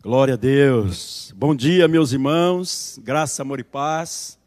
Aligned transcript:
Glória 0.00 0.34
a 0.34 0.36
Deus. 0.36 1.34
Bom 1.34 1.56
dia, 1.56 1.88
meus 1.88 2.12
irmãos. 2.12 3.00
Graça, 3.02 3.42
amor 3.42 3.58
e 3.58 3.64
paz. 3.64 4.38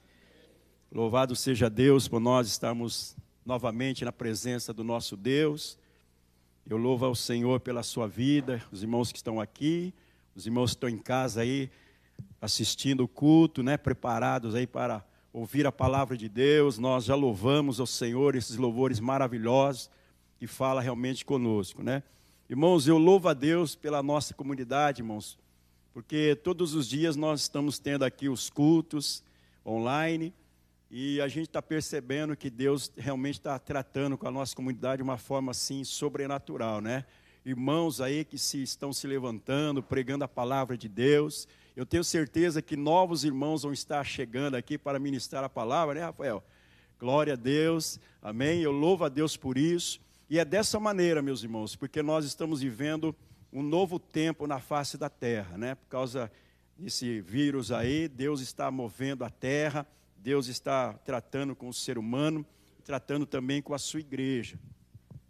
Louvado 0.89 1.35
seja 1.35 1.69
Deus 1.69 2.07
por 2.07 2.21
nós 2.21 2.47
estarmos 2.47 3.17
novamente 3.45 4.05
na 4.05 4.13
presença 4.13 4.73
do 4.73 4.81
nosso 4.81 5.17
Deus. 5.17 5.77
Eu 6.65 6.77
louvo 6.77 7.03
ao 7.03 7.13
Senhor 7.13 7.59
pela 7.59 7.83
sua 7.83 8.07
vida, 8.07 8.63
os 8.71 8.81
irmãos 8.81 9.11
que 9.11 9.17
estão 9.17 9.41
aqui, 9.41 9.93
os 10.33 10.45
irmãos 10.45 10.71
que 10.71 10.77
estão 10.77 10.89
em 10.89 10.97
casa 10.97 11.41
aí 11.41 11.69
assistindo 12.39 13.03
o 13.03 13.07
culto, 13.07 13.61
né, 13.61 13.75
preparados 13.75 14.55
aí 14.55 14.65
para 14.65 15.03
ouvir 15.33 15.67
a 15.67 15.71
palavra 15.71 16.15
de 16.15 16.29
Deus. 16.29 16.77
Nós 16.77 17.03
já 17.03 17.13
louvamos 17.13 17.77
ao 17.81 17.85
Senhor 17.85 18.35
esses 18.37 18.55
louvores 18.55 19.01
maravilhosos 19.01 19.91
que 20.39 20.47
fala 20.47 20.79
realmente 20.79 21.25
conosco, 21.25 21.83
né? 21.83 22.03
Irmãos, 22.51 22.85
eu 22.85 22.97
louvo 22.97 23.29
a 23.29 23.33
Deus 23.33 23.75
pela 23.75 24.03
nossa 24.03 24.33
comunidade, 24.33 25.01
irmãos, 25.01 25.39
porque 25.93 26.37
todos 26.43 26.75
os 26.75 26.85
dias 26.85 27.15
nós 27.15 27.39
estamos 27.39 27.79
tendo 27.79 28.03
aqui 28.03 28.27
os 28.27 28.49
cultos 28.49 29.23
online 29.65 30.33
e 30.91 31.21
a 31.21 31.29
gente 31.29 31.47
está 31.47 31.61
percebendo 31.61 32.35
que 32.35 32.49
Deus 32.49 32.91
realmente 32.97 33.35
está 33.35 33.57
tratando 33.57 34.17
com 34.17 34.27
a 34.27 34.31
nossa 34.31 34.53
comunidade 34.53 34.97
de 34.97 35.03
uma 35.03 35.17
forma 35.17 35.51
assim 35.51 35.85
sobrenatural, 35.85 36.81
né? 36.81 37.05
Irmãos 37.45 38.01
aí 38.01 38.25
que 38.25 38.37
se 38.37 38.61
estão 38.61 38.91
se 38.91 39.07
levantando, 39.07 39.81
pregando 39.81 40.25
a 40.25 40.27
palavra 40.27 40.77
de 40.77 40.89
Deus. 40.89 41.47
Eu 41.73 41.85
tenho 41.85 42.03
certeza 42.03 42.61
que 42.61 42.75
novos 42.75 43.23
irmãos 43.23 43.63
vão 43.63 43.71
estar 43.71 44.03
chegando 44.03 44.55
aqui 44.55 44.77
para 44.77 44.99
ministrar 44.99 45.41
a 45.41 45.49
palavra, 45.49 45.95
né, 45.95 46.01
Rafael? 46.01 46.43
Glória 46.99 47.31
a 47.31 47.37
Deus, 47.37 47.97
amém. 48.21 48.59
Eu 48.59 48.73
louvo 48.73 49.05
a 49.05 49.09
Deus 49.09 49.37
por 49.37 49.57
isso. 49.57 50.01
E 50.31 50.39
é 50.39 50.45
dessa 50.45 50.79
maneira, 50.79 51.21
meus 51.21 51.43
irmãos, 51.43 51.75
porque 51.75 52.01
nós 52.01 52.23
estamos 52.23 52.61
vivendo 52.61 53.13
um 53.51 53.61
novo 53.61 53.99
tempo 53.99 54.47
na 54.47 54.61
face 54.61 54.97
da 54.97 55.09
terra, 55.09 55.57
né? 55.57 55.75
Por 55.75 55.89
causa 55.89 56.31
desse 56.77 57.19
vírus 57.19 57.69
aí, 57.69 58.07
Deus 58.07 58.39
está 58.39 58.71
movendo 58.71 59.25
a 59.25 59.29
terra, 59.29 59.85
Deus 60.15 60.47
está 60.47 60.93
tratando 60.93 61.53
com 61.53 61.67
o 61.67 61.73
ser 61.73 61.97
humano, 61.97 62.45
tratando 62.85 63.25
também 63.25 63.61
com 63.61 63.73
a 63.73 63.77
sua 63.77 63.99
igreja. 63.99 64.57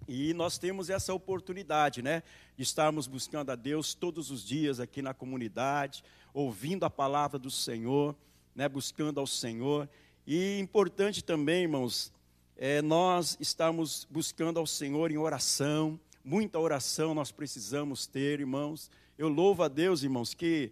E 0.08 0.36
nós 0.36 0.60
temos 0.60 0.88
essa 0.88 1.12
oportunidade, 1.16 2.04
né, 2.04 2.22
de 2.56 2.62
estarmos 2.62 3.08
buscando 3.08 3.50
a 3.50 3.56
Deus 3.56 3.96
todos 3.96 4.30
os 4.30 4.46
dias 4.46 4.80
aqui 4.80 5.02
na 5.02 5.16
comunidade, 5.16 6.04
ouvindo 6.32 6.84
a 6.84 6.92
palavra 6.92 7.40
do 7.40 7.50
Senhor, 7.50 8.16
né, 8.54 8.70
buscando 8.70 9.20
ao 9.20 9.26
Senhor. 9.26 9.90
E 10.28 10.60
importante 10.60 11.24
também, 11.24 11.64
irmãos, 11.64 12.14
é, 12.64 12.80
nós 12.80 13.36
estamos 13.40 14.08
buscando 14.08 14.60
ao 14.60 14.68
Senhor 14.68 15.12
em 15.12 15.18
oração, 15.18 16.00
muita 16.24 16.60
oração 16.60 17.16
nós 17.16 17.32
precisamos 17.32 18.06
ter, 18.06 18.40
irmãos. 18.40 18.92
Eu 19.18 19.30
louvo 19.30 19.64
a 19.64 19.68
Deus, 19.68 20.04
irmãos, 20.04 20.36
que 20.36 20.72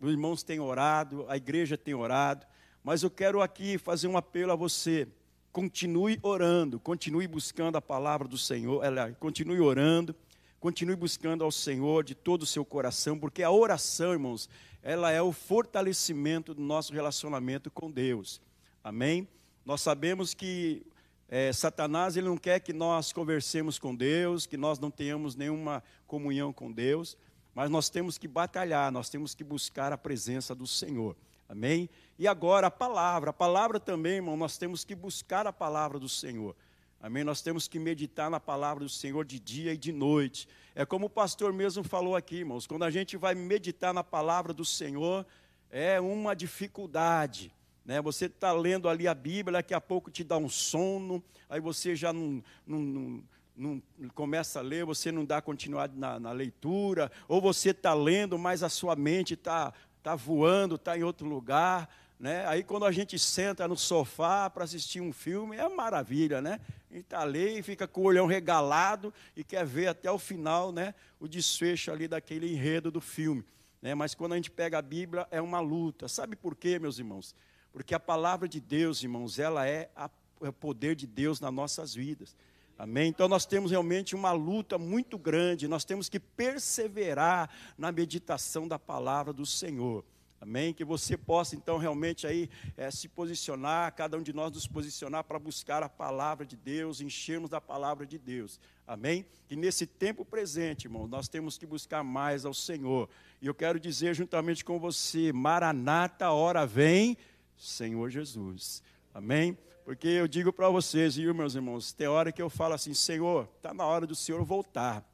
os 0.00 0.10
irmãos 0.10 0.42
têm 0.42 0.58
orado, 0.58 1.24
a 1.28 1.36
igreja 1.36 1.78
tem 1.78 1.94
orado, 1.94 2.44
mas 2.82 3.04
eu 3.04 3.10
quero 3.10 3.40
aqui 3.40 3.78
fazer 3.78 4.08
um 4.08 4.16
apelo 4.16 4.50
a 4.50 4.56
você. 4.56 5.06
Continue 5.52 6.18
orando, 6.22 6.80
continue 6.80 7.28
buscando 7.28 7.76
a 7.76 7.80
palavra 7.80 8.26
do 8.26 8.36
Senhor, 8.36 8.84
ela, 8.84 9.12
continue 9.12 9.60
orando, 9.60 10.16
continue 10.58 10.96
buscando 10.96 11.44
ao 11.44 11.52
Senhor 11.52 12.02
de 12.02 12.16
todo 12.16 12.42
o 12.42 12.46
seu 12.46 12.64
coração, 12.64 13.16
porque 13.16 13.44
a 13.44 13.50
oração, 13.52 14.10
irmãos, 14.10 14.50
ela 14.82 15.12
é 15.12 15.22
o 15.22 15.30
fortalecimento 15.30 16.52
do 16.52 16.62
nosso 16.62 16.92
relacionamento 16.92 17.70
com 17.70 17.88
Deus. 17.88 18.40
Amém? 18.82 19.28
Nós 19.64 19.82
sabemos 19.82 20.34
que 20.34 20.84
é, 21.28 21.52
Satanás 21.52 22.16
ele 22.16 22.26
não 22.26 22.38
quer 22.38 22.58
que 22.60 22.72
nós 22.72 23.12
conversemos 23.12 23.78
com 23.78 23.94
Deus, 23.94 24.46
que 24.46 24.56
nós 24.56 24.78
não 24.78 24.90
tenhamos 24.90 25.36
nenhuma 25.36 25.84
comunhão 26.06 26.54
com 26.54 26.72
Deus, 26.72 27.18
mas 27.54 27.70
nós 27.70 27.90
temos 27.90 28.16
que 28.16 28.26
batalhar, 28.26 28.90
nós 28.90 29.10
temos 29.10 29.34
que 29.34 29.44
buscar 29.44 29.92
a 29.92 29.98
presença 29.98 30.54
do 30.54 30.66
Senhor. 30.66 31.14
Amém? 31.46 31.90
E 32.18 32.26
agora 32.26 32.68
a 32.68 32.70
palavra, 32.70 33.30
a 33.30 33.32
palavra 33.32 33.78
também, 33.78 34.14
irmão, 34.14 34.36
nós 34.36 34.56
temos 34.56 34.84
que 34.84 34.94
buscar 34.94 35.46
a 35.46 35.52
palavra 35.52 35.98
do 35.98 36.08
Senhor. 36.08 36.56
Amém? 37.00 37.22
Nós 37.24 37.42
temos 37.42 37.68
que 37.68 37.78
meditar 37.78 38.30
na 38.30 38.40
palavra 38.40 38.84
do 38.84 38.90
Senhor 38.90 39.24
de 39.24 39.38
dia 39.38 39.72
e 39.72 39.76
de 39.76 39.92
noite. 39.92 40.48
É 40.74 40.84
como 40.84 41.06
o 41.06 41.10
pastor 41.10 41.52
mesmo 41.52 41.84
falou 41.84 42.16
aqui, 42.16 42.36
irmãos, 42.36 42.66
quando 42.66 42.84
a 42.84 42.90
gente 42.90 43.16
vai 43.16 43.34
meditar 43.34 43.92
na 43.92 44.02
palavra 44.02 44.52
do 44.52 44.64
Senhor, 44.64 45.26
é 45.70 46.00
uma 46.00 46.34
dificuldade. 46.34 47.52
Né? 47.88 48.02
Você 48.02 48.26
está 48.26 48.52
lendo 48.52 48.86
ali 48.86 49.08
a 49.08 49.14
Bíblia, 49.14 49.54
daqui 49.54 49.72
a 49.72 49.80
pouco 49.80 50.10
te 50.10 50.22
dá 50.22 50.36
um 50.36 50.46
sono, 50.46 51.24
aí 51.48 51.58
você 51.58 51.96
já 51.96 52.12
não, 52.12 52.44
não, 52.66 53.22
não, 53.56 53.82
não 53.98 54.08
começa 54.10 54.58
a 54.58 54.62
ler, 54.62 54.84
você 54.84 55.10
não 55.10 55.24
dá 55.24 55.40
continuidade 55.40 55.98
na, 55.98 56.20
na 56.20 56.30
leitura, 56.30 57.10
ou 57.26 57.40
você 57.40 57.70
está 57.70 57.94
lendo, 57.94 58.38
mas 58.38 58.62
a 58.62 58.68
sua 58.68 58.94
mente 58.94 59.32
está 59.32 59.72
tá 60.02 60.14
voando, 60.14 60.74
está 60.74 60.98
em 60.98 61.02
outro 61.02 61.26
lugar. 61.26 61.88
Né? 62.20 62.44
Aí 62.46 62.62
quando 62.62 62.84
a 62.84 62.92
gente 62.92 63.18
senta 63.18 63.66
no 63.66 63.76
sofá 63.76 64.50
para 64.50 64.64
assistir 64.64 65.00
um 65.00 65.10
filme, 65.10 65.56
é 65.56 65.66
maravilha, 65.66 66.42
né? 66.42 66.60
A 66.90 66.94
gente 66.94 67.04
está 67.04 67.22
ali 67.22 67.58
e 67.58 67.62
fica 67.62 67.88
com 67.88 68.02
o 68.02 68.04
olhão 68.04 68.26
regalado 68.26 69.14
e 69.34 69.42
quer 69.42 69.64
ver 69.64 69.86
até 69.86 70.10
o 70.10 70.18
final 70.18 70.72
né, 70.72 70.94
o 71.18 71.26
desfecho 71.26 71.90
ali 71.90 72.06
daquele 72.06 72.52
enredo 72.52 72.90
do 72.90 73.00
filme. 73.00 73.42
Né? 73.80 73.94
Mas 73.94 74.14
quando 74.14 74.32
a 74.32 74.36
gente 74.36 74.50
pega 74.50 74.76
a 74.76 74.82
Bíblia, 74.82 75.26
é 75.30 75.40
uma 75.40 75.60
luta. 75.60 76.06
Sabe 76.06 76.36
por 76.36 76.54
quê, 76.54 76.78
meus 76.78 76.98
irmãos? 76.98 77.34
Porque 77.78 77.94
a 77.94 78.00
palavra 78.00 78.48
de 78.48 78.60
Deus, 78.60 79.04
irmãos, 79.04 79.38
ela 79.38 79.64
é, 79.64 79.88
a, 79.94 80.10
é 80.42 80.48
o 80.48 80.52
poder 80.52 80.96
de 80.96 81.06
Deus 81.06 81.38
nas 81.38 81.52
nossas 81.52 81.94
vidas. 81.94 82.34
Amém? 82.76 83.08
Então 83.08 83.28
nós 83.28 83.46
temos 83.46 83.70
realmente 83.70 84.16
uma 84.16 84.32
luta 84.32 84.76
muito 84.76 85.16
grande, 85.16 85.68
nós 85.68 85.84
temos 85.84 86.08
que 86.08 86.18
perseverar 86.18 87.48
na 87.78 87.92
meditação 87.92 88.66
da 88.66 88.80
palavra 88.80 89.32
do 89.32 89.46
Senhor. 89.46 90.04
Amém? 90.40 90.74
Que 90.74 90.84
você 90.84 91.16
possa 91.16 91.54
então 91.54 91.78
realmente 91.78 92.26
aí 92.26 92.50
é, 92.76 92.90
se 92.90 93.08
posicionar, 93.08 93.94
cada 93.94 94.18
um 94.18 94.22
de 94.22 94.32
nós 94.32 94.52
nos 94.52 94.66
posicionar 94.66 95.22
para 95.22 95.38
buscar 95.38 95.80
a 95.84 95.88
palavra 95.88 96.44
de 96.44 96.56
Deus, 96.56 97.00
enchermos 97.00 97.48
da 97.48 97.60
palavra 97.60 98.04
de 98.04 98.18
Deus. 98.18 98.58
Amém? 98.88 99.24
Que 99.46 99.54
nesse 99.54 99.86
tempo 99.86 100.24
presente, 100.24 100.86
irmão, 100.86 101.06
nós 101.06 101.28
temos 101.28 101.56
que 101.56 101.64
buscar 101.64 102.02
mais 102.02 102.44
ao 102.44 102.52
Senhor. 102.52 103.08
E 103.40 103.46
eu 103.46 103.54
quero 103.54 103.78
dizer 103.78 104.14
juntamente 104.14 104.64
com 104.64 104.80
você, 104.80 105.32
Maranata, 105.32 106.32
hora 106.32 106.66
vem 106.66 107.16
Senhor 107.58 108.08
Jesus. 108.08 108.82
Amém? 109.12 109.58
Porque 109.84 110.06
eu 110.06 110.28
digo 110.28 110.52
para 110.52 110.68
vocês, 110.68 111.16
viu, 111.16 111.34
meus 111.34 111.54
irmãos, 111.54 111.92
tem 111.92 112.06
hora 112.06 112.30
que 112.30 112.40
eu 112.40 112.48
falo 112.48 112.74
assim, 112.74 112.94
Senhor, 112.94 113.48
está 113.56 113.74
na 113.74 113.84
hora 113.84 114.06
do 114.06 114.14
Senhor 114.14 114.44
voltar. 114.44 115.04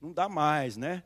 Não 0.00 0.12
dá 0.12 0.28
mais, 0.28 0.76
né? 0.76 1.02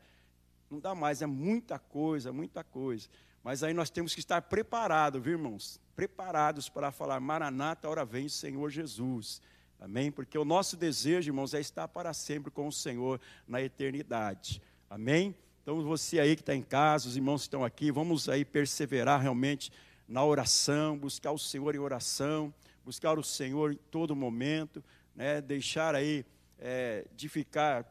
Não 0.69 0.79
dá 0.79 0.93
mais, 0.93 1.21
é 1.21 1.25
muita 1.25 1.79
coisa, 1.79 2.31
muita 2.31 2.63
coisa. 2.63 3.07
Mas 3.43 3.63
aí 3.63 3.73
nós 3.73 3.89
temos 3.89 4.13
que 4.13 4.19
estar 4.19 4.41
preparados, 4.41 5.21
viu, 5.21 5.33
irmãos? 5.33 5.79
Preparados 5.95 6.69
para 6.69 6.91
falar, 6.91 7.19
Maranata, 7.19 7.89
hora 7.89 8.05
vem, 8.05 8.29
Senhor 8.29 8.69
Jesus. 8.69 9.41
Amém? 9.79 10.11
Porque 10.11 10.37
o 10.37 10.45
nosso 10.45 10.77
desejo, 10.77 11.29
irmãos, 11.29 11.53
é 11.53 11.59
estar 11.59 11.87
para 11.87 12.13
sempre 12.13 12.49
com 12.49 12.67
o 12.67 12.71
Senhor 12.71 13.19
na 13.47 13.61
eternidade. 13.61 14.61
Amém? 14.89 15.35
Então 15.61 15.81
você 15.83 16.19
aí 16.19 16.35
que 16.35 16.41
está 16.41 16.55
em 16.55 16.61
casa, 16.61 17.07
os 17.07 17.15
irmãos 17.15 17.41
que 17.41 17.47
estão 17.47 17.63
aqui, 17.63 17.91
vamos 17.91 18.29
aí 18.29 18.45
perseverar 18.45 19.21
realmente 19.21 19.71
na 20.13 20.23
oração, 20.23 20.95
buscar 20.95 21.31
o 21.31 21.39
Senhor 21.39 21.73
em 21.73 21.79
oração, 21.79 22.53
buscar 22.85 23.17
o 23.17 23.23
Senhor 23.23 23.71
em 23.71 23.79
todo 23.89 24.15
momento, 24.15 24.83
né? 25.15 25.41
deixar 25.41 25.95
aí 25.95 26.23
é, 26.59 27.07
de 27.15 27.27
ficar 27.27 27.83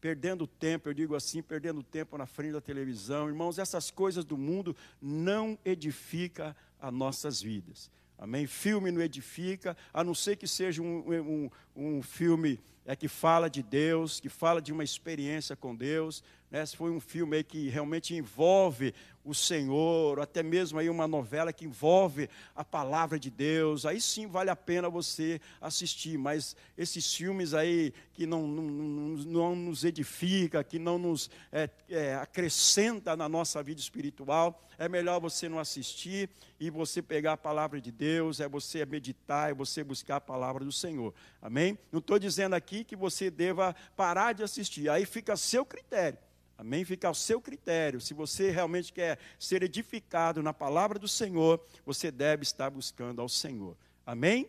perdendo 0.00 0.46
tempo, 0.46 0.88
eu 0.88 0.94
digo 0.94 1.14
assim, 1.14 1.42
perdendo 1.42 1.82
tempo 1.82 2.16
na 2.16 2.24
frente 2.24 2.54
da 2.54 2.62
televisão. 2.62 3.28
Irmãos, 3.28 3.58
essas 3.58 3.90
coisas 3.90 4.24
do 4.24 4.38
mundo 4.38 4.74
não 5.02 5.58
edificam 5.66 6.56
as 6.80 6.92
nossas 6.94 7.42
vidas. 7.42 7.90
Amém? 8.16 8.46
Filme 8.46 8.90
não 8.90 9.02
edifica, 9.02 9.76
a 9.92 10.02
não 10.02 10.14
ser 10.14 10.36
que 10.36 10.48
seja 10.48 10.80
um, 10.80 11.04
um, 11.06 11.50
um 11.76 12.02
filme 12.02 12.58
é, 12.86 12.96
que 12.96 13.08
fala 13.08 13.50
de 13.50 13.62
Deus, 13.62 14.18
que 14.18 14.30
fala 14.30 14.62
de 14.62 14.72
uma 14.72 14.84
experiência 14.84 15.54
com 15.54 15.74
Deus. 15.74 16.22
Né? 16.50 16.64
Se 16.64 16.74
foi 16.74 16.90
um 16.90 17.00
filme 17.00 17.42
que 17.42 17.68
realmente 17.68 18.14
envolve 18.14 18.94
o 19.26 19.34
Senhor, 19.34 20.20
até 20.20 20.42
mesmo 20.42 20.78
aí 20.78 20.88
uma 20.88 21.08
novela 21.08 21.52
que 21.52 21.64
envolve 21.64 22.30
a 22.54 22.64
palavra 22.64 23.18
de 23.18 23.28
Deus, 23.28 23.84
aí 23.84 24.00
sim 24.00 24.28
vale 24.28 24.50
a 24.50 24.56
pena 24.56 24.88
você 24.88 25.40
assistir. 25.60 26.16
Mas 26.16 26.54
esses 26.78 27.12
filmes 27.12 27.52
aí 27.52 27.92
que 28.12 28.24
não, 28.24 28.46
não, 28.46 28.62
não 28.62 29.56
nos 29.56 29.84
edifica, 29.84 30.62
que 30.62 30.78
não 30.78 30.96
nos 30.96 31.28
é, 31.50 31.68
é, 31.90 32.14
acrescenta 32.14 33.16
na 33.16 33.28
nossa 33.28 33.60
vida 33.62 33.80
espiritual, 33.80 34.62
é 34.78 34.88
melhor 34.88 35.20
você 35.20 35.48
não 35.48 35.58
assistir 35.58 36.30
e 36.60 36.70
você 36.70 37.02
pegar 37.02 37.32
a 37.32 37.36
palavra 37.36 37.80
de 37.80 37.90
Deus, 37.90 38.38
é 38.38 38.48
você 38.48 38.86
meditar, 38.86 39.50
é 39.50 39.54
você 39.54 39.82
buscar 39.82 40.16
a 40.16 40.20
palavra 40.20 40.64
do 40.64 40.72
Senhor. 40.72 41.12
Amém? 41.42 41.76
Não 41.90 41.98
estou 41.98 42.18
dizendo 42.18 42.54
aqui 42.54 42.84
que 42.84 42.94
você 42.94 43.30
deva 43.30 43.74
parar 43.96 44.32
de 44.32 44.44
assistir, 44.44 44.88
aí 44.88 45.04
fica 45.04 45.32
a 45.32 45.36
seu 45.36 45.64
critério. 45.64 46.18
Amém? 46.58 46.84
Fica 46.84 47.08
ao 47.08 47.14
seu 47.14 47.40
critério. 47.40 48.00
Se 48.00 48.14
você 48.14 48.50
realmente 48.50 48.92
quer 48.92 49.18
ser 49.38 49.62
edificado 49.62 50.42
na 50.42 50.54
palavra 50.54 50.98
do 50.98 51.06
Senhor, 51.06 51.60
você 51.84 52.10
deve 52.10 52.42
estar 52.42 52.70
buscando 52.70 53.20
ao 53.20 53.28
Senhor. 53.28 53.76
Amém? 54.06 54.48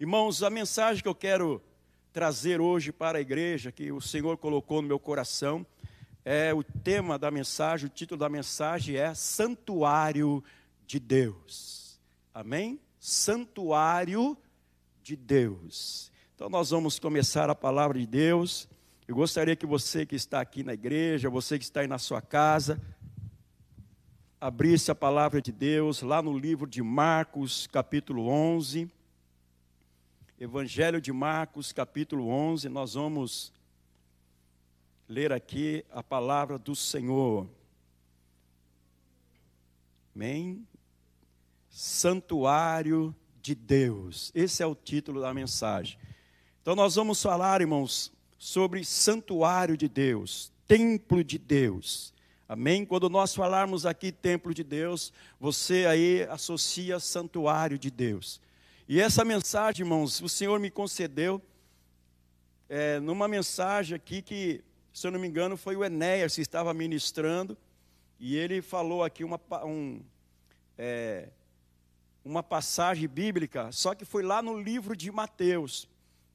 Irmãos, 0.00 0.42
a 0.42 0.50
mensagem 0.50 1.02
que 1.02 1.08
eu 1.08 1.14
quero 1.14 1.62
trazer 2.12 2.60
hoje 2.60 2.92
para 2.92 3.18
a 3.18 3.20
igreja, 3.20 3.70
que 3.70 3.92
o 3.92 4.00
Senhor 4.00 4.36
colocou 4.38 4.82
no 4.82 4.88
meu 4.88 4.98
coração, 4.98 5.64
é 6.24 6.52
o 6.54 6.64
tema 6.64 7.18
da 7.18 7.30
mensagem, 7.30 7.86
o 7.86 7.90
título 7.90 8.18
da 8.18 8.28
mensagem 8.28 8.96
é 8.96 9.14
Santuário 9.14 10.42
de 10.86 10.98
Deus. 10.98 12.00
Amém? 12.32 12.80
Santuário 12.98 14.36
de 15.02 15.14
Deus. 15.14 16.10
Então 16.34 16.48
nós 16.48 16.70
vamos 16.70 16.98
começar 16.98 17.50
a 17.50 17.54
palavra 17.54 17.98
de 17.98 18.06
Deus. 18.06 18.68
Eu 19.06 19.14
gostaria 19.14 19.54
que 19.54 19.66
você 19.66 20.06
que 20.06 20.16
está 20.16 20.40
aqui 20.40 20.62
na 20.62 20.72
igreja, 20.72 21.28
você 21.28 21.58
que 21.58 21.64
está 21.64 21.80
aí 21.80 21.86
na 21.86 21.98
sua 21.98 22.22
casa, 22.22 22.80
abrisse 24.40 24.90
a 24.90 24.94
palavra 24.94 25.42
de 25.42 25.52
Deus 25.52 26.00
lá 26.00 26.22
no 26.22 26.36
livro 26.36 26.66
de 26.66 26.82
Marcos, 26.82 27.66
capítulo 27.66 28.26
11. 28.26 28.90
Evangelho 30.40 31.02
de 31.02 31.12
Marcos, 31.12 31.70
capítulo 31.70 32.28
11, 32.28 32.70
nós 32.70 32.94
vamos 32.94 33.52
ler 35.06 35.34
aqui 35.34 35.84
a 35.90 36.02
palavra 36.02 36.58
do 36.58 36.74
Senhor. 36.74 37.46
Amém? 40.16 40.66
Santuário 41.68 43.14
de 43.42 43.54
Deus. 43.54 44.32
Esse 44.34 44.62
é 44.62 44.66
o 44.66 44.74
título 44.74 45.20
da 45.20 45.34
mensagem. 45.34 45.98
Então 46.62 46.74
nós 46.74 46.94
vamos 46.94 47.22
falar, 47.22 47.60
irmãos, 47.60 48.13
sobre 48.44 48.84
santuário 48.84 49.74
de 49.74 49.88
Deus, 49.88 50.52
templo 50.68 51.24
de 51.24 51.38
Deus. 51.38 52.12
Amém? 52.46 52.84
Quando 52.84 53.08
nós 53.08 53.34
falarmos 53.34 53.86
aqui 53.86 54.12
templo 54.12 54.52
de 54.52 54.62
Deus, 54.62 55.14
você 55.40 55.86
aí 55.86 56.24
associa 56.24 57.00
santuário 57.00 57.78
de 57.78 57.90
Deus. 57.90 58.38
E 58.86 59.00
essa 59.00 59.24
mensagem, 59.24 59.80
irmãos, 59.80 60.20
o 60.20 60.28
Senhor 60.28 60.60
me 60.60 60.70
concedeu 60.70 61.40
é, 62.68 63.00
numa 63.00 63.26
mensagem 63.26 63.96
aqui 63.96 64.20
que 64.20 64.62
se 64.92 65.06
eu 65.06 65.10
não 65.10 65.18
me 65.18 65.26
engano, 65.26 65.56
foi 65.56 65.74
o 65.74 65.82
Enéas 65.82 66.34
que 66.34 66.42
estava 66.42 66.74
ministrando, 66.74 67.56
e 68.20 68.36
ele 68.36 68.60
falou 68.60 69.02
aqui 69.02 69.24
uma, 69.24 69.40
um, 69.64 70.02
é, 70.76 71.30
uma 72.22 72.42
passagem 72.42 73.08
bíblica, 73.08 73.72
só 73.72 73.94
que 73.94 74.04
foi 74.04 74.22
lá 74.22 74.42
no 74.42 74.60
livro 74.60 74.94
de 74.94 75.10
Mateus. 75.10 75.88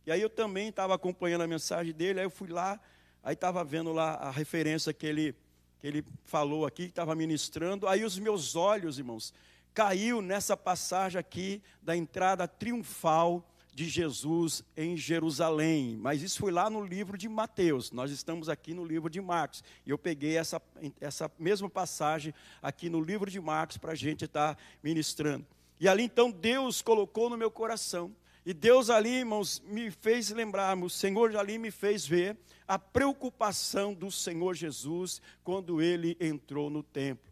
E 0.10 0.12
aí 0.12 0.22
eu 0.24 0.30
também 0.30 0.70
estava 0.70 0.96
acompanhando 0.96 1.42
a 1.42 1.48
mensagem 1.48 1.94
dele, 1.94 2.20
aí 2.20 2.26
eu 2.26 2.32
fui 2.32 2.50
lá, 2.50 2.80
aí 3.24 3.36
estava 3.36 3.64
vendo 3.64 3.94
lá 3.94 4.16
a 4.16 4.32
referência 4.32 4.92
que 4.92 5.06
ele, 5.06 5.36
que 5.80 5.86
ele 5.86 6.04
falou 6.26 6.66
aqui, 6.66 6.86
que 6.86 6.90
estava 6.90 7.14
ministrando, 7.14 7.88
aí 7.88 8.04
os 8.04 8.18
meus 8.18 8.56
olhos, 8.56 8.98
irmãos, 8.98 9.32
caiu 9.72 10.20
nessa 10.20 10.58
passagem 10.58 11.20
aqui 11.20 11.62
da 11.80 11.96
entrada 11.96 12.48
triunfal 12.48 13.48
de 13.72 13.88
Jesus 13.88 14.64
em 14.76 14.98
Jerusalém. 14.98 15.96
Mas 16.02 16.24
isso 16.24 16.40
foi 16.40 16.52
lá 16.52 16.72
no 16.72 16.84
livro 16.84 17.16
de 17.16 17.30
Mateus. 17.30 17.92
Nós 17.92 18.10
estamos 18.10 18.50
aqui 18.50 18.74
no 18.74 18.84
livro 18.84 19.12
de 19.12 19.22
Marcos. 19.22 19.64
E 19.86 19.92
eu 19.92 19.98
peguei 20.00 20.38
essa, 20.38 20.60
essa 21.00 21.32
mesma 21.38 21.70
passagem 21.70 22.34
aqui 22.64 22.90
no 22.90 23.00
livro 23.00 23.30
de 23.30 23.40
Marcos 23.40 23.78
para 23.78 23.92
a 23.92 23.96
gente 23.96 24.26
estar 24.26 24.56
tá 24.56 24.62
ministrando. 24.82 25.46
E 25.80 25.88
ali 25.88 26.02
então 26.02 26.32
Deus 26.32 26.82
colocou 26.82 27.30
no 27.30 27.38
meu 27.38 27.52
coração. 27.52 28.12
E 28.46 28.54
Deus 28.54 28.90
ali, 28.90 29.10
irmãos, 29.10 29.62
me 29.66 29.92
fez 29.92 30.30
lembrar, 30.30 30.78
o 30.78 30.90
Senhor 30.90 31.36
ali 31.36 31.58
me 31.58 31.72
fez 31.72 32.06
ver 32.06 32.38
a 32.68 32.78
preocupação 32.80 33.94
do 33.94 34.12
Senhor 34.12 34.54
Jesus 34.54 35.22
quando 35.44 35.82
ele 35.82 36.16
entrou 36.20 36.70
no 36.70 36.84
templo. 36.84 37.30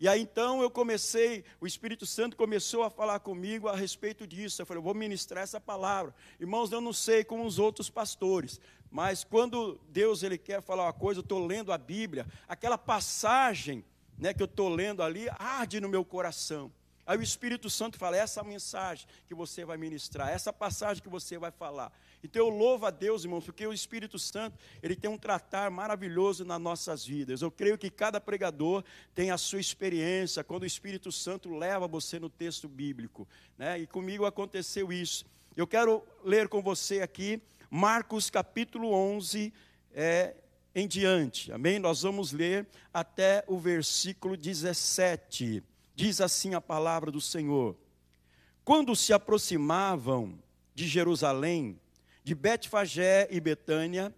E 0.00 0.06
aí 0.06 0.20
então 0.20 0.62
eu 0.62 0.70
comecei, 0.70 1.44
o 1.60 1.66
Espírito 1.66 2.06
Santo 2.06 2.36
começou 2.36 2.84
a 2.84 2.90
falar 2.90 3.18
comigo 3.18 3.66
a 3.66 3.74
respeito 3.74 4.26
disso. 4.26 4.62
Eu 4.62 4.66
falei, 4.66 4.78
eu 4.78 4.84
vou 4.84 4.94
ministrar 4.94 5.42
essa 5.42 5.60
palavra. 5.60 6.14
Irmãos, 6.38 6.70
eu 6.70 6.80
não 6.80 6.92
sei 6.92 7.24
com 7.24 7.44
os 7.44 7.58
outros 7.58 7.90
pastores, 7.90 8.60
mas 8.90 9.24
quando 9.24 9.80
Deus 9.88 10.22
ele 10.22 10.38
quer 10.38 10.62
falar 10.62 10.84
uma 10.84 10.92
coisa, 10.92 11.18
eu 11.20 11.22
estou 11.22 11.44
lendo 11.44 11.72
a 11.72 11.78
Bíblia, 11.78 12.26
aquela 12.46 12.78
passagem 12.78 13.84
né, 14.16 14.32
que 14.32 14.42
eu 14.42 14.46
estou 14.46 14.68
lendo 14.68 15.02
ali 15.02 15.28
arde 15.38 15.80
no 15.80 15.88
meu 15.88 16.04
coração. 16.04 16.72
Aí 17.08 17.16
o 17.16 17.22
Espírito 17.22 17.70
Santo 17.70 17.96
fala: 17.96 18.18
essa 18.18 18.44
mensagem 18.44 19.06
que 19.26 19.34
você 19.34 19.64
vai 19.64 19.78
ministrar, 19.78 20.28
essa 20.28 20.52
passagem 20.52 21.02
que 21.02 21.08
você 21.08 21.38
vai 21.38 21.50
falar. 21.50 21.90
Então 22.22 22.46
eu 22.46 22.50
louvo 22.50 22.84
a 22.84 22.90
Deus, 22.90 23.24
irmãos, 23.24 23.46
porque 23.46 23.66
o 23.66 23.72
Espírito 23.72 24.18
Santo, 24.18 24.58
ele 24.82 24.94
tem 24.94 25.10
um 25.10 25.16
tratar 25.16 25.70
maravilhoso 25.70 26.44
nas 26.44 26.60
nossas 26.60 27.06
vidas. 27.06 27.40
Eu 27.40 27.50
creio 27.50 27.78
que 27.78 27.88
cada 27.88 28.20
pregador 28.20 28.84
tem 29.14 29.30
a 29.30 29.38
sua 29.38 29.58
experiência 29.58 30.44
quando 30.44 30.64
o 30.64 30.66
Espírito 30.66 31.10
Santo 31.10 31.48
leva 31.56 31.88
você 31.88 32.18
no 32.18 32.28
texto 32.28 32.68
bíblico, 32.68 33.26
né? 33.56 33.78
E 33.78 33.86
comigo 33.86 34.26
aconteceu 34.26 34.92
isso. 34.92 35.24
Eu 35.56 35.66
quero 35.66 36.04
ler 36.22 36.46
com 36.46 36.60
você 36.60 37.00
aqui 37.00 37.40
Marcos 37.70 38.28
capítulo 38.28 38.92
11, 38.92 39.50
é, 39.94 40.34
em 40.74 40.86
diante. 40.86 41.50
Amém? 41.52 41.78
Nós 41.78 42.02
vamos 42.02 42.32
ler 42.32 42.66
até 42.92 43.44
o 43.46 43.58
versículo 43.58 44.36
17. 44.36 45.62
Diz 45.98 46.20
assim 46.20 46.54
a 46.54 46.60
palavra 46.60 47.10
do 47.10 47.20
Senhor: 47.20 47.76
Quando 48.64 48.94
se 48.94 49.12
aproximavam 49.12 50.38
de 50.72 50.86
Jerusalém, 50.86 51.76
de 52.22 52.36
Betfagé 52.36 53.26
e 53.32 53.40
Betânia, 53.40 54.14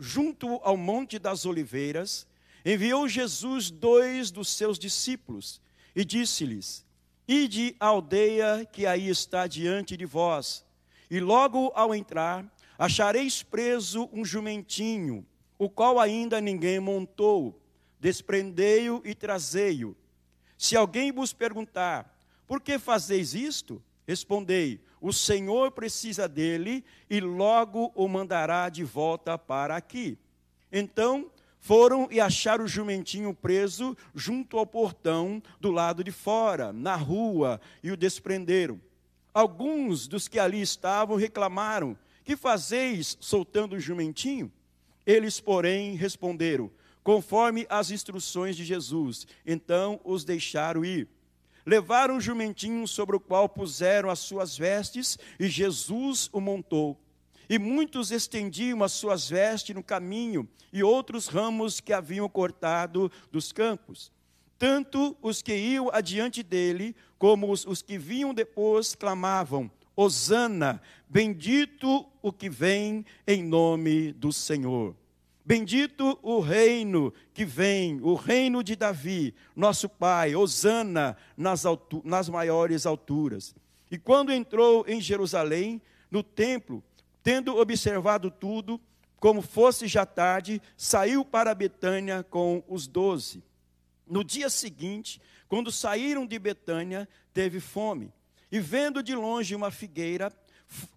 junto 0.00 0.54
ao 0.62 0.74
Monte 0.74 1.18
das 1.18 1.44
Oliveiras, 1.44 2.26
enviou 2.64 3.06
Jesus 3.06 3.70
dois 3.70 4.30
dos 4.30 4.48
seus 4.48 4.78
discípulos 4.78 5.60
e 5.94 6.02
disse-lhes: 6.02 6.82
Ide 7.28 7.76
à 7.78 7.88
aldeia 7.88 8.66
que 8.72 8.86
aí 8.86 9.10
está 9.10 9.46
diante 9.46 9.98
de 9.98 10.06
vós, 10.06 10.64
e 11.10 11.20
logo 11.20 11.70
ao 11.74 11.94
entrar, 11.94 12.42
achareis 12.78 13.42
preso 13.42 14.08
um 14.14 14.24
jumentinho, 14.24 15.26
o 15.58 15.68
qual 15.68 16.00
ainda 16.00 16.40
ninguém 16.40 16.80
montou. 16.80 17.60
Desprendei-o 18.00 19.02
e 19.04 19.14
trazei-o. 19.14 19.94
Se 20.58 20.76
alguém 20.76 21.12
vos 21.12 21.32
perguntar, 21.32 22.14
por 22.46 22.60
que 22.60 22.78
fazeis 22.78 23.32
isto? 23.32 23.80
Respondei: 24.06 24.80
o 25.00 25.12
Senhor 25.12 25.70
precisa 25.70 26.28
dele 26.28 26.84
e 27.08 27.20
logo 27.20 27.92
o 27.94 28.08
mandará 28.08 28.68
de 28.68 28.82
volta 28.82 29.38
para 29.38 29.76
aqui. 29.76 30.18
Então 30.72 31.30
foram 31.60 32.08
e 32.10 32.20
acharam 32.20 32.64
o 32.64 32.68
jumentinho 32.68 33.32
preso 33.32 33.96
junto 34.14 34.58
ao 34.58 34.66
portão 34.66 35.42
do 35.60 35.70
lado 35.70 36.02
de 36.02 36.10
fora, 36.10 36.72
na 36.72 36.96
rua, 36.96 37.60
e 37.82 37.90
o 37.90 37.96
desprenderam. 37.96 38.80
Alguns 39.32 40.08
dos 40.08 40.26
que 40.26 40.38
ali 40.38 40.60
estavam 40.60 41.16
reclamaram: 41.16 41.96
Que 42.24 42.36
fazeis 42.36 43.16
soltando 43.20 43.76
o 43.76 43.80
jumentinho? 43.80 44.50
Eles, 45.06 45.40
porém, 45.40 45.94
responderam: 45.94 46.70
conforme 47.02 47.66
as 47.68 47.90
instruções 47.90 48.56
de 48.56 48.64
Jesus. 48.64 49.26
Então 49.46 50.00
os 50.04 50.24
deixaram 50.24 50.84
ir. 50.84 51.08
Levaram 51.64 52.16
um 52.16 52.20
jumentinho 52.20 52.86
sobre 52.88 53.16
o 53.16 53.20
qual 53.20 53.48
puseram 53.48 54.08
as 54.08 54.20
suas 54.20 54.56
vestes 54.56 55.18
e 55.38 55.48
Jesus 55.48 56.30
o 56.32 56.40
montou. 56.40 56.98
E 57.48 57.58
muitos 57.58 58.10
estendiam 58.10 58.82
as 58.82 58.92
suas 58.92 59.28
vestes 59.28 59.74
no 59.74 59.82
caminho 59.82 60.48
e 60.72 60.82
outros 60.82 61.28
ramos 61.28 61.80
que 61.80 61.92
haviam 61.92 62.28
cortado 62.28 63.10
dos 63.30 63.52
campos. 63.52 64.12
Tanto 64.58 65.16
os 65.22 65.40
que 65.40 65.54
iam 65.54 65.88
adiante 65.92 66.42
dele, 66.42 66.94
como 67.18 67.50
os, 67.50 67.64
os 67.64 67.80
que 67.80 67.96
vinham 67.96 68.34
depois, 68.34 68.94
clamavam: 68.94 69.70
Hosana, 69.94 70.82
bendito 71.08 72.06
o 72.20 72.32
que 72.32 72.50
vem 72.50 73.06
em 73.26 73.42
nome 73.42 74.12
do 74.12 74.32
Senhor. 74.32 74.96
Bendito 75.48 76.18
o 76.22 76.40
reino 76.40 77.10
que 77.32 77.42
vem, 77.42 77.98
o 78.02 78.12
reino 78.12 78.62
de 78.62 78.76
Davi, 78.76 79.34
nosso 79.56 79.88
pai, 79.88 80.36
Osana 80.36 81.16
nas, 81.34 81.62
nas 82.04 82.28
maiores 82.28 82.84
alturas. 82.84 83.54
E 83.90 83.96
quando 83.96 84.30
entrou 84.30 84.84
em 84.86 85.00
Jerusalém, 85.00 85.80
no 86.10 86.22
templo, 86.22 86.84
tendo 87.22 87.56
observado 87.56 88.30
tudo, 88.30 88.78
como 89.18 89.40
fosse 89.40 89.88
já 89.88 90.04
tarde, 90.04 90.60
saiu 90.76 91.24
para 91.24 91.54
Betânia 91.54 92.22
com 92.22 92.62
os 92.68 92.86
doze. 92.86 93.42
No 94.06 94.22
dia 94.22 94.50
seguinte, 94.50 95.18
quando 95.48 95.72
saíram 95.72 96.26
de 96.26 96.38
Betânia, 96.38 97.08
teve 97.32 97.58
fome. 97.58 98.12
E 98.52 98.60
vendo 98.60 99.02
de 99.02 99.14
longe 99.14 99.54
uma 99.54 99.70
figueira, 99.70 100.30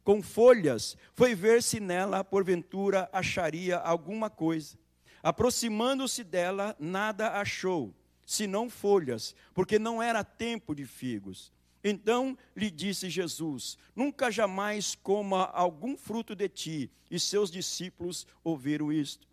com 0.03 0.21
folhas, 0.21 0.97
foi 1.13 1.33
ver 1.35 1.63
se 1.63 1.79
nela, 1.79 2.23
porventura, 2.23 3.09
acharia 3.11 3.77
alguma 3.77 4.29
coisa. 4.29 4.77
Aproximando-se 5.23 6.23
dela, 6.23 6.75
nada 6.79 7.39
achou, 7.39 7.93
senão 8.25 8.69
folhas, 8.69 9.35
porque 9.53 9.77
não 9.77 10.01
era 10.01 10.23
tempo 10.23 10.73
de 10.73 10.85
figos. 10.85 11.51
Então 11.83 12.37
lhe 12.55 12.69
disse 12.69 13.09
Jesus: 13.09 13.77
Nunca 13.95 14.31
jamais 14.31 14.95
coma 14.95 15.45
algum 15.45 15.97
fruto 15.97 16.35
de 16.35 16.47
ti. 16.47 16.91
E 17.09 17.19
seus 17.19 17.51
discípulos 17.51 18.25
ouviram 18.43 18.91
isto. 18.91 19.27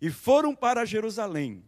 E 0.00 0.10
foram 0.10 0.54
para 0.54 0.84
Jerusalém. 0.84 1.62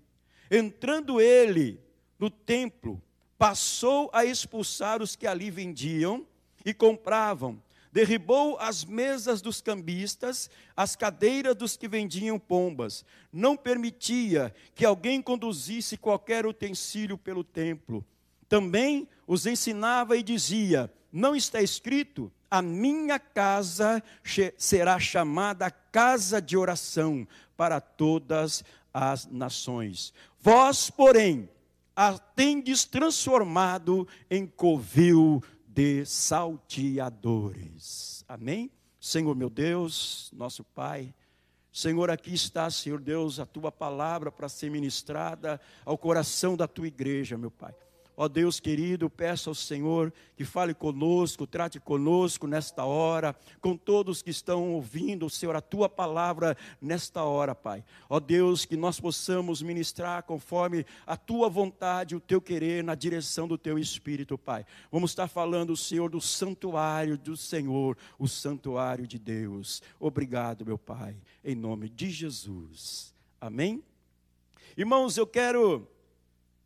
Entrando 0.51 1.21
ele 1.21 1.81
no 2.19 2.29
templo, 2.29 3.01
passou 3.39 4.11
a 4.13 4.25
expulsar 4.25 5.01
os 5.01 5.15
que 5.15 5.27
ali 5.27 5.51
vendiam 5.51 6.27
e 6.65 6.75
compravam 6.75 7.63
derribou 7.95 8.59
as 8.59 8.85
mesas 8.85 9.41
dos 9.41 9.61
cambistas, 9.61 10.51
as 10.77 10.97
cadeiras 10.97 11.55
dos 11.55 11.77
que 11.77 11.87
vendiam 11.87 12.41
pombas. 12.41 13.05
Não 13.33 13.57
permitia 13.57 14.53
que 14.75 14.85
alguém 14.85 15.23
conduzisse 15.23 15.97
qualquer 15.97 16.45
utensílio 16.45 17.17
pelo 17.17 17.45
templo. 17.45 18.05
Também 18.49 19.09
os 19.29 19.47
ensinava 19.47 20.17
e 20.17 20.25
dizia: 20.25 20.93
Não 21.13 21.37
está 21.37 21.63
escrito, 21.63 22.33
a 22.51 22.61
minha 22.61 23.21
casa 23.21 24.03
será 24.59 24.99
chamada 24.99 25.71
casa 25.71 26.43
de 26.43 26.57
oração 26.57 27.25
para 27.57 27.81
todas 27.81 28.65
as 28.93 29.25
nações. 29.27 30.13
Vós, 30.41 30.91
porém, 30.91 31.49
a 31.95 32.19
tendes 32.19 32.85
transformado 32.85 34.09
em 34.29 34.49
covil 34.49 35.41
de 35.75 36.07
salteadores. 36.07 38.25
Amém? 38.29 38.71
Senhor 39.01 39.35
meu 39.35 39.51
Deus, 39.51 40.31
nosso 40.33 40.63
Pai, 40.63 41.13
Senhor, 41.73 42.09
aqui 42.09 42.33
está, 42.33 42.71
Senhor 42.71 43.01
Deus, 43.01 43.41
a 43.41 43.45
tua 43.45 43.73
palavra 43.73 44.31
para 44.31 44.49
ser 44.49 44.71
ministrada 44.71 45.61
ao 45.85 45.99
coração 45.99 46.57
da 46.57 46.69
tua 46.69 46.87
igreja, 46.87 47.37
meu 47.37 47.51
Pai. 47.51 47.75
Ó 48.17 48.29
Deus 48.29 48.61
querido, 48.61 49.11
peço 49.11 49.49
ao 49.51 49.55
Senhor 49.55 50.13
que 50.37 50.45
fale 50.45 50.73
conosco, 50.73 51.47
trate 51.47 51.81
conosco 51.81 52.47
nesta 52.47 52.85
hora, 52.85 53.35
com 53.61 53.77
todos 53.77 54.23
que 54.23 54.31
estão 54.31 54.73
ouvindo, 54.73 55.29
Senhor, 55.29 55.57
a 55.57 55.61
tua 55.61 55.89
palavra 55.89 56.57
nesta 56.81 57.25
hora, 57.25 57.55
Pai. 57.55 57.85
Ó 58.09 58.21
Deus, 58.21 58.65
que 58.65 58.77
nós 58.77 59.01
possamos 59.01 59.63
ministrar 59.63 60.23
conforme 60.23 60.87
a 61.07 61.17
tua 61.17 61.49
vontade, 61.49 62.15
o 62.15 62.21
teu 62.21 62.41
querer, 62.41 62.85
na 62.85 62.95
direção 62.95 63.49
do 63.49 63.59
teu 63.59 63.79
espírito, 63.79 64.39
Pai. 64.39 64.65
Vamos 64.93 65.11
estar 65.11 65.27
falando, 65.27 65.77
Senhor, 65.77 66.09
do 66.09 66.21
santuário 66.21 67.19
do 67.19 67.37
Senhor, 67.37 67.97
o 68.19 68.29
santuário 68.29 69.07
de 69.07 69.19
Deus. 69.19 69.83
Obrigado, 69.99 70.65
meu 70.65 70.79
Pai, 70.79 71.17
em 71.45 71.55
nome 71.57 71.89
de 71.89 72.11
Jesus. 72.11 73.13
Amém? 73.41 73.83
Irmãos, 74.77 75.17
eu 75.17 75.27
quero 75.27 75.89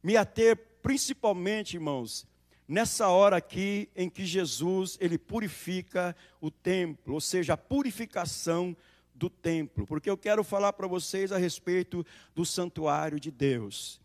me 0.03 0.17
ater 0.17 0.68
principalmente, 0.83 1.75
irmãos, 1.75 2.27
nessa 2.67 3.09
hora 3.09 3.37
aqui 3.37 3.89
em 3.97 4.11
que 4.11 4.27
Jesus 4.27 4.99
ele 5.01 5.17
purifica 5.17 6.15
o 6.41 6.51
templo, 6.51 7.15
ou 7.15 7.21
seja, 7.21 7.55
a 7.55 7.57
purificação 7.57 8.77
do 9.15 9.29
templo, 9.29 9.85
porque 9.87 10.09
eu 10.09 10.17
quero 10.17 10.45
falar 10.45 10.73
para 10.73 10.87
vocês 10.87 11.33
a 11.33 11.39
respeito 11.39 12.07
do 12.35 12.45
santuário 12.45 13.19
de 13.19 13.31
Deus. 13.31 14.01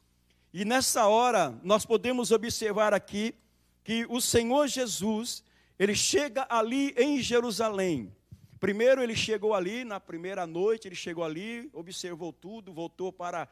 E 0.51 0.65
nessa 0.65 1.07
hora 1.07 1.59
nós 1.63 1.85
podemos 1.85 2.31
observar 2.31 2.93
aqui 2.93 3.35
que 3.83 4.05
o 4.09 4.19
Senhor 4.19 4.67
Jesus, 4.67 5.43
ele 5.77 5.93
chega 5.93 6.47
ali 6.49 6.95
em 6.97 7.21
Jerusalém. 7.21 8.11
Primeiro 8.59 9.03
ele 9.03 9.15
chegou 9.15 9.53
ali 9.53 9.83
na 9.83 9.99
primeira 9.99 10.47
noite, 10.47 10.87
ele 10.87 10.95
chegou 10.95 11.23
ali, 11.23 11.69
observou 11.73 12.31
tudo, 12.31 12.71
voltou 12.71 13.11
para 13.11 13.47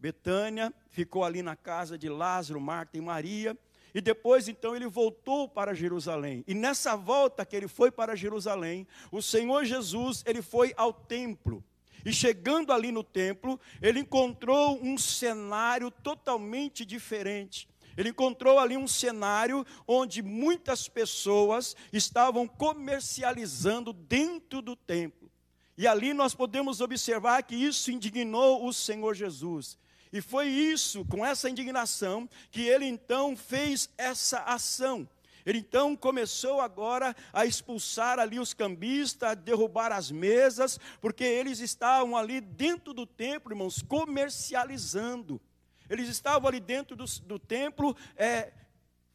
Betânia, 0.00 0.72
ficou 0.90 1.24
ali 1.24 1.42
na 1.42 1.54
casa 1.54 1.98
de 1.98 2.08
Lázaro, 2.08 2.60
Marta 2.60 2.96
e 2.96 3.00
Maria, 3.00 3.56
e 3.94 4.00
depois 4.00 4.48
então 4.48 4.74
ele 4.74 4.86
voltou 4.86 5.48
para 5.48 5.74
Jerusalém. 5.74 6.44
E 6.46 6.54
nessa 6.54 6.96
volta 6.96 7.44
que 7.44 7.54
ele 7.54 7.68
foi 7.68 7.90
para 7.90 8.16
Jerusalém, 8.16 8.86
o 9.10 9.20
Senhor 9.20 9.64
Jesus, 9.64 10.22
ele 10.26 10.42
foi 10.42 10.72
ao 10.76 10.92
templo. 10.92 11.62
E 12.04 12.12
chegando 12.12 12.72
ali 12.72 12.90
no 12.90 13.04
templo, 13.04 13.60
ele 13.82 14.00
encontrou 14.00 14.82
um 14.82 14.96
cenário 14.96 15.90
totalmente 15.90 16.84
diferente. 16.84 17.68
Ele 17.96 18.10
encontrou 18.10 18.58
ali 18.58 18.76
um 18.76 18.88
cenário 18.88 19.66
onde 19.86 20.22
muitas 20.22 20.88
pessoas 20.88 21.76
estavam 21.92 22.48
comercializando 22.48 23.92
dentro 23.92 24.62
do 24.62 24.74
templo. 24.74 25.30
E 25.76 25.86
ali 25.86 26.14
nós 26.14 26.34
podemos 26.34 26.80
observar 26.80 27.42
que 27.42 27.56
isso 27.56 27.90
indignou 27.90 28.66
o 28.66 28.72
Senhor 28.72 29.14
Jesus. 29.14 29.78
E 30.12 30.20
foi 30.20 30.48
isso, 30.48 31.04
com 31.04 31.24
essa 31.24 31.48
indignação, 31.48 32.28
que 32.50 32.62
ele 32.62 32.84
então 32.84 33.36
fez 33.36 33.88
essa 33.96 34.40
ação. 34.40 35.08
Ele 35.46 35.58
então 35.58 35.96
começou 35.96 36.60
agora 36.60 37.16
a 37.32 37.46
expulsar 37.46 38.18
ali 38.18 38.38
os 38.38 38.52
cambistas, 38.52 39.30
a 39.30 39.34
derrubar 39.34 39.92
as 39.92 40.10
mesas, 40.10 40.78
porque 41.00 41.24
eles 41.24 41.60
estavam 41.60 42.16
ali 42.16 42.40
dentro 42.40 42.92
do 42.92 43.06
templo, 43.06 43.52
irmãos, 43.52 43.82
comercializando. 43.82 45.40
Eles 45.88 46.08
estavam 46.08 46.48
ali 46.48 46.60
dentro 46.60 46.94
do, 46.94 47.04
do 47.22 47.38
templo, 47.38 47.96
é, 48.16 48.52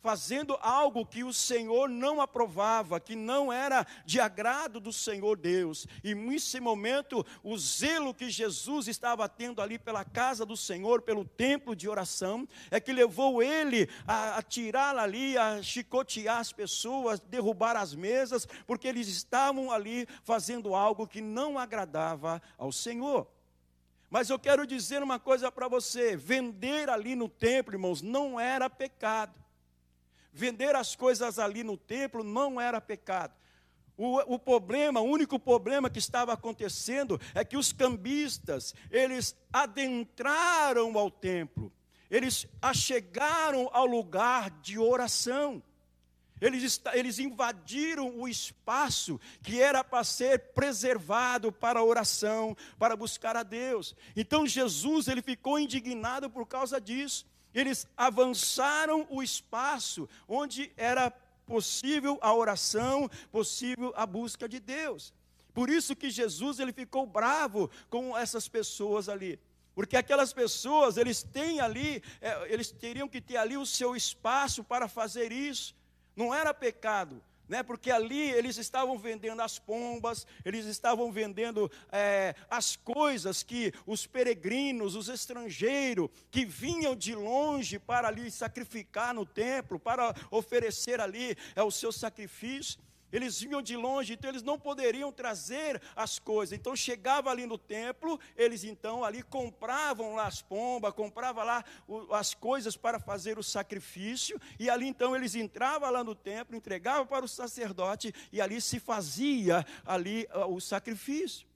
fazendo 0.05 0.55
algo 0.62 1.03
que 1.03 1.24
o 1.24 1.33
Senhor 1.33 1.89
não 1.89 2.21
aprovava, 2.21 3.00
que 3.00 3.15
não 3.15 3.51
era 3.51 3.88
de 4.05 4.19
agrado 4.19 4.79
do 4.79 4.93
Senhor 4.93 5.35
Deus. 5.35 5.88
E 6.03 6.13
nesse 6.13 6.59
momento, 6.59 7.25
o 7.41 7.57
zelo 7.57 8.13
que 8.13 8.29
Jesus 8.29 8.88
estava 8.88 9.27
tendo 9.27 9.63
ali 9.63 9.79
pela 9.79 10.05
casa 10.05 10.45
do 10.45 10.55
Senhor, 10.55 11.01
pelo 11.01 11.25
templo 11.25 11.75
de 11.75 11.89
oração, 11.89 12.47
é 12.69 12.79
que 12.79 12.93
levou 12.93 13.41
ele 13.41 13.89
a, 14.05 14.38
a 14.38 14.43
tirar 14.43 14.95
ali, 14.95 15.35
a 15.39 15.63
chicotear 15.63 16.38
as 16.38 16.53
pessoas, 16.53 17.19
derrubar 17.19 17.75
as 17.75 17.95
mesas, 17.95 18.47
porque 18.67 18.88
eles 18.88 19.07
estavam 19.07 19.71
ali 19.71 20.07
fazendo 20.24 20.75
algo 20.75 21.07
que 21.07 21.19
não 21.19 21.57
agradava 21.57 22.39
ao 22.59 22.71
Senhor. 22.71 23.27
Mas 24.07 24.29
eu 24.29 24.38
quero 24.38 24.67
dizer 24.67 25.01
uma 25.01 25.17
coisa 25.17 25.51
para 25.51 25.67
você: 25.67 26.15
vender 26.15 26.91
ali 26.91 27.15
no 27.15 27.27
templo, 27.27 27.74
irmãos, 27.74 28.03
não 28.03 28.39
era 28.39 28.69
pecado. 28.69 29.44
Vender 30.37 30.75
as 30.75 30.97
coisas 30.97 31.39
ali 31.39 31.63
no 31.63 31.77
templo 31.77 32.21
não 32.21 32.59
era 32.59 32.81
pecado. 32.81 33.33
O, 33.95 34.35
o, 34.35 34.37
problema, 34.37 34.99
o 34.99 35.05
único 35.05 35.39
problema 35.39 35.89
que 35.89 35.97
estava 35.97 36.33
acontecendo 36.33 37.17
é 37.33 37.45
que 37.45 37.55
os 37.55 37.71
cambistas, 37.71 38.75
eles 38.91 39.33
adentraram 39.53 40.97
ao 40.97 41.09
templo, 41.09 41.71
eles 42.11 42.45
achegaram 42.61 43.69
ao 43.71 43.85
lugar 43.85 44.49
de 44.59 44.77
oração. 44.77 45.63
Eles, 46.41 46.81
eles 46.93 47.17
invadiram 47.17 48.19
o 48.19 48.27
espaço 48.27 49.17
que 49.41 49.61
era 49.61 49.85
para 49.85 50.03
ser 50.03 50.51
preservado 50.53 51.49
para 51.49 51.79
a 51.79 51.83
oração, 51.83 52.57
para 52.77 52.93
buscar 52.97 53.37
a 53.37 53.43
Deus. 53.43 53.95
Então 54.17 54.45
Jesus 54.45 55.07
ele 55.07 55.21
ficou 55.21 55.57
indignado 55.57 56.29
por 56.29 56.45
causa 56.45 56.81
disso 56.81 57.25
eles 57.55 57.88
avançaram 57.95 59.07
o 59.09 59.24
espaço 59.24 60.07
onde 60.27 60.71
era 60.75 61.09
possível 61.45 62.19
a 62.21 62.33
oração, 62.33 63.09
possível 63.31 63.93
a 63.95 64.05
busca 64.05 64.47
de 64.47 64.59
Deus. 64.59 65.13
Por 65.53 65.69
isso 65.69 65.95
que 65.95 66.09
Jesus 66.09 66.59
ele 66.59 66.74
ficou 66.74 67.07
bravo 67.07 67.71
com 67.89 68.15
essas 68.17 68.47
pessoas 68.47 69.07
ali. 69.07 69.39
Porque 69.74 69.95
aquelas 69.95 70.33
pessoas, 70.33 70.97
eles 70.97 71.24
têm 71.24 71.59
ali, 71.59 72.03
é, 72.21 72.53
eles 72.53 72.71
teriam 72.71 73.07
que 73.07 73.21
ter 73.21 73.38
ali 73.38 73.57
o 73.57 73.65
seu 73.65 73.95
espaço 73.95 74.63
para 74.63 74.88
fazer 74.88 75.31
isso. 75.31 75.75
Não 76.15 76.33
era 76.33 76.53
pecado, 76.53 77.21
né? 77.47 77.63
porque 77.63 77.91
ali 77.91 78.31
eles 78.31 78.57
estavam 78.57 78.97
vendendo 78.97 79.41
as 79.41 79.59
pombas, 79.59 80.25
eles 80.43 80.65
estavam 80.65 81.11
vendendo 81.11 81.71
é, 81.91 82.35
as 82.49 82.75
coisas 82.75 83.43
que 83.43 83.73
os 83.85 84.05
peregrinos, 84.05 84.95
os 84.95 85.09
estrangeiros, 85.09 86.09
que 86.31 86.45
vinham 86.45 86.95
de 86.95 87.15
longe 87.15 87.79
para 87.79 88.07
ali 88.07 88.29
sacrificar 88.29 89.13
no 89.13 89.25
templo, 89.25 89.79
para 89.79 90.13
oferecer 90.31 90.99
ali 90.99 91.35
é, 91.55 91.63
o 91.63 91.71
seu 91.71 91.91
sacrifício, 91.91 92.79
eles 93.12 93.39
vinham 93.39 93.62
de 93.62 93.75
longe, 93.75 94.13
então 94.13 94.29
eles 94.29 94.43
não 94.43 94.59
poderiam 94.59 95.12
trazer 95.12 95.81
as 95.95 96.19
coisas. 96.19 96.57
Então 96.57 96.75
chegava 96.75 97.29
ali 97.29 97.45
no 97.45 97.57
templo, 97.57 98.19
eles 98.35 98.63
então 98.63 99.03
ali 99.03 99.21
compravam 99.21 100.15
lá 100.15 100.27
as 100.27 100.41
pombas, 100.41 100.93
compravam 100.93 101.43
lá 101.43 101.63
as 102.12 102.33
coisas 102.33 102.75
para 102.75 103.00
fazer 103.00 103.38
o 103.39 103.43
sacrifício, 103.43 104.39
e 104.59 104.69
ali 104.69 104.88
então 104.88 105.15
eles 105.15 105.35
entravam 105.35 105.89
lá 105.89 106.03
no 106.03 106.15
templo, 106.15 106.55
entregavam 106.55 107.05
para 107.05 107.25
o 107.25 107.29
sacerdote 107.29 108.13
e 108.31 108.41
ali 108.41 108.59
se 108.59 108.79
fazia 108.79 109.65
ali 109.85 110.27
o 110.50 110.59
sacrifício. 110.59 111.47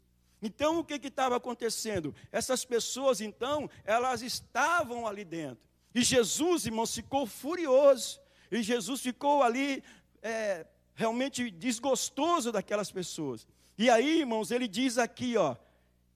Então 0.41 0.79
o 0.79 0.83
que 0.83 0.95
estava 0.95 1.35
acontecendo? 1.35 2.15
Essas 2.31 2.63
pessoas 2.63 3.19
então, 3.19 3.69
elas 3.83 4.21
estavam 4.21 5.05
ali 5.05 5.25
dentro. 5.25 5.59
E 5.93 6.01
Jesus, 6.01 6.65
irmãos, 6.65 6.93
ficou 6.93 7.25
furioso. 7.25 8.21
E 8.51 8.63
Jesus 8.63 9.01
ficou 9.01 9.43
ali 9.43 9.83
é, 10.21 10.65
realmente 10.99 11.49
desgostoso 11.49 12.51
daquelas 12.51 12.91
pessoas. 12.91 13.47
E 13.77 13.89
aí, 13.89 14.19
irmãos, 14.19 14.51
ele 14.51 14.67
diz 14.67 14.97
aqui, 14.97 15.37
ó, 15.37 15.55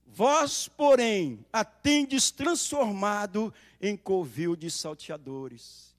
vós, 0.06 0.68
porém, 0.68 1.42
a 1.50 1.64
tendes 1.64 2.30
transformado 2.30 3.52
em 3.80 3.96
covil 3.96 4.54
de 4.54 4.70
salteadores. 4.70 5.96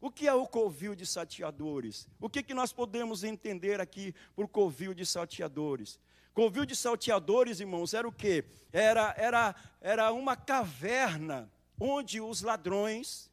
O 0.00 0.10
que 0.10 0.26
é 0.26 0.34
o 0.34 0.48
covil 0.48 0.96
de 0.96 1.06
salteadores? 1.06 2.08
O 2.20 2.28
que, 2.28 2.42
que 2.42 2.52
nós 2.52 2.72
podemos 2.72 3.22
entender 3.22 3.80
aqui 3.80 4.12
por 4.34 4.48
covil 4.48 4.92
de 4.92 5.06
salteadores? 5.06 6.00
Covil 6.34 6.66
de 6.66 6.74
salteadores, 6.74 7.60
irmãos, 7.60 7.94
era 7.94 8.08
o 8.08 8.12
quê? 8.12 8.44
Era, 8.72 9.14
era, 9.16 9.54
era 9.80 10.12
uma 10.12 10.34
caverna 10.34 11.48
onde 11.78 12.20
os 12.20 12.42
ladrões, 12.42 13.30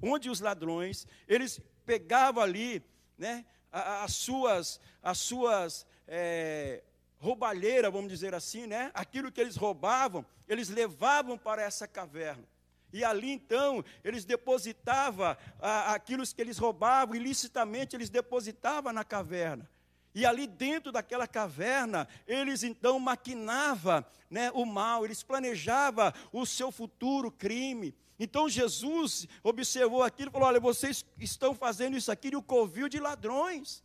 onde 0.00 0.30
os 0.30 0.38
ladrões, 0.38 1.04
eles 1.26 1.60
pegavam 1.84 2.44
ali, 2.44 2.80
né, 3.18 3.44
as 3.72 4.14
suas, 4.14 4.80
as 5.02 5.18
suas 5.18 5.86
é, 6.06 6.82
roubalheiras, 7.18 7.92
vamos 7.92 8.10
dizer 8.10 8.34
assim, 8.34 8.66
né? 8.66 8.90
Aquilo 8.94 9.30
que 9.30 9.40
eles 9.40 9.56
roubavam, 9.56 10.24
eles 10.48 10.68
levavam 10.68 11.36
para 11.38 11.62
essa 11.62 11.86
caverna. 11.86 12.44
E 12.92 13.04
ali 13.04 13.30
então, 13.30 13.84
eles 14.02 14.24
depositavam 14.24 15.36
aquilo 15.60 16.26
que 16.26 16.40
eles 16.40 16.58
roubavam, 16.58 17.14
ilicitamente 17.14 17.94
eles 17.94 18.10
depositavam 18.10 18.92
na 18.92 19.04
caverna. 19.04 19.68
E 20.14 20.26
ali 20.26 20.46
dentro 20.46 20.90
daquela 20.90 21.26
caverna, 21.26 22.08
eles 22.26 22.62
então 22.62 22.98
maquinavam 22.98 24.04
né, 24.28 24.50
o 24.52 24.64
mal, 24.64 25.04
eles 25.04 25.22
planejavam 25.22 26.12
o 26.32 26.44
seu 26.44 26.72
futuro 26.72 27.30
crime. 27.30 27.94
Então 28.18 28.48
Jesus 28.48 29.26
observou 29.42 30.02
aquilo 30.02 30.30
e 30.30 30.32
falou: 30.32 30.48
Olha, 30.48 30.60
vocês 30.60 31.04
estão 31.18 31.54
fazendo 31.54 31.96
isso 31.96 32.12
aqui 32.12 32.30
de 32.30 32.36
um 32.36 32.42
covil 32.42 32.88
de 32.88 32.98
ladrões. 32.98 33.82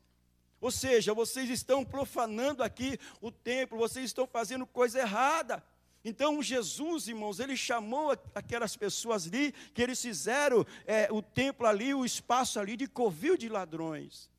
Ou 0.59 0.71
seja, 0.71 1.13
vocês 1.13 1.49
estão 1.49 1.85
profanando 1.85 2.63
aqui 2.63 2.99
o 3.21 3.31
templo, 3.31 3.77
vocês 3.77 4.05
estão 4.05 4.25
fazendo 4.25 4.65
coisa 4.65 4.99
errada. 4.99 5.63
Então 6.03 6.41
Jesus, 6.41 7.07
irmãos, 7.07 7.39
ele 7.39 7.55
chamou 7.55 8.11
aquelas 8.33 8.75
pessoas 8.75 9.25
ali, 9.25 9.51
que 9.73 9.81
eles 9.81 10.01
fizeram 10.01 10.65
é, 10.85 11.07
o 11.11 11.21
templo 11.21 11.65
ali, 11.65 11.93
o 11.93 12.05
espaço 12.05 12.59
ali 12.59 12.75
de 12.75 12.87
covil 12.87 13.37
de 13.37 13.49
ladrões. 13.49 14.29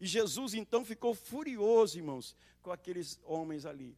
E 0.00 0.06
Jesus 0.06 0.54
então 0.54 0.84
ficou 0.84 1.14
furioso, 1.14 1.98
irmãos, 1.98 2.36
com 2.62 2.70
aqueles 2.70 3.18
homens 3.24 3.66
ali. 3.66 3.96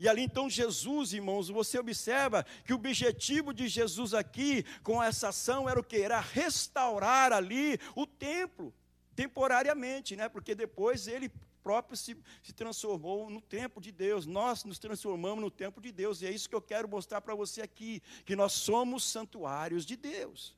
E 0.00 0.08
ali 0.08 0.22
então 0.22 0.48
Jesus, 0.48 1.12
irmãos, 1.12 1.48
você 1.48 1.78
observa 1.78 2.46
que 2.64 2.72
o 2.72 2.76
objetivo 2.76 3.52
de 3.52 3.66
Jesus 3.66 4.14
aqui 4.14 4.64
com 4.82 5.02
essa 5.02 5.28
ação 5.28 5.68
era 5.68 5.80
o 5.80 5.84
que? 5.84 5.96
Era 5.96 6.20
restaurar 6.20 7.32
ali 7.32 7.78
o 7.96 8.06
templo, 8.06 8.72
temporariamente, 9.16 10.14
né? 10.14 10.28
Porque 10.28 10.54
depois 10.54 11.08
ele 11.08 11.32
próprio 11.68 11.96
se, 11.96 12.16
se 12.42 12.52
transformou 12.52 13.28
no 13.28 13.40
templo 13.42 13.82
de 13.82 13.92
Deus. 13.92 14.24
Nós 14.24 14.64
nos 14.64 14.78
transformamos 14.78 15.42
no 15.42 15.50
templo 15.50 15.82
de 15.82 15.92
Deus. 15.92 16.22
E 16.22 16.26
é 16.26 16.30
isso 16.30 16.48
que 16.48 16.54
eu 16.54 16.62
quero 16.62 16.88
mostrar 16.88 17.20
para 17.20 17.34
você 17.34 17.60
aqui, 17.60 18.00
que 18.24 18.34
nós 18.34 18.52
somos 18.52 19.04
santuários 19.04 19.84
de 19.84 19.96
Deus. 19.96 20.56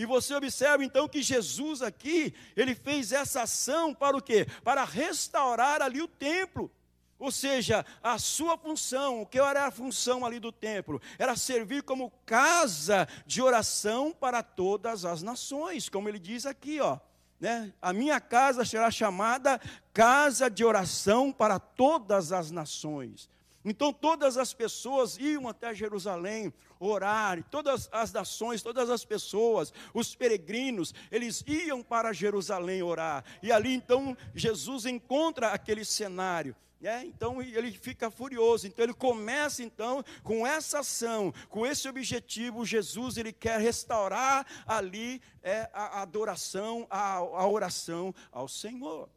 E 0.00 0.06
você 0.06 0.34
observa 0.34 0.82
então 0.82 1.06
que 1.06 1.20
Jesus 1.20 1.82
aqui, 1.82 2.32
ele 2.56 2.74
fez 2.74 3.12
essa 3.12 3.42
ação 3.42 3.92
para 3.92 4.16
o 4.16 4.22
quê? 4.22 4.46
Para 4.64 4.82
restaurar 4.82 5.82
ali 5.82 6.00
o 6.00 6.08
templo. 6.08 6.72
Ou 7.18 7.30
seja, 7.30 7.84
a 8.02 8.18
sua 8.18 8.56
função, 8.56 9.20
o 9.20 9.26
que 9.26 9.38
era 9.38 9.66
a 9.66 9.70
função 9.70 10.24
ali 10.24 10.40
do 10.40 10.50
templo? 10.50 11.02
Era 11.18 11.36
servir 11.36 11.82
como 11.82 12.10
casa 12.24 13.06
de 13.26 13.42
oração 13.42 14.10
para 14.10 14.42
todas 14.42 15.04
as 15.04 15.22
nações, 15.22 15.90
como 15.90 16.08
ele 16.08 16.18
diz 16.18 16.46
aqui, 16.46 16.80
ó. 16.80 16.98
Né? 17.38 17.70
A 17.82 17.92
minha 17.92 18.18
casa 18.22 18.64
será 18.64 18.90
chamada 18.90 19.60
casa 19.92 20.48
de 20.48 20.64
oração 20.64 21.30
para 21.30 21.58
todas 21.58 22.32
as 22.32 22.50
nações. 22.50 23.28
Então 23.64 23.92
todas 23.92 24.38
as 24.38 24.54
pessoas 24.54 25.18
iam 25.18 25.46
até 25.46 25.74
Jerusalém 25.74 26.52
orar, 26.78 27.44
todas 27.50 27.88
as 27.92 28.10
nações, 28.10 28.62
todas 28.62 28.88
as 28.88 29.04
pessoas, 29.04 29.72
os 29.92 30.14
peregrinos, 30.14 30.94
eles 31.10 31.44
iam 31.46 31.82
para 31.82 32.12
Jerusalém 32.12 32.82
orar. 32.82 33.22
E 33.42 33.52
ali 33.52 33.74
então 33.74 34.16
Jesus 34.34 34.86
encontra 34.86 35.48
aquele 35.48 35.84
cenário. 35.84 36.56
É, 36.82 37.04
então 37.04 37.42
ele 37.42 37.72
fica 37.72 38.10
furioso. 38.10 38.66
Então 38.66 38.82
ele 38.82 38.94
começa 38.94 39.62
então 39.62 40.02
com 40.22 40.46
essa 40.46 40.78
ação, 40.78 41.32
com 41.50 41.66
esse 41.66 41.86
objetivo. 41.86 42.64
Jesus 42.64 43.18
ele 43.18 43.34
quer 43.34 43.60
restaurar 43.60 44.46
ali 44.66 45.20
é, 45.42 45.68
a 45.74 46.00
adoração, 46.00 46.86
a, 46.88 47.16
a 47.16 47.46
oração 47.46 48.14
ao 48.32 48.48
Senhor. 48.48 49.10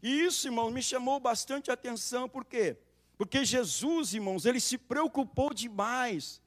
E 0.00 0.20
isso, 0.20 0.46
irmão, 0.46 0.70
me 0.70 0.80
chamou 0.80 1.18
bastante 1.18 1.72
atenção, 1.72 2.28
por 2.28 2.44
quê? 2.44 2.76
Porque 3.18 3.44
Jesus, 3.44 4.14
irmãos, 4.14 4.46
ele 4.46 4.60
se 4.60 4.78
preocupou 4.78 5.52
demais 5.52 6.40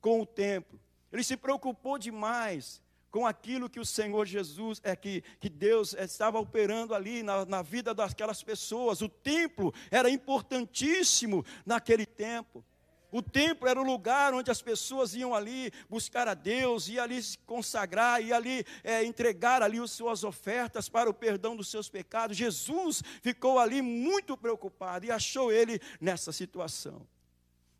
com 0.00 0.20
o 0.20 0.26
templo. 0.26 0.80
Ele 1.12 1.24
se 1.24 1.36
preocupou 1.36 1.98
demais 1.98 2.80
com 3.10 3.26
aquilo 3.26 3.68
que 3.68 3.80
o 3.80 3.84
Senhor 3.84 4.24
Jesus, 4.24 4.80
é 4.82 4.96
que, 4.96 5.22
que 5.38 5.50
Deus 5.50 5.92
estava 5.92 6.38
operando 6.38 6.94
ali 6.94 7.22
na, 7.22 7.44
na 7.44 7.60
vida 7.60 7.92
daquelas 7.92 8.42
pessoas. 8.42 9.02
O 9.02 9.08
templo 9.08 9.74
era 9.90 10.08
importantíssimo 10.08 11.44
naquele 11.66 12.06
tempo. 12.06 12.64
O 13.12 13.20
templo 13.20 13.68
era 13.68 13.78
o 13.78 13.84
lugar 13.84 14.32
onde 14.32 14.50
as 14.50 14.62
pessoas 14.62 15.14
iam 15.14 15.34
ali 15.34 15.70
buscar 15.86 16.26
a 16.26 16.32
Deus, 16.32 16.88
iam 16.88 17.04
ali 17.04 17.22
se 17.22 17.36
consagrar, 17.40 18.22
iam 18.22 18.34
ali 18.34 18.64
é, 18.82 19.04
entregar 19.04 19.62
ali 19.62 19.78
as 19.78 19.90
suas 19.90 20.24
ofertas 20.24 20.88
para 20.88 21.10
o 21.10 21.14
perdão 21.14 21.54
dos 21.54 21.68
seus 21.68 21.90
pecados. 21.90 22.38
Jesus 22.38 23.02
ficou 23.20 23.58
ali 23.58 23.82
muito 23.82 24.34
preocupado 24.34 25.04
e 25.04 25.10
achou 25.10 25.52
ele 25.52 25.78
nessa 26.00 26.32
situação. 26.32 27.06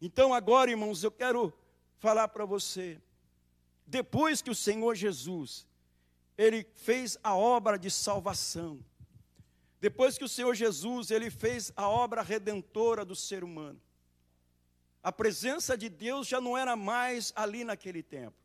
Então 0.03 0.35
agora, 0.35 0.71
irmãos, 0.71 1.03
eu 1.03 1.11
quero 1.11 1.51
falar 1.99 2.29
para 2.29 2.45
você, 2.45 3.01
depois 3.87 4.42
que 4.42 4.51
o 4.51 4.55
Senhor 4.55 4.95
Jesus, 4.95 5.66
ele 6.37 6.66
fez 6.75 7.16
a 7.23 7.35
obra 7.35 7.79
de 7.79 7.90
salvação, 7.90 8.85
depois 9.81 10.18
que 10.18 10.25
o 10.25 10.29
Senhor 10.29 10.55
Jesus, 10.55 11.11
ele 11.11 11.31
fez 11.31 11.73
a 11.75 11.88
obra 11.88 12.21
redentora 12.21 13.03
do 13.03 13.16
ser 13.16 13.42
humano, 13.42 13.81
a 15.03 15.11
presença 15.11 15.77
de 15.77 15.88
Deus 15.88 16.29
já 16.29 16.41
não 16.41 16.57
era 16.57 16.77
mais 16.77 17.33
ali 17.35 17.65
naquele 17.65 18.03
tempo. 18.03 18.37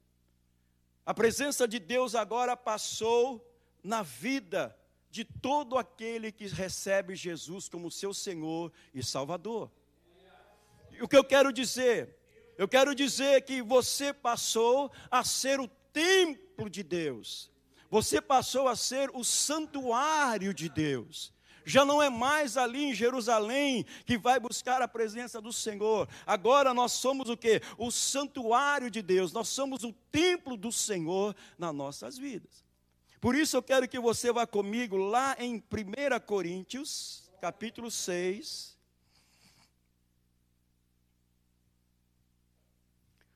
A 1.06 1.14
presença 1.14 1.68
de 1.68 1.80
Deus 1.80 2.16
agora 2.16 2.58
passou 2.58 3.46
na 3.84 4.02
vida 4.02 4.76
de 5.10 5.24
todo 5.24 5.78
aquele 5.78 6.32
que 6.32 6.48
recebe 6.48 7.16
Jesus 7.16 7.70
como 7.70 7.92
seu 7.92 8.14
Senhor 8.14 8.72
e 8.94 9.04
Salvador. 9.04 9.72
E 10.92 11.02
o 11.02 11.08
que 11.08 11.16
eu 11.16 11.24
quero 11.24 11.54
dizer? 11.54 12.18
Eu 12.58 12.68
quero 12.68 12.96
dizer 12.96 13.44
que 13.44 13.62
você 13.62 14.12
passou 14.12 14.92
a 15.12 15.24
ser 15.24 15.60
o 15.60 15.68
templo 15.94 16.70
de 16.70 16.82
Deus. 16.82 17.52
Você 17.90 18.20
passou 18.20 18.68
a 18.68 18.76
ser 18.76 19.12
o 19.14 19.24
santuário 19.24 20.54
de 20.54 20.68
Deus 20.68 21.32
já 21.68 21.84
não 21.84 22.02
é 22.02 22.10
mais 22.10 22.56
ali 22.56 22.86
em 22.86 22.96
Jerusalém 22.96 23.86
que 24.06 24.18
vai 24.18 24.40
buscar 24.40 24.82
a 24.82 24.88
presença 24.88 25.42
do 25.42 25.52
Senhor. 25.52 26.08
Agora 26.26 26.74
nós 26.74 26.94
somos 26.94 27.30
o 27.30 27.36
que? 27.36 27.62
O 27.78 27.92
santuário 27.92 28.90
de 28.90 29.02
Deus, 29.02 29.34
nós 29.34 29.50
somos 29.50 29.84
o 29.84 29.92
templo 30.10 30.56
do 30.56 30.72
Senhor 30.72 31.36
nas 31.58 31.76
nossas 31.76 32.18
vidas. 32.18 32.66
Por 33.20 33.36
isso 33.36 33.58
eu 33.58 33.62
quero 33.62 33.88
que 33.88 34.00
você 34.00 34.32
vá 34.32 34.48
comigo 34.48 34.96
lá 34.96 35.36
em 35.38 35.56
1 35.56 36.20
Coríntios, 36.26 37.30
capítulo 37.42 37.92
6. 37.92 38.78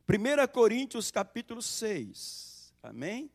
1 0.08 0.48
Coríntios 0.54 1.12
capítulo 1.12 1.62
6. 1.62 2.74
Amém? 2.82 3.30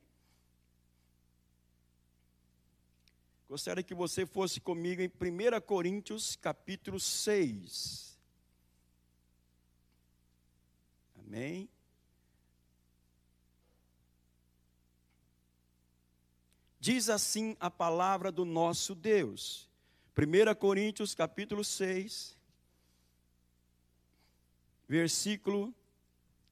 Gostaria 3.49 3.83
que 3.83 3.95
você 3.95 4.27
fosse 4.27 4.61
comigo 4.61 5.01
em 5.01 5.09
1 5.09 5.61
Coríntios 5.61 6.35
capítulo 6.35 6.99
6. 6.99 8.19
Amém? 11.21 11.69
Diz 16.81 17.09
assim 17.09 17.57
a 17.61 17.71
palavra 17.71 18.33
do 18.33 18.45
nosso 18.45 18.95
Deus. 18.95 19.69
1 20.17 20.55
Coríntios 20.55 21.15
capítulo 21.15 21.63
6, 21.63 22.37
versículo 24.89 25.75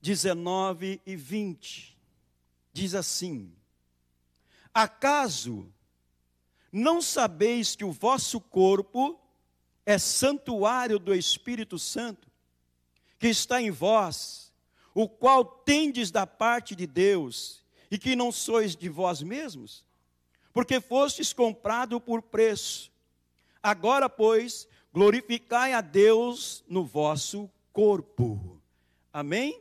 19 0.00 1.00
e 1.06 1.16
20. 1.16 1.96
Diz 2.72 2.94
assim: 2.94 3.52
Acaso 4.72 5.72
não 6.74 7.00
sabeis 7.00 7.76
que 7.76 7.84
o 7.84 7.92
vosso 7.92 8.40
corpo 8.40 9.16
é 9.86 9.96
santuário 9.96 10.98
do 10.98 11.14
Espírito 11.14 11.78
Santo, 11.78 12.28
que 13.16 13.28
está 13.28 13.62
em 13.62 13.70
vós, 13.70 14.52
o 14.92 15.08
qual 15.08 15.44
tendes 15.44 16.10
da 16.10 16.26
parte 16.26 16.74
de 16.74 16.84
Deus, 16.84 17.62
e 17.92 17.96
que 17.96 18.16
não 18.16 18.32
sois 18.32 18.74
de 18.74 18.88
vós 18.88 19.22
mesmos? 19.22 19.84
Porque 20.52 20.80
fostes 20.80 21.32
comprado 21.32 22.00
por 22.00 22.20
preço. 22.20 22.90
Agora, 23.62 24.10
pois, 24.10 24.66
glorificai 24.92 25.74
a 25.74 25.80
Deus 25.80 26.64
no 26.68 26.84
vosso 26.84 27.48
corpo. 27.72 28.60
Amém? 29.12 29.60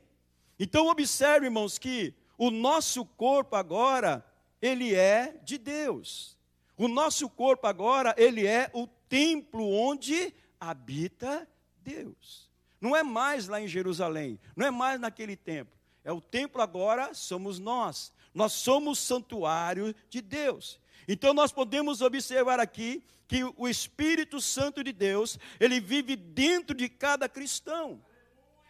Então 0.58 0.88
observe, 0.88 1.46
irmãos, 1.46 1.78
que 1.78 2.12
o 2.40 2.50
nosso 2.50 3.06
corpo 3.06 3.56
agora, 3.56 4.26
ele 4.60 4.96
é 4.96 5.40
de 5.44 5.60
Deus. 5.60 6.36
O 6.78 6.88
nosso 6.88 7.30
corpo 7.30 7.68
agora, 7.68 8.16
ele 8.18 8.48
é 8.48 8.70
o 8.74 8.88
templo 9.08 9.70
onde 9.70 10.34
habita 10.60 11.48
Deus. 11.78 12.50
Não 12.82 12.96
é 12.96 13.04
mais 13.04 13.48
lá 13.48 13.62
em 13.62 13.68
Jerusalém, 13.68 14.40
não 14.56 14.66
é 14.66 14.72
mais 14.72 15.00
naquele 15.00 15.36
templo. 15.36 15.74
É 16.04 16.12
o 16.12 16.20
templo 16.20 16.62
agora 16.62 17.14
somos 17.14 17.60
nós. 17.60 18.12
Nós 18.34 18.52
somos 18.54 19.00
santuário 19.00 19.96
de 20.10 20.22
Deus. 20.22 20.80
Então 21.08 21.34
nós 21.34 21.52
podemos 21.52 22.02
observar 22.02 22.60
aqui 22.60 23.04
que 23.28 23.44
o 23.56 23.68
Espírito 23.68 24.42
Santo 24.42 24.84
de 24.84 24.92
Deus, 24.92 25.40
ele 25.60 25.80
vive 25.80 26.16
dentro 26.16 26.76
de 26.76 26.90
cada 26.90 27.30
cristão. 27.30 28.04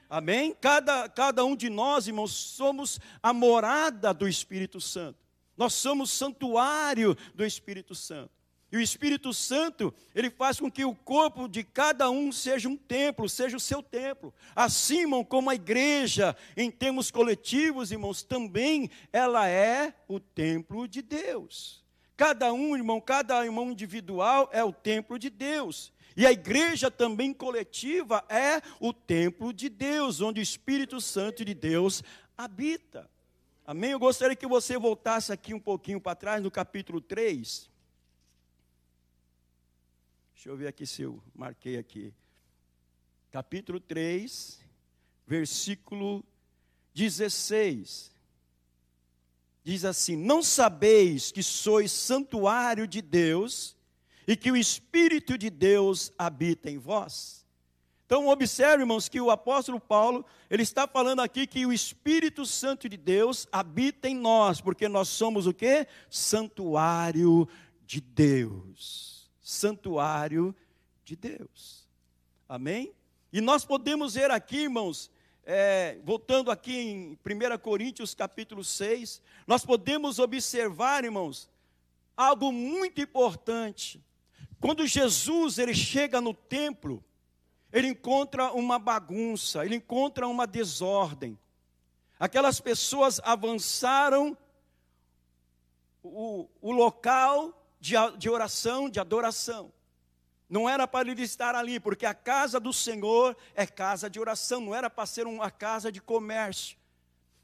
Amém? 0.10 0.56
Cada, 0.60 1.10
cada 1.10 1.44
um 1.44 1.56
de 1.56 1.70
nós, 1.70 2.08
irmãos, 2.08 2.32
somos 2.32 3.00
a 3.22 3.34
morada 3.34 4.14
do 4.14 4.28
Espírito 4.28 4.80
Santo. 4.80 5.23
Nós 5.58 5.74
somos 5.74 6.12
santuário 6.12 7.16
do 7.36 7.46
Espírito 7.46 7.94
Santo. 7.94 8.32
E 8.74 8.78
o 8.78 8.82
Espírito 8.82 9.32
Santo, 9.32 9.94
ele 10.16 10.32
faz 10.32 10.60
com 10.60 10.72
que 10.72 10.84
o 10.84 10.96
corpo 10.96 11.48
de 11.48 11.64
cada 11.64 12.10
um 12.10 12.32
seja 12.32 12.68
um 12.68 12.76
templo, 12.76 13.30
seja 13.30 13.56
o 13.56 13.60
seu 13.60 13.84
templo. 13.84 14.34
Assim, 14.56 15.06
como 15.26 15.52
a 15.52 15.54
igreja, 15.54 16.36
em 16.58 16.72
termos 16.72 17.12
coletivos, 17.12 17.92
irmãos, 17.92 18.24
também 18.24 18.90
ela 19.12 19.48
é 19.48 19.94
o 20.08 20.20
templo 20.20 20.88
de 20.88 21.04
Deus. 21.04 21.86
Cada 22.18 22.52
um, 22.52 22.76
irmão, 22.76 23.00
cada 23.00 23.46
irmão 23.46 23.70
individual 23.70 24.50
é 24.52 24.64
o 24.64 24.74
templo 24.74 25.20
de 25.20 25.30
Deus. 25.30 25.94
E 26.18 26.26
a 26.26 26.32
igreja 26.32 26.90
também 26.90 27.32
coletiva 27.32 28.26
é 28.28 28.60
o 28.80 28.92
templo 28.92 29.54
de 29.54 29.70
Deus, 29.70 30.20
onde 30.20 30.40
o 30.40 30.42
Espírito 30.42 31.00
Santo 31.00 31.46
de 31.46 31.54
Deus 31.54 32.02
habita. 32.36 33.08
Amém? 33.66 33.92
Eu 33.92 34.00
gostaria 34.00 34.36
que 34.36 34.46
você 34.46 34.78
voltasse 34.78 35.32
aqui 35.32 35.54
um 35.54 35.60
pouquinho 35.60 36.02
para 36.02 36.16
trás, 36.16 36.44
no 36.44 36.52
capítulo 36.52 37.00
3. 37.00 37.70
Deixa 40.36 40.50
eu 40.50 40.58
ver 40.58 40.68
aqui 40.68 40.86
se 40.86 41.04
eu 41.04 41.24
marquei 41.34 41.78
aqui. 41.78 42.14
Capítulo 43.32 43.80
3, 43.80 44.60
versículo 45.26 46.26
16. 46.94 48.12
Diz 49.64 49.86
assim: 49.86 50.18
Não 50.18 50.44
sabeis 50.44 51.32
que 51.32 51.42
sois 51.42 51.90
santuário 51.90 52.86
de 52.86 53.02
Deus 53.02 53.78
e 54.28 54.36
que 54.36 54.52
o 54.52 54.58
Espírito 54.58 55.38
de 55.38 55.50
Deus 55.50 56.12
habita 56.18 56.70
em 56.70 56.78
vós? 56.78 57.43
Então, 58.06 58.28
observe, 58.28 58.84
irmãos, 58.84 59.10
que 59.10 59.20
o 59.20 59.32
apóstolo 59.32 59.80
Paulo, 59.80 60.26
ele 60.50 60.64
está 60.64 60.88
falando 60.88 61.22
aqui 61.22 61.48
que 61.48 61.66
o 61.66 61.74
Espírito 61.74 62.46
Santo 62.46 62.88
de 62.88 62.98
Deus 62.98 63.48
habita 63.52 64.10
em 64.10 64.16
nós, 64.16 64.62
porque 64.62 64.88
nós 64.88 65.08
somos 65.08 65.48
o 65.48 65.54
que? 65.54 65.88
Santuário 66.10 67.48
de 67.86 68.02
Deus 68.02 69.14
santuário 69.44 70.56
de 71.04 71.16
Deus. 71.16 71.88
Amém? 72.48 72.94
E 73.32 73.42
nós 73.42 73.66
podemos 73.66 74.16
ver 74.16 74.32
aqui, 74.32 74.64
irmãos, 74.64 75.12
é, 75.46 76.00
voltando 76.04 76.50
aqui 76.50 76.78
em 76.78 77.20
1 77.26 77.58
Coríntios 77.60 78.16
capítulo 78.16 78.64
6, 78.64 79.22
nós 79.46 79.66
podemos 79.66 80.18
observar, 80.18 81.04
irmãos, 81.04 81.50
algo 82.16 82.52
muito 82.52 83.02
importante. 83.02 84.02
Quando 84.62 84.88
Jesus 84.88 85.58
ele 85.58 85.74
chega 85.74 86.22
no 86.22 86.34
templo, 86.34 87.04
ele 87.74 87.88
encontra 87.88 88.54
uma 88.54 88.78
bagunça, 88.78 89.66
ele 89.66 89.78
encontra 89.78 90.28
uma 90.28 90.46
desordem. 90.46 91.38
Aquelas 92.20 92.62
pessoas 92.62 93.20
avançaram 93.24 94.38
o, 96.04 96.48
o 96.62 96.72
local 96.72 97.66
de, 97.80 97.96
de 98.20 98.30
oração, 98.30 98.88
de 98.88 99.00
adoração. 99.00 99.74
Não 100.48 100.70
era 100.70 100.88
para 100.88 101.10
ele 101.10 101.24
estar 101.24 101.56
ali, 101.56 101.80
porque 101.80 102.06
a 102.06 102.14
casa 102.14 102.60
do 102.60 102.72
Senhor 102.72 103.36
é 103.56 103.66
casa 103.66 104.08
de 104.08 104.20
oração, 104.20 104.62
não 104.62 104.76
era 104.76 104.88
para 104.88 105.08
ser 105.08 105.26
uma 105.26 105.50
casa 105.50 105.92
de 105.92 106.00
comércio. 106.00 106.78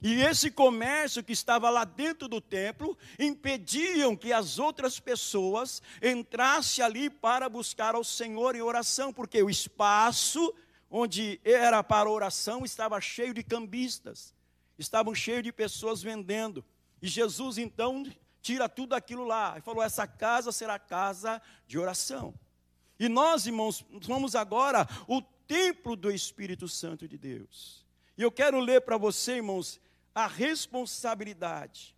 E 0.02 0.22
esse 0.22 0.50
comércio 0.50 1.24
que 1.24 1.34
estava 1.34 1.70
lá 1.70 1.84
dentro 1.84 2.28
do 2.28 2.40
templo 2.40 2.98
impediam 3.18 4.16
que 4.16 4.32
as 4.32 4.58
outras 4.58 5.00
pessoas 5.00 5.82
entrassem 6.02 6.84
ali 6.84 7.10
para 7.10 7.50
buscar 7.50 7.96
ao 7.96 8.04
Senhor 8.04 8.56
em 8.56 8.62
oração, 8.62 9.12
porque 9.12 9.44
o 9.44 9.50
espaço 9.50 10.54
onde 10.90 11.40
era 11.44 11.84
para 11.84 12.10
oração 12.10 12.64
estava 12.64 13.00
cheio 13.02 13.34
de 13.34 13.44
cambistas, 13.44 14.34
estavam 14.78 15.14
cheios 15.14 15.44
de 15.44 15.52
pessoas 15.52 16.02
vendendo. 16.02 16.64
E 17.02 17.08
Jesus 17.08 17.58
então 17.58 18.06
tira 18.42 18.70
tudo 18.70 18.94
aquilo 18.94 19.26
lá. 19.26 19.56
E 19.58 19.62
falou: 19.62 19.84
essa 19.84 20.08
casa 20.08 20.52
será 20.52 20.80
casa 20.80 21.42
de 21.68 21.78
oração. 21.78 22.34
E 22.98 23.08
nós, 23.08 23.46
irmãos, 23.46 23.86
somos 24.02 24.36
agora 24.36 24.88
o 25.08 25.22
templo 25.22 25.96
do 25.96 26.12
Espírito 26.12 26.68
Santo 26.68 27.08
de 27.08 27.18
Deus. 27.18 27.86
E 28.18 28.22
eu 28.22 28.32
quero 28.32 28.60
ler 28.60 28.82
para 28.82 28.98
você, 28.98 29.38
irmãos, 29.38 29.80
a 30.14 30.28
responsabilidade, 30.28 31.96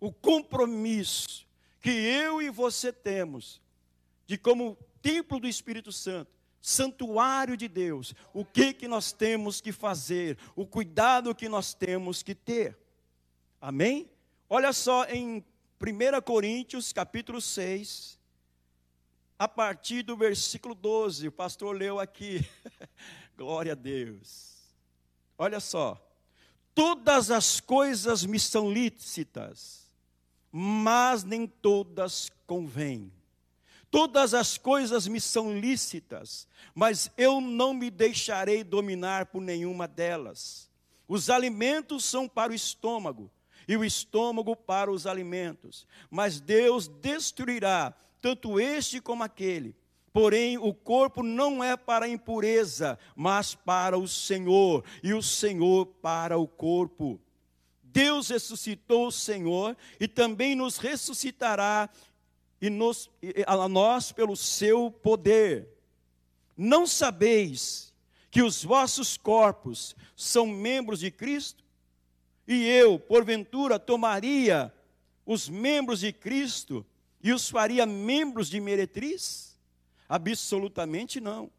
o 0.00 0.12
compromisso 0.12 1.46
que 1.80 1.90
eu 1.90 2.40
e 2.40 2.48
você 2.48 2.92
temos 2.92 3.60
de 4.26 4.38
como 4.38 4.78
templo 5.02 5.40
do 5.40 5.48
Espírito 5.48 5.90
Santo, 5.90 6.30
santuário 6.60 7.56
de 7.56 7.66
Deus, 7.66 8.14
o 8.32 8.44
que 8.44 8.72
que 8.72 8.86
nós 8.86 9.12
temos 9.12 9.60
que 9.60 9.72
fazer, 9.72 10.38
o 10.54 10.64
cuidado 10.64 11.34
que 11.34 11.48
nós 11.48 11.74
temos 11.74 12.22
que 12.22 12.34
ter. 12.34 12.78
Amém? 13.60 14.08
Olha 14.48 14.72
só 14.72 15.04
em 15.06 15.44
1 15.80 16.20
Coríntios, 16.24 16.92
capítulo 16.92 17.40
6, 17.40 18.18
a 19.36 19.48
partir 19.48 20.04
do 20.04 20.16
versículo 20.16 20.74
12, 20.74 21.26
o 21.26 21.32
pastor 21.32 21.76
leu 21.76 21.98
aqui. 21.98 22.48
Glória 23.36 23.72
a 23.72 23.74
Deus. 23.74 24.52
Olha 25.36 25.58
só. 25.58 26.00
Todas 26.74 27.30
as 27.30 27.60
coisas 27.60 28.24
me 28.24 28.40
são 28.40 28.72
lícitas, 28.72 29.90
mas 30.50 31.22
nem 31.22 31.46
todas 31.46 32.30
convêm. 32.46 33.12
Todas 33.90 34.32
as 34.32 34.56
coisas 34.56 35.06
me 35.06 35.20
são 35.20 35.58
lícitas, 35.58 36.48
mas 36.74 37.10
eu 37.16 37.42
não 37.42 37.74
me 37.74 37.90
deixarei 37.90 38.64
dominar 38.64 39.26
por 39.26 39.42
nenhuma 39.42 39.86
delas. 39.86 40.70
Os 41.06 41.28
alimentos 41.28 42.04
são 42.04 42.26
para 42.26 42.52
o 42.52 42.54
estômago 42.54 43.30
e 43.68 43.76
o 43.76 43.84
estômago 43.84 44.56
para 44.56 44.90
os 44.90 45.06
alimentos. 45.06 45.86
Mas 46.10 46.40
Deus 46.40 46.88
destruirá 46.88 47.94
tanto 48.20 48.58
este 48.58 48.98
como 48.98 49.22
aquele. 49.22 49.76
Porém, 50.12 50.58
o 50.58 50.74
corpo 50.74 51.22
não 51.22 51.64
é 51.64 51.76
para 51.76 52.04
a 52.04 52.08
impureza, 52.08 52.98
mas 53.16 53.54
para 53.54 53.96
o 53.96 54.06
Senhor, 54.06 54.84
e 55.02 55.14
o 55.14 55.22
Senhor 55.22 55.86
para 55.86 56.36
o 56.38 56.46
corpo. 56.46 57.18
Deus 57.82 58.28
ressuscitou 58.28 59.08
o 59.08 59.12
Senhor 59.12 59.76
e 59.98 60.06
também 60.06 60.54
nos 60.54 60.76
ressuscitará 60.76 61.88
e 62.60 62.70
nos, 62.70 63.10
a 63.46 63.68
nós 63.68 64.12
pelo 64.12 64.36
seu 64.36 64.90
poder. 64.90 65.68
Não 66.56 66.86
sabeis 66.86 67.92
que 68.30 68.42
os 68.42 68.62
vossos 68.62 69.16
corpos 69.16 69.96
são 70.16 70.46
membros 70.46 71.00
de 71.00 71.10
Cristo? 71.10 71.64
E 72.46 72.66
eu, 72.66 72.98
porventura, 72.98 73.78
tomaria 73.78 74.72
os 75.24 75.48
membros 75.48 76.00
de 76.00 76.12
Cristo 76.12 76.84
e 77.22 77.32
os 77.32 77.48
faria 77.48 77.86
membros 77.86 78.48
de 78.48 78.60
meretriz? 78.60 79.51
Absolutamente 80.14 81.20
não. 81.20 81.50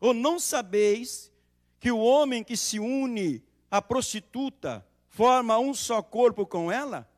Ou 0.00 0.12
não 0.12 0.38
sabeis 0.38 1.32
que 1.80 1.90
o 1.90 1.98
homem 1.98 2.44
que 2.44 2.56
se 2.56 2.78
une 2.78 3.42
à 3.70 3.80
prostituta 3.80 4.86
forma 5.08 5.58
um 5.58 5.72
só 5.72 6.02
corpo 6.02 6.46
com 6.46 6.70
ela? 6.70 7.08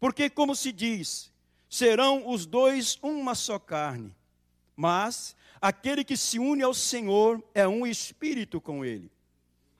Porque, 0.00 0.28
como 0.28 0.56
se 0.56 0.72
diz, 0.72 1.30
serão 1.68 2.28
os 2.28 2.46
dois 2.46 2.98
uma 3.02 3.34
só 3.34 3.58
carne. 3.58 4.14
Mas 4.74 5.36
aquele 5.60 6.04
que 6.04 6.16
se 6.16 6.38
une 6.38 6.62
ao 6.62 6.74
Senhor 6.74 7.42
é 7.54 7.68
um 7.68 7.86
espírito 7.86 8.60
com 8.60 8.84
ele. 8.84 9.10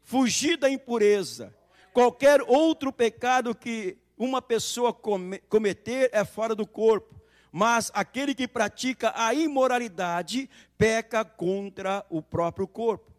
Fugir 0.03 0.57
da 0.57 0.71
impureza 0.71 1.55
Qualquer 1.93 2.41
outro 2.49 2.91
pecado 2.91 3.55
que 3.55 3.99
uma 4.17 4.41
pessoa 4.41 4.95
cometer 4.95 6.09
é 6.13 6.25
fora 6.25 6.55
do 6.55 6.67
corpo, 6.67 7.15
mas 7.53 7.91
aquele 7.93 8.35
que 8.35 8.49
pratica 8.49 9.12
a 9.15 9.35
imoralidade 9.35 10.49
peca 10.79 11.23
contra 11.23 12.05
o 12.09 12.23
próprio 12.23 12.67
corpo. 12.67 13.12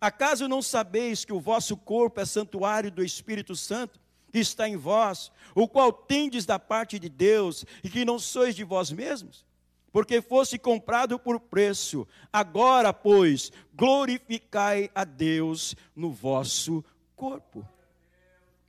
Acaso 0.00 0.48
não 0.48 0.62
sabeis 0.62 1.24
que 1.26 1.32
o 1.32 1.40
vosso 1.40 1.76
corpo 1.76 2.18
é 2.20 2.24
santuário 2.24 2.90
do 2.90 3.04
Espírito 3.04 3.54
Santo, 3.54 4.00
que 4.32 4.38
está 4.38 4.66
em 4.66 4.76
vós, 4.76 5.30
o 5.54 5.68
qual 5.68 5.92
tendes 5.92 6.46
da 6.46 6.58
parte 6.58 6.98
de 6.98 7.08
Deus, 7.08 7.64
e 7.84 7.90
que 7.90 8.04
não 8.04 8.18
sois 8.18 8.54
de 8.54 8.64
vós 8.64 8.90
mesmos? 8.90 9.44
Porque 9.92 10.20
fosse 10.20 10.58
comprado 10.58 11.18
por 11.18 11.40
preço. 11.40 12.06
Agora, 12.32 12.92
pois, 12.92 13.50
glorificai 13.74 14.90
a 14.94 15.04
Deus 15.04 15.74
no 15.94 16.10
vosso 16.10 16.84
corpo. 17.14 17.66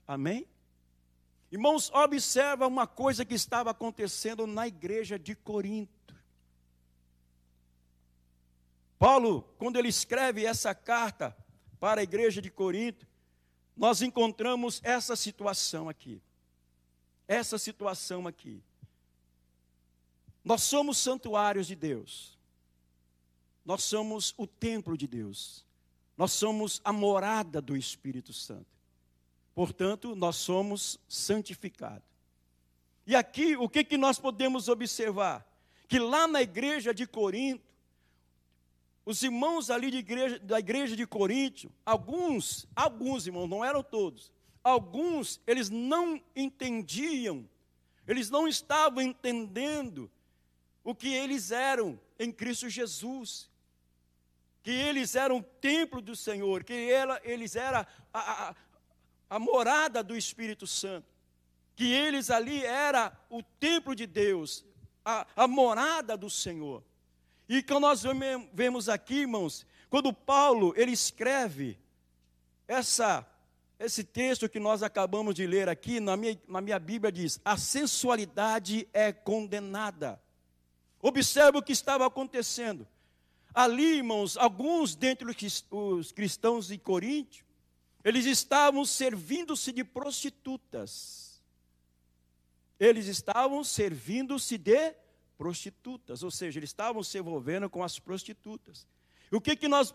Amém? 0.08 0.48
Irmãos, 1.52 1.90
observa 1.92 2.68
uma 2.68 2.86
coisa 2.86 3.24
que 3.24 3.34
estava 3.34 3.72
acontecendo 3.72 4.46
na 4.46 4.68
igreja 4.68 5.18
de 5.18 5.36
Corinto. 5.36 6.16
Paulo, 9.00 9.44
quando 9.58 9.78
ele 9.78 9.88
escreve 9.88 10.46
essa 10.46 10.74
carta 10.76 11.36
para 11.80 12.02
a 12.02 12.04
igreja 12.04 12.42
de 12.42 12.50
Corinto, 12.50 13.08
nós 13.76 14.02
encontramos 14.02 14.82
essa 14.84 15.16
situação 15.16 15.88
aqui. 15.88 16.22
essa 17.28 17.58
situação 17.58 18.26
aqui. 18.26 18.64
Nós 20.44 20.64
somos 20.64 20.98
santuários 20.98 21.68
de 21.68 21.76
Deus. 21.76 22.38
Nós 23.66 23.84
somos 23.84 24.34
o 24.38 24.48
templo 24.48 24.98
de 24.98 25.06
Deus. 25.08 25.66
Nós 26.16 26.32
somos 26.32 26.80
a 26.86 26.94
morada 26.94 27.62
do 27.62 27.76
Espírito 27.76 28.32
Santo. 28.32 28.77
Portanto, 29.58 30.16
nós 30.16 30.36
somos 30.36 31.00
santificados. 31.10 32.08
E 33.08 33.16
aqui, 33.16 33.58
o 33.58 33.68
que, 33.68 33.84
que 33.84 33.98
nós 33.98 34.20
podemos 34.20 34.68
observar? 34.68 35.44
Que 35.88 35.98
lá 35.98 36.28
na 36.28 36.44
igreja 36.44 36.94
de 36.94 37.08
Corinto, 37.08 37.66
os 39.04 39.24
irmãos 39.24 39.72
ali 39.72 39.88
igreja, 39.88 40.38
da 40.38 40.60
igreja 40.60 40.96
de 40.96 41.08
Corinto, 41.08 41.72
alguns, 41.84 42.68
alguns 42.76 43.26
irmãos, 43.26 43.48
não 43.48 43.66
eram 43.66 43.82
todos, 43.82 44.32
alguns, 44.64 45.42
eles 45.48 45.72
não 45.72 46.22
entendiam, 46.36 47.50
eles 48.08 48.30
não 48.30 48.48
estavam 48.48 49.02
entendendo 49.02 50.08
o 50.84 50.94
que 50.94 51.12
eles 51.12 51.50
eram 51.50 52.00
em 52.20 52.32
Cristo 52.32 52.70
Jesus, 52.70 53.50
que 54.62 54.70
eles 54.70 55.16
eram 55.16 55.38
o 55.38 55.44
templo 55.44 56.00
do 56.00 56.16
Senhor, 56.16 56.64
que 56.64 56.74
eles 57.24 57.56
eram 57.56 57.88
a, 58.14 58.50
a, 58.50 58.56
a 59.30 59.40
morada 59.40 60.04
do 60.04 60.16
Espírito 60.16 60.66
Santo, 60.66 61.08
que 61.76 61.92
eles 61.92 62.30
ali 62.30 62.64
era 62.64 63.12
o 63.30 63.44
templo 63.44 63.96
de 63.96 64.08
Deus, 64.08 64.66
a, 65.04 65.26
a 65.36 65.48
morada 65.48 66.18
do 66.18 66.30
Senhor. 66.30 66.84
E 67.48 67.62
que 67.64 67.74
nós 67.80 68.04
vemos 68.54 68.90
aqui, 68.90 69.20
irmãos, 69.22 69.66
quando 69.90 70.12
Paulo 70.12 70.74
ele 70.76 70.92
escreve 70.92 71.80
essa 72.68 73.26
esse 73.80 74.04
texto 74.04 74.50
que 74.50 74.60
nós 74.60 74.82
acabamos 74.82 75.36
de 75.36 75.46
ler 75.46 75.70
aqui, 75.70 76.00
na 76.00 76.18
minha, 76.18 76.40
na 76.48 76.62
minha 76.62 76.80
Bíblia 76.80 77.12
diz: 77.12 77.40
a 77.46 77.58
sensualidade 77.58 78.88
é 78.92 79.12
condenada. 79.12 80.20
Observe 81.00 81.60
o 81.60 81.62
que 81.62 81.72
estava 81.74 82.06
acontecendo. 82.06 82.88
Ali, 83.54 83.98
irmãos, 83.98 84.36
alguns 84.36 84.96
dentre 84.96 85.28
os 85.72 86.12
cristãos 86.12 86.68
de 86.68 86.78
Coríntio, 86.78 87.46
eles 88.08 88.26
estavam 88.26 88.86
servindo-se 88.86 89.74
de 89.74 89.84
prostitutas. 89.84 91.44
Eles 92.80 93.08
estavam 93.08 93.66
servindo-se 93.66 94.58
de 94.58 94.94
prostitutas, 95.38 96.24
ou 96.24 96.32
seja, 96.32 96.58
eles 96.58 96.70
estavam 96.70 97.04
se 97.04 97.18
envolvendo 97.18 97.70
com 97.70 97.84
as 97.84 98.00
prostitutas. 98.00 98.88
O 99.30 99.42
que, 99.42 99.58
que 99.58 99.68
nós 99.68 99.92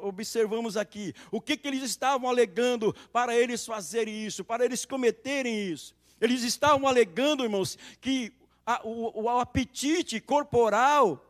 observamos 0.00 0.78
aqui? 0.78 1.14
O 1.30 1.42
que, 1.42 1.58
que 1.58 1.68
eles 1.68 1.82
estavam 1.82 2.26
alegando 2.26 2.94
para 3.12 3.36
eles 3.36 3.66
fazerem 3.66 4.24
isso, 4.24 4.42
para 4.42 4.64
eles 4.64 4.86
cometerem 4.86 5.70
isso? 5.70 5.94
Eles 6.18 6.42
estavam 6.42 6.88
alegando, 6.88 7.44
irmãos, 7.44 7.76
que 8.00 8.32
a, 8.64 8.80
o, 8.82 9.24
o, 9.24 9.28
apetite 9.28 10.22
corporal 10.22 11.22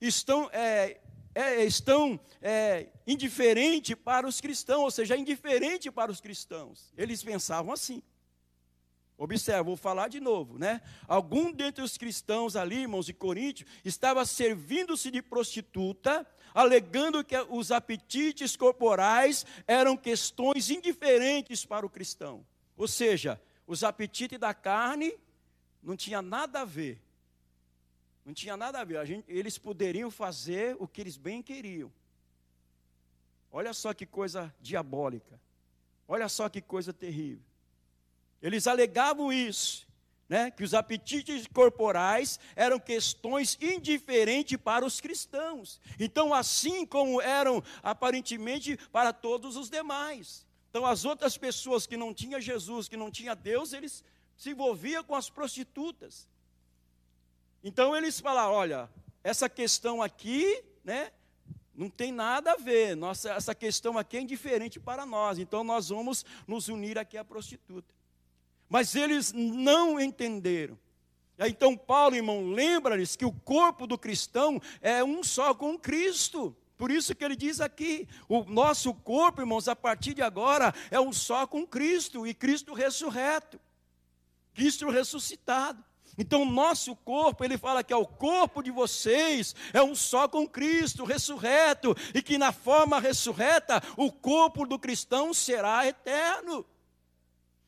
estão, 0.00 0.48
é, 0.52 1.00
é, 1.40 1.64
estão 1.64 2.20
é, 2.42 2.88
indiferente 3.06 3.96
para 3.96 4.26
os 4.26 4.40
cristãos, 4.40 4.82
ou 4.82 4.90
seja, 4.90 5.16
indiferente 5.16 5.90
para 5.90 6.12
os 6.12 6.20
cristãos. 6.20 6.92
Eles 6.96 7.22
pensavam 7.22 7.72
assim. 7.72 8.02
Observe, 9.16 9.62
vou 9.64 9.76
falar 9.76 10.08
de 10.08 10.18
novo, 10.18 10.58
né? 10.58 10.80
Algum 11.06 11.52
dentre 11.52 11.82
os 11.82 11.98
cristãos 11.98 12.56
ali, 12.56 12.82
irmãos 12.82 13.06
de 13.06 13.12
Coríntios, 13.12 13.68
estava 13.84 14.24
servindo-se 14.24 15.10
de 15.10 15.20
prostituta, 15.20 16.26
alegando 16.54 17.24
que 17.24 17.36
os 17.50 17.70
apetites 17.70 18.56
corporais 18.56 19.44
eram 19.66 19.96
questões 19.96 20.70
indiferentes 20.70 21.66
para 21.66 21.84
o 21.84 21.90
cristão. 21.90 22.46
Ou 22.76 22.88
seja, 22.88 23.40
os 23.66 23.84
apetites 23.84 24.38
da 24.38 24.54
carne 24.54 25.12
não 25.82 25.96
tinha 25.96 26.22
nada 26.22 26.62
a 26.62 26.64
ver. 26.64 27.00
Não 28.24 28.34
tinha 28.34 28.56
nada 28.56 28.80
a 28.80 28.84
ver. 28.84 28.98
A 28.98 29.04
gente, 29.04 29.24
eles 29.28 29.58
poderiam 29.58 30.10
fazer 30.10 30.76
o 30.78 30.86
que 30.86 31.00
eles 31.00 31.16
bem 31.16 31.42
queriam. 31.42 31.90
Olha 33.52 33.72
só 33.72 33.92
que 33.92 34.06
coisa 34.06 34.54
diabólica. 34.60 35.40
Olha 36.06 36.28
só 36.28 36.48
que 36.48 36.60
coisa 36.60 36.92
terrível. 36.92 37.42
Eles 38.42 38.66
alegavam 38.66 39.32
isso, 39.32 39.86
né, 40.28 40.50
que 40.50 40.62
os 40.62 40.72
apetites 40.72 41.46
corporais 41.48 42.38
eram 42.54 42.78
questões 42.78 43.58
indiferentes 43.60 44.56
para 44.56 44.84
os 44.84 45.00
cristãos. 45.00 45.80
Então, 45.98 46.32
assim 46.32 46.86
como 46.86 47.20
eram 47.20 47.62
aparentemente 47.82 48.76
para 48.92 49.12
todos 49.12 49.56
os 49.56 49.68
demais. 49.68 50.46
Então, 50.70 50.86
as 50.86 51.04
outras 51.04 51.36
pessoas 51.36 51.86
que 51.86 51.96
não 51.96 52.14
tinham 52.14 52.40
Jesus, 52.40 52.88
que 52.88 52.96
não 52.96 53.10
tinham 53.10 53.34
Deus, 53.34 53.72
eles 53.72 54.04
se 54.36 54.50
envolviam 54.50 55.02
com 55.02 55.14
as 55.14 55.28
prostitutas. 55.28 56.28
Então, 57.62 57.96
eles 57.96 58.20
falaram: 58.20 58.52
olha, 58.52 58.90
essa 59.22 59.48
questão 59.48 60.02
aqui, 60.02 60.62
né, 60.84 61.10
não 61.80 61.88
tem 61.88 62.12
nada 62.12 62.52
a 62.52 62.56
ver. 62.56 62.94
Nossa, 62.94 63.32
essa 63.32 63.54
questão 63.54 63.96
aqui 63.96 64.18
é 64.18 64.20
indiferente 64.20 64.78
para 64.78 65.06
nós. 65.06 65.38
Então 65.38 65.64
nós 65.64 65.88
vamos 65.88 66.26
nos 66.46 66.68
unir 66.68 66.98
aqui 66.98 67.16
à 67.16 67.24
prostituta. 67.24 67.94
Mas 68.68 68.94
eles 68.94 69.32
não 69.32 69.98
entenderam. 69.98 70.78
Então, 71.38 71.74
Paulo, 71.74 72.14
irmão, 72.14 72.50
lembra-lhes 72.50 73.16
que 73.16 73.24
o 73.24 73.32
corpo 73.32 73.86
do 73.86 73.96
cristão 73.96 74.60
é 74.82 75.02
um 75.02 75.24
só 75.24 75.54
com 75.54 75.78
Cristo. 75.78 76.54
Por 76.76 76.90
isso 76.90 77.14
que 77.14 77.24
ele 77.24 77.34
diz 77.34 77.62
aqui: 77.62 78.06
o 78.28 78.44
nosso 78.44 78.92
corpo, 78.92 79.40
irmãos, 79.40 79.66
a 79.66 79.74
partir 79.74 80.12
de 80.12 80.20
agora 80.20 80.74
é 80.90 81.00
um 81.00 81.12
só 81.12 81.46
com 81.46 81.66
Cristo 81.66 82.26
e 82.26 82.34
Cristo 82.34 82.74
ressurreto, 82.74 83.58
Cristo 84.52 84.90
ressuscitado. 84.90 85.82
Então, 86.20 86.44
nosso 86.44 86.94
corpo, 86.94 87.42
ele 87.42 87.56
fala 87.56 87.82
que 87.82 87.94
é 87.94 87.96
o 87.96 88.04
corpo 88.04 88.62
de 88.62 88.70
vocês, 88.70 89.56
é 89.72 89.82
um 89.82 89.94
só 89.94 90.28
com 90.28 90.46
Cristo, 90.46 91.02
ressurreto, 91.02 91.96
e 92.14 92.20
que 92.20 92.36
na 92.36 92.52
forma 92.52 93.00
ressurreta, 93.00 93.82
o 93.96 94.12
corpo 94.12 94.66
do 94.66 94.78
cristão 94.78 95.32
será 95.32 95.86
eterno. 95.86 96.66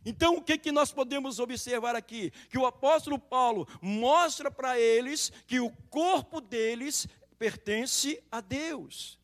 Então, 0.04 0.36
o 0.36 0.42
que, 0.42 0.58
que 0.58 0.70
nós 0.70 0.92
podemos 0.92 1.38
observar 1.38 1.96
aqui? 1.96 2.30
Que 2.50 2.58
o 2.58 2.66
apóstolo 2.66 3.18
Paulo 3.18 3.66
mostra 3.80 4.50
para 4.50 4.78
eles 4.78 5.32
que 5.46 5.58
o 5.58 5.70
corpo 5.88 6.38
deles 6.38 7.08
pertence 7.38 8.22
a 8.30 8.42
Deus. 8.42 9.18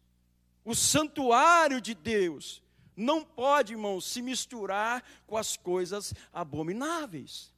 O 0.64 0.74
santuário 0.74 1.82
de 1.82 1.92
Deus 1.92 2.62
não 2.96 3.22
pode, 3.22 3.74
irmãos, 3.74 4.06
se 4.06 4.22
misturar 4.22 5.04
com 5.26 5.36
as 5.36 5.54
coisas 5.54 6.14
abomináveis. 6.32 7.57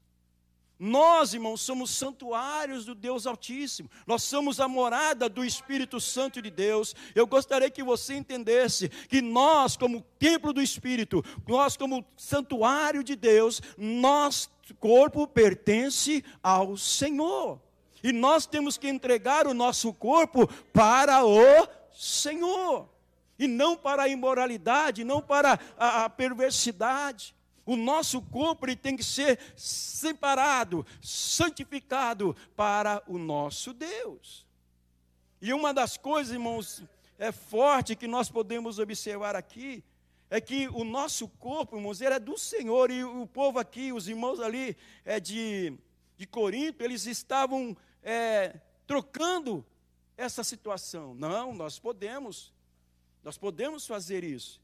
Nós, 0.82 1.34
irmãos, 1.34 1.60
somos 1.60 1.90
santuários 1.90 2.86
do 2.86 2.94
Deus 2.94 3.26
Altíssimo. 3.26 3.90
Nós 4.06 4.22
somos 4.22 4.58
a 4.60 4.66
morada 4.66 5.28
do 5.28 5.44
Espírito 5.44 6.00
Santo 6.00 6.40
de 6.40 6.50
Deus. 6.50 6.96
Eu 7.14 7.26
gostaria 7.26 7.68
que 7.68 7.82
você 7.82 8.14
entendesse 8.14 8.88
que 8.88 9.20
nós, 9.20 9.76
como 9.76 10.00
templo 10.18 10.54
do 10.54 10.62
Espírito, 10.62 11.22
nós, 11.46 11.76
como 11.76 12.02
santuário 12.16 13.04
de 13.04 13.14
Deus, 13.14 13.60
nosso 13.76 14.48
corpo 14.78 15.26
pertence 15.26 16.24
ao 16.42 16.78
Senhor. 16.78 17.60
E 18.02 18.10
nós 18.10 18.46
temos 18.46 18.78
que 18.78 18.88
entregar 18.88 19.46
o 19.46 19.52
nosso 19.52 19.92
corpo 19.92 20.46
para 20.72 21.22
o 21.26 21.68
Senhor. 21.92 22.88
E 23.38 23.46
não 23.46 23.76
para 23.76 24.04
a 24.04 24.08
imoralidade, 24.08 25.04
não 25.04 25.20
para 25.20 25.60
a, 25.76 26.08
perversidade. 26.08 27.34
O 27.70 27.76
nosso 27.76 28.20
corpo 28.20 28.66
tem 28.74 28.96
que 28.96 29.04
ser 29.04 29.38
separado, 29.54 30.84
santificado 31.00 32.34
para 32.56 33.00
o 33.06 33.16
nosso 33.16 33.72
Deus. 33.72 34.44
E 35.40 35.52
uma 35.52 35.72
das 35.72 35.96
coisas, 35.96 36.32
irmãos, 36.32 36.82
é 37.16 37.30
forte 37.30 37.94
que 37.94 38.08
nós 38.08 38.28
podemos 38.28 38.80
observar 38.80 39.36
aqui, 39.36 39.84
é 40.28 40.40
que 40.40 40.66
o 40.70 40.82
nosso 40.82 41.28
corpo, 41.28 41.76
irmãos, 41.76 42.00
ele 42.00 42.14
é 42.14 42.18
do 42.18 42.36
Senhor, 42.36 42.90
e 42.90 43.04
o 43.04 43.24
povo 43.24 43.60
aqui, 43.60 43.92
os 43.92 44.08
irmãos 44.08 44.40
ali 44.40 44.76
é 45.04 45.20
de, 45.20 45.72
de 46.16 46.26
Corinto, 46.26 46.82
eles 46.82 47.06
estavam 47.06 47.76
é, 48.02 48.58
trocando 48.84 49.64
essa 50.16 50.42
situação. 50.42 51.14
Não, 51.14 51.54
nós 51.54 51.78
podemos, 51.78 52.52
nós 53.22 53.38
podemos 53.38 53.86
fazer 53.86 54.24
isso. 54.24 54.60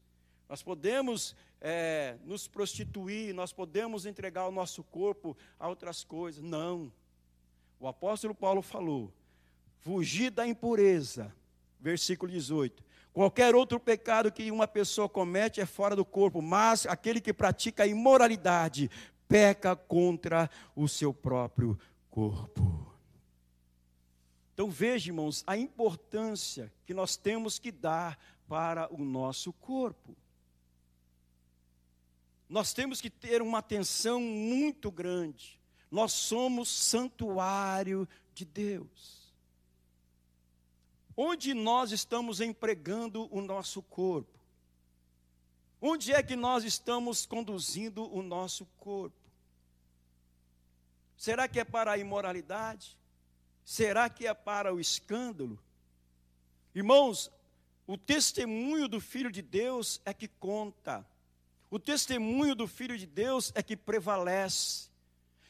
Nós 0.49 0.61
podemos 0.61 1.35
é, 1.61 2.17
nos 2.23 2.47
prostituir, 2.47 3.33
nós 3.33 3.51
podemos 3.51 4.05
entregar 4.05 4.47
o 4.47 4.51
nosso 4.51 4.83
corpo 4.83 5.35
a 5.59 5.67
outras 5.67 6.03
coisas. 6.03 6.43
Não. 6.43 6.91
O 7.79 7.87
apóstolo 7.87 8.35
Paulo 8.35 8.61
falou: 8.61 9.11
fugir 9.79 10.31
da 10.31 10.47
impureza. 10.47 11.33
Versículo 11.79 12.31
18. 12.31 12.83
Qualquer 13.13 13.55
outro 13.55 13.79
pecado 13.79 14.31
que 14.31 14.51
uma 14.51 14.67
pessoa 14.67 15.09
comete 15.09 15.59
é 15.61 15.65
fora 15.65 15.95
do 15.95 16.05
corpo, 16.05 16.41
mas 16.41 16.85
aquele 16.85 17.19
que 17.21 17.33
pratica 17.33 17.83
a 17.83 17.87
imoralidade 17.87 18.91
peca 19.27 19.75
contra 19.75 20.49
o 20.75 20.87
seu 20.87 21.13
próprio 21.13 21.77
corpo. 22.09 22.87
Então 24.53 24.69
veja, 24.69 25.09
irmãos, 25.09 25.43
a 25.45 25.55
importância 25.55 26.71
que 26.85 26.93
nós 26.93 27.15
temos 27.15 27.59
que 27.59 27.71
dar 27.71 28.17
para 28.47 28.91
o 28.93 29.03
nosso 29.03 29.53
corpo. 29.53 30.15
Nós 32.49 32.73
temos 32.73 33.01
que 33.01 33.09
ter 33.09 33.41
uma 33.41 33.59
atenção 33.59 34.21
muito 34.21 34.89
grande. 34.89 35.59
Nós 35.91 36.13
somos 36.13 36.69
santuário 36.69 38.07
de 38.33 38.45
Deus. 38.45 39.33
Onde 41.15 41.53
nós 41.53 41.91
estamos 41.91 42.39
empregando 42.39 43.27
o 43.35 43.41
nosso 43.41 43.81
corpo? 43.81 44.37
Onde 45.81 46.13
é 46.13 46.21
que 46.23 46.35
nós 46.35 46.63
estamos 46.63 47.25
conduzindo 47.25 48.11
o 48.11 48.21
nosso 48.21 48.65
corpo? 48.77 49.15
Será 51.17 51.47
que 51.47 51.59
é 51.59 51.65
para 51.65 51.91
a 51.91 51.97
imoralidade? 51.97 52.97
Será 53.65 54.09
que 54.09 54.25
é 54.27 54.33
para 54.33 54.73
o 54.73 54.79
escândalo? 54.79 55.59
Irmãos, 56.73 57.31
o 57.87 57.97
testemunho 57.97 58.87
do 58.87 59.01
Filho 59.01 59.31
de 59.31 59.41
Deus 59.41 59.99
é 60.05 60.13
que 60.13 60.27
conta. 60.27 61.05
O 61.69 61.77
testemunho 61.77 62.55
do 62.55 62.67
Filho 62.67 62.97
de 62.97 63.05
Deus 63.05 63.51
é 63.53 63.61
que 63.61 63.75
prevalece. 63.75 64.87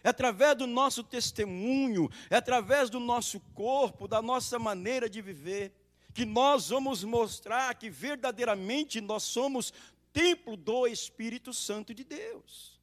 É 0.04 0.10
através 0.10 0.56
do 0.56 0.66
nosso 0.66 1.04
testemunho, 1.04 2.10
é 2.30 2.38
através 2.38 2.90
do 2.90 3.00
nosso 3.00 3.40
corpo, 3.54 4.08
da 4.08 4.22
nossa 4.22 4.58
maneira 4.58 5.10
de 5.10 5.22
viver, 5.22 5.74
que 6.14 6.26
nós 6.26 6.70
vamos 6.70 7.04
mostrar 7.04 7.76
que 7.76 7.90
verdadeiramente 7.90 9.02
nós 9.02 9.24
somos 9.24 9.74
templo 10.12 10.58
do 10.58 10.88
Espírito 10.88 11.54
Santo 11.54 11.94
de 11.94 12.04
Deus. 12.04 12.80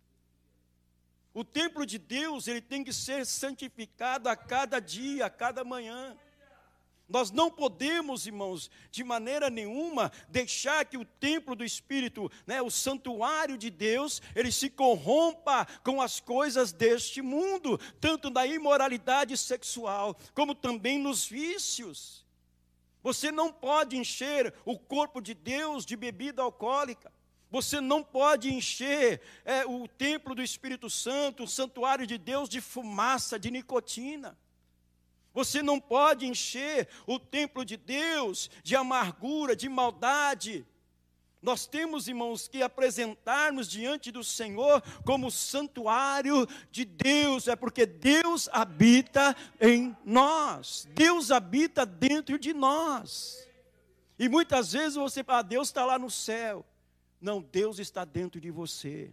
O 1.33 1.43
templo 1.43 1.85
de 1.85 1.99
Deus, 1.99 2.47
ele 2.47 2.61
tem 2.61 2.85
que 2.85 2.93
ser 2.93 3.27
santificado 3.27 4.29
a 4.29 4.37
cada 4.37 4.79
dia, 4.79 5.27
a 5.27 5.31
cada 5.31 5.65
manhã. 5.65 6.17
Nós 7.09 7.31
não 7.31 7.51
podemos, 7.51 8.27
irmãos, 8.27 8.71
de 8.91 9.05
maneira 9.05 9.51
nenhuma, 9.51 10.11
deixar 10.29 10.85
que 10.87 10.97
o 10.97 11.05
templo 11.05 11.55
do 11.55 11.63
Espírito, 11.63 12.31
né, 12.47 12.63
o 12.63 12.71
santuário 12.71 13.59
de 13.59 13.69
Deus, 13.69 14.23
ele 14.35 14.51
se 14.51 14.71
corrompa 14.71 15.67
com 15.85 16.01
as 16.01 16.19
coisas 16.19 16.73
deste 16.73 17.21
mundo, 17.21 17.79
tanto 18.01 18.31
na 18.31 18.47
imoralidade 18.47 19.37
sexual, 19.37 20.17
como 20.33 20.55
também 20.55 20.99
nos 20.99 21.27
vícios. 21.27 22.25
Você 23.03 23.31
não 23.31 23.53
pode 23.53 23.99
encher 23.99 24.55
o 24.65 24.79
corpo 24.79 25.21
de 25.21 25.35
Deus 25.35 25.85
de 25.85 25.95
bebida 25.95 26.41
alcoólica. 26.41 27.13
Você 27.51 27.81
não 27.81 28.03
pode 28.03 28.53
encher 28.53 29.21
é, 29.45 29.67
o 29.67 29.87
templo 29.87 30.35
do 30.35 30.43
Espírito 30.43 30.89
Santo, 30.89 31.45
o 31.45 31.49
santuário 31.49 32.07
de 32.07 32.17
Deus, 32.17 32.49
de 32.49 32.63
fumaça, 32.63 33.39
de 33.39 33.51
nicotina. 33.51 34.37
Você 35.35 35.63
não 35.63 35.81
pode 35.81 36.25
encher 36.27 36.89
o 37.07 37.19
templo 37.19 37.65
de 37.65 37.77
Deus 37.77 38.49
de 38.63 38.77
amargura, 38.77 39.57
de 39.57 39.69
maldade. 39.69 40.65
Nós 41.43 41.67
temos, 41.67 42.09
irmãos, 42.09 42.49
que 42.49 42.63
apresentar-nos 42.63 43.69
diante 43.69 44.11
do 44.11 44.25
Senhor 44.25 44.81
como 45.05 45.31
santuário 45.31 46.47
de 46.71 46.87
Deus, 46.87 47.49
é 47.49 47.57
porque 47.57 47.85
Deus 47.85 48.49
habita 48.51 49.37
em 49.61 49.95
nós, 50.07 50.89
Deus 50.95 51.31
habita 51.31 51.85
dentro 51.85 52.39
de 52.39 52.55
nós. 52.55 53.47
E 54.19 54.29
muitas 54.29 54.73
vezes 54.73 54.95
você 54.95 55.23
fala, 55.23 55.41
ah, 55.41 55.43
Deus 55.43 55.69
está 55.69 55.85
lá 55.85 55.99
no 55.99 56.11
céu. 56.11 56.65
Não, 57.21 57.43
Deus 57.43 57.79
está 57.79 58.05
dentro 58.05 58.41
de 58.41 58.51
você. 58.51 59.13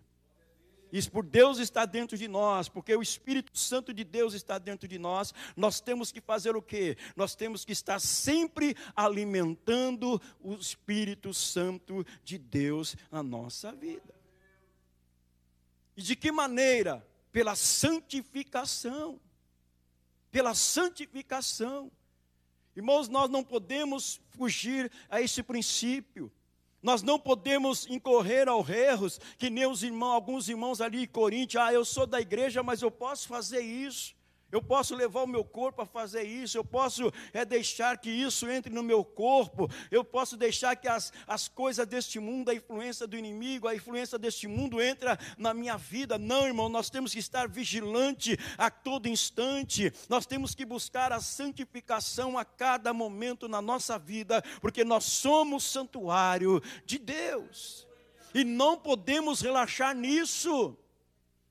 Isso 0.91 1.10
por 1.10 1.25
Deus 1.25 1.58
está 1.58 1.86
dentro 1.86 2.17
de 2.17 2.27
nós, 2.27 2.67
porque 2.67 2.93
o 2.95 3.01
Espírito 3.01 3.58
Santo 3.58 3.93
de 3.93 4.04
Deus 4.04 4.34
está 4.34 4.58
dentro 4.58 4.88
de 4.88 4.99
nós. 4.99 5.34
Nós 5.56 5.80
temos 5.80 6.12
que 6.12 6.19
fazer 6.19 6.56
o 6.56 6.62
quê? 6.62 6.97
Nós 7.15 7.34
temos 7.34 7.63
que 7.63 7.71
estar 7.71 7.99
sempre 7.99 8.75
alimentando 8.95 10.21
o 10.41 10.54
Espírito 10.54 11.34
Santo 11.34 12.06
de 12.23 12.38
Deus 12.38 12.95
na 13.10 13.23
nossa 13.23 13.71
vida. 13.71 14.13
E 15.95 16.01
de 16.01 16.15
que 16.15 16.32
maneira? 16.32 17.06
Pela 17.32 17.56
santificação. 17.56 19.19
Pela 20.30 20.54
santificação. 20.54 21.89
Irmãos, 22.75 23.08
nós 23.08 23.30
não 23.30 23.43
podemos 23.43 24.19
fugir 24.32 24.91
a 25.10 25.21
esse 25.21 25.41
princípio. 25.41 26.32
Nós 26.82 27.04
não 27.04 27.20
podemos 27.20 27.86
incorrer 27.88 28.50
ao 28.50 28.67
erros, 28.67 29.20
que 29.38 29.50
nem 29.50 29.67
os 29.67 29.84
irmãos, 29.84 30.13
alguns 30.13 30.50
irmãos 30.50 30.82
ali 30.82 31.04
em 31.04 31.08
Coríntios, 31.08 31.62
ah, 31.62 31.72
eu 31.72 31.86
sou 31.86 32.08
da 32.08 32.20
igreja, 32.20 32.63
mas 32.63 32.82
eu 32.82 32.89
posso 32.89 33.28
fazer 33.28 33.62
isso. 33.62 34.15
Eu 34.52 34.62
posso 34.62 34.96
levar 34.96 35.24
o 35.24 35.28
meu 35.28 35.44
corpo 35.44 35.82
a 35.82 35.86
fazer 35.86 36.24
isso, 36.24 36.58
eu 36.58 36.66
posso 36.66 37.12
é, 37.34 37.46
deixar 37.46 37.98
que 37.98 38.10
isso 38.10 38.50
entre 38.50 38.74
no 38.74 38.84
meu 38.84 39.04
corpo, 39.04 39.70
eu 39.90 40.04
posso 40.04 40.36
deixar 40.36 40.76
que 40.76 40.88
as, 40.88 41.14
as 41.26 41.48
coisas 41.48 41.88
deste 41.88 42.20
mundo, 42.20 42.50
a 42.50 42.56
influência 42.56 43.08
do 43.08 43.18
inimigo, 43.18 43.68
a 43.68 43.76
influência 43.76 44.18
deste 44.18 44.48
mundo 44.48 44.82
entra 44.82 45.18
na 45.38 45.54
minha 45.54 45.78
vida. 45.78 46.18
Não, 46.18 46.46
irmão, 46.46 46.68
nós 46.68 46.90
temos 46.90 47.14
que 47.14 47.20
estar 47.20 47.48
vigilante 47.48 48.38
a 48.58 48.70
todo 48.70 49.08
instante, 49.08 49.94
nós 50.10 50.26
temos 50.26 50.54
que 50.54 50.66
buscar 50.66 51.12
a 51.12 51.22
santificação 51.22 52.38
a 52.38 52.44
cada 52.44 52.94
momento 52.94 53.48
na 53.48 53.62
nossa 53.62 53.98
vida, 53.98 54.44
porque 54.60 54.84
nós 54.84 55.06
somos 55.06 55.64
santuário 55.64 56.62
de 56.86 56.98
Deus. 56.98 57.88
E 58.34 58.44
não 58.44 58.78
podemos 58.78 59.42
relaxar 59.42 59.96
nisso. 59.96 60.78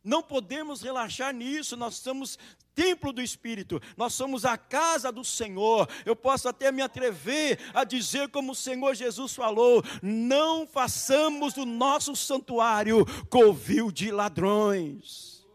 Não 0.02 0.22
podemos 0.22 0.80
relaxar 0.80 1.34
nisso, 1.34 1.76
nós 1.76 1.94
estamos 1.94 2.38
templo 2.80 3.12
do 3.12 3.20
Espírito, 3.20 3.78
nós 3.94 4.14
somos 4.14 4.46
a 4.46 4.56
casa 4.56 5.12
do 5.12 5.22
Senhor. 5.22 5.86
Eu 6.06 6.16
posso 6.16 6.48
até 6.48 6.72
me 6.72 6.80
atrever 6.80 7.58
a 7.74 7.84
dizer, 7.84 8.30
como 8.30 8.52
o 8.52 8.54
Senhor 8.54 8.94
Jesus 8.94 9.34
falou: 9.34 9.82
não 10.02 10.66
façamos 10.66 11.52
do 11.52 11.66
nosso 11.66 12.16
santuário 12.16 13.04
covil 13.28 13.92
de 13.92 14.10
ladrões. 14.10 15.46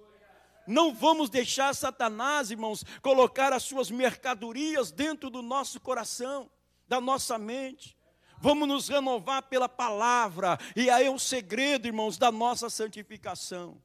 Não 0.68 0.94
vamos 0.94 1.28
deixar 1.32 1.74
Satanás, 1.74 2.52
irmãos, 2.52 2.84
colocar 3.02 3.52
as 3.52 3.64
suas 3.64 3.90
mercadorias 3.90 4.92
dentro 4.92 5.32
do 5.32 5.42
nosso 5.42 5.80
coração, 5.80 6.50
da 6.88 7.02
nossa 7.02 7.40
mente. 7.40 7.98
Vamos 8.38 8.68
nos 8.68 8.88
renovar 8.88 9.44
pela 9.44 9.70
palavra, 9.70 10.60
e 10.76 10.92
aí 10.92 11.08
é 11.08 11.10
o 11.10 11.18
segredo, 11.18 11.88
irmãos, 11.88 12.20
da 12.20 12.32
nossa 12.32 12.70
santificação. 12.70 13.82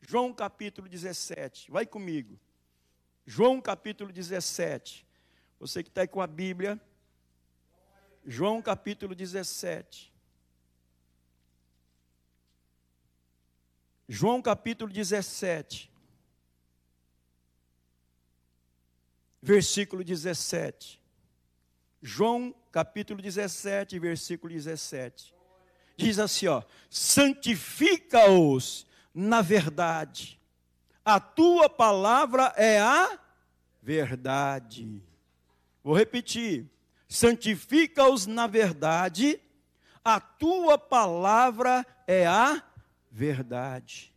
João 0.00 0.34
capítulo 0.34 0.86
17, 0.86 1.70
vai 1.70 1.86
comigo. 1.86 2.38
João 3.30 3.60
capítulo 3.60 4.10
17. 4.10 5.06
Você 5.60 5.82
que 5.82 5.90
está 5.90 6.00
aí 6.00 6.08
com 6.08 6.22
a 6.22 6.26
Bíblia. 6.26 6.80
João 8.24 8.62
capítulo 8.62 9.14
17. 9.14 10.10
João 14.08 14.40
capítulo 14.40 14.90
17. 14.90 15.92
Versículo 19.42 20.02
17. 20.02 20.98
João 22.00 22.54
capítulo 22.72 23.20
17, 23.20 23.98
versículo 23.98 24.50
17. 24.50 25.34
Diz 25.98 26.18
assim, 26.18 26.46
ó: 26.46 26.62
Santifica-os 26.88 28.86
na 29.12 29.42
verdade 29.42 30.37
a 31.08 31.18
tua 31.18 31.70
palavra 31.70 32.52
é 32.54 32.78
a 32.78 33.18
verdade. 33.82 35.02
Vou 35.82 35.96
repetir: 35.96 36.70
santifica-os 37.08 38.26
na 38.26 38.46
verdade, 38.46 39.40
a 40.04 40.20
tua 40.20 40.76
palavra 40.76 41.86
é 42.06 42.26
a 42.26 42.62
verdade. 43.10 44.14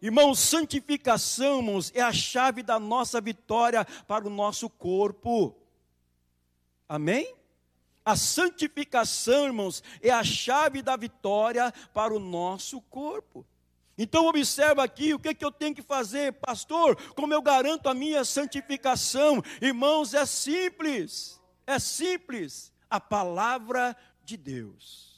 Irmãos, 0.00 0.38
santificação, 0.38 1.58
irmãos, 1.58 1.92
é 1.94 2.00
a 2.00 2.12
chave 2.14 2.62
da 2.62 2.80
nossa 2.80 3.20
vitória 3.20 3.84
para 4.08 4.26
o 4.26 4.30
nosso 4.30 4.70
corpo. 4.70 5.54
Amém? 6.88 7.34
A 8.02 8.16
santificação, 8.16 9.44
irmãos, 9.44 9.82
é 10.00 10.08
a 10.08 10.24
chave 10.24 10.80
da 10.80 10.96
vitória 10.96 11.70
para 11.92 12.14
o 12.14 12.18
nosso 12.18 12.80
corpo. 12.80 13.46
Então 13.96 14.26
observa 14.26 14.82
aqui 14.82 15.12
o 15.12 15.18
que, 15.18 15.34
que 15.34 15.44
eu 15.44 15.52
tenho 15.52 15.74
que 15.74 15.82
fazer, 15.82 16.32
pastor, 16.34 16.96
como 17.14 17.34
eu 17.34 17.42
garanto 17.42 17.88
a 17.88 17.94
minha 17.94 18.24
santificação. 18.24 19.42
Irmãos, 19.60 20.14
é 20.14 20.24
simples, 20.24 21.40
é 21.66 21.78
simples, 21.78 22.72
a 22.88 22.98
palavra 22.98 23.96
de 24.24 24.36
Deus. 24.36 25.12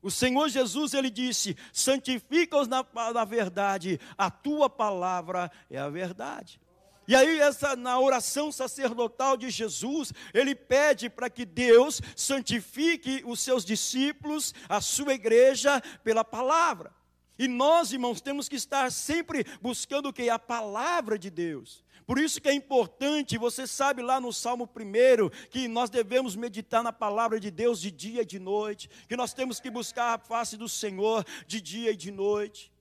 O 0.00 0.10
Senhor 0.10 0.48
Jesus, 0.48 0.94
ele 0.94 1.10
disse: 1.10 1.56
santifica-os 1.72 2.68
na, 2.68 2.86
na 3.12 3.24
verdade, 3.24 3.98
a 4.16 4.30
tua 4.30 4.70
palavra 4.70 5.50
é 5.68 5.78
a 5.78 5.88
verdade. 5.88 6.60
E 7.08 7.14
aí, 7.14 7.38
essa, 7.38 7.76
na 7.76 7.98
oração 8.00 8.50
sacerdotal 8.50 9.36
de 9.36 9.48
Jesus, 9.50 10.12
ele 10.34 10.54
pede 10.54 11.08
para 11.08 11.30
que 11.30 11.44
Deus 11.44 12.00
santifique 12.16 13.22
os 13.24 13.40
seus 13.40 13.64
discípulos, 13.64 14.52
a 14.68 14.80
sua 14.80 15.14
igreja, 15.14 15.80
pela 16.02 16.24
palavra. 16.24 16.95
E 17.38 17.46
nós, 17.48 17.92
irmãos, 17.92 18.20
temos 18.20 18.48
que 18.48 18.56
estar 18.56 18.90
sempre 18.90 19.44
buscando 19.60 20.08
o 20.08 20.12
que? 20.12 20.28
A 20.30 20.38
palavra 20.38 21.18
de 21.18 21.30
Deus. 21.30 21.84
Por 22.06 22.18
isso 22.18 22.40
que 22.40 22.48
é 22.48 22.52
importante, 22.52 23.36
você 23.36 23.66
sabe 23.66 24.00
lá 24.00 24.20
no 24.20 24.32
Salmo 24.32 24.68
1, 24.74 25.48
que 25.50 25.66
nós 25.66 25.90
devemos 25.90 26.36
meditar 26.36 26.82
na 26.82 26.92
palavra 26.92 27.40
de 27.40 27.50
Deus 27.50 27.80
de 27.80 27.90
dia 27.90 28.22
e 28.22 28.26
de 28.26 28.38
noite, 28.38 28.88
que 29.08 29.16
nós 29.16 29.34
temos 29.34 29.58
que 29.58 29.68
buscar 29.68 30.14
a 30.14 30.18
face 30.18 30.56
do 30.56 30.68
Senhor 30.68 31.24
de 31.48 31.60
dia 31.60 31.90
e 31.90 31.96
de 31.96 32.12
noite. 32.12 32.72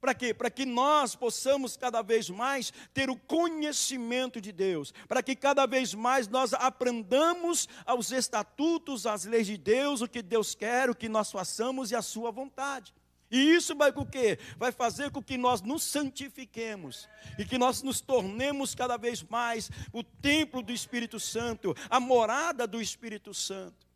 Para 0.00 0.14
quê? 0.14 0.32
Para 0.32 0.48
que 0.48 0.64
nós 0.64 1.14
possamos 1.14 1.76
cada 1.76 2.00
vez 2.00 2.30
mais 2.30 2.72
ter 2.94 3.10
o 3.10 3.16
conhecimento 3.16 4.40
de 4.40 4.50
Deus, 4.50 4.94
para 5.06 5.22
que 5.22 5.36
cada 5.36 5.66
vez 5.66 5.92
mais 5.92 6.26
nós 6.26 6.54
aprendamos 6.54 7.68
aos 7.84 8.10
estatutos, 8.10 9.06
às 9.06 9.26
leis 9.26 9.46
de 9.46 9.58
Deus, 9.58 10.00
o 10.00 10.08
que 10.08 10.22
Deus 10.22 10.54
quer, 10.54 10.88
o 10.88 10.94
que 10.94 11.06
nós 11.06 11.30
façamos 11.30 11.90
e 11.90 11.96
a 11.96 12.00
sua 12.00 12.30
vontade. 12.30 12.94
E 13.30 13.54
isso 13.54 13.76
vai 13.76 13.92
com 13.92 14.00
o 14.00 14.06
quê? 14.06 14.38
Vai 14.56 14.72
fazer 14.72 15.10
com 15.10 15.22
que 15.22 15.38
nós 15.38 15.62
nos 15.62 15.84
santifiquemos 15.84 17.08
e 17.38 17.44
que 17.44 17.56
nós 17.56 17.82
nos 17.82 18.00
tornemos 18.00 18.74
cada 18.74 18.96
vez 18.96 19.22
mais 19.22 19.70
o 19.92 20.02
templo 20.02 20.62
do 20.62 20.72
Espírito 20.72 21.20
Santo, 21.20 21.74
a 21.88 22.00
morada 22.00 22.66
do 22.66 22.80
Espírito 22.80 23.32
Santo. 23.32 23.90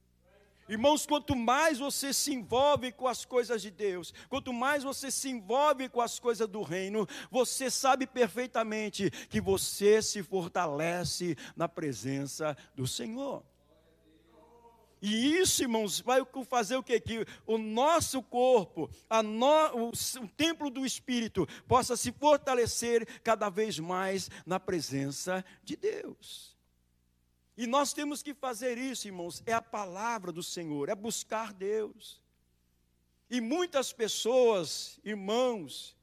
Irmãos, 0.68 1.04
quanto 1.04 1.36
mais 1.36 1.78
você 1.78 2.12
se 2.12 2.32
envolve 2.32 2.90
com 2.92 3.06
as 3.06 3.24
coisas 3.24 3.60
de 3.60 3.70
Deus, 3.70 4.14
quanto 4.30 4.50
mais 4.52 4.82
você 4.82 5.10
se 5.10 5.28
envolve 5.28 5.90
com 5.90 6.00
as 6.00 6.18
coisas 6.18 6.48
do 6.48 6.62
reino, 6.62 7.06
você 7.30 7.70
sabe 7.70 8.06
perfeitamente 8.06 9.10
que 9.28 9.40
você 9.42 10.00
se 10.00 10.22
fortalece 10.22 11.36
na 11.54 11.68
presença 11.68 12.56
do 12.74 12.86
Senhor. 12.86 13.44
E 15.06 15.36
isso, 15.36 15.62
irmãos, 15.62 16.00
vai 16.00 16.26
fazer 16.48 16.76
o 16.76 16.82
quê? 16.82 16.98
Que 16.98 17.26
o 17.46 17.58
nosso 17.58 18.22
corpo, 18.22 18.88
no, 19.22 19.90
o, 19.90 20.28
templo 20.34 20.70
do 20.70 20.86
Espírito, 20.86 21.46
possa 21.68 21.94
se 21.94 22.10
fortalecer 22.10 23.06
cada 23.20 23.50
vez 23.50 23.78
mais 23.78 24.30
na 24.46 24.58
presença 24.58 25.44
de 25.62 25.76
Deus. 25.76 26.56
E 27.54 27.66
nós 27.66 27.92
temos 27.92 28.22
que 28.22 28.32
fazer 28.32 28.78
isso, 28.78 29.06
irmãos, 29.06 29.42
é 29.44 29.52
a 29.52 29.60
palavra 29.60 30.32
do 30.32 30.42
Senhor, 30.42 30.88
é 30.88 30.94
buscar 30.94 31.52
Deus. 31.52 32.18
E 33.28 33.42
muitas 33.42 33.92
pessoas, 33.92 34.98
irmãos, 35.04 35.94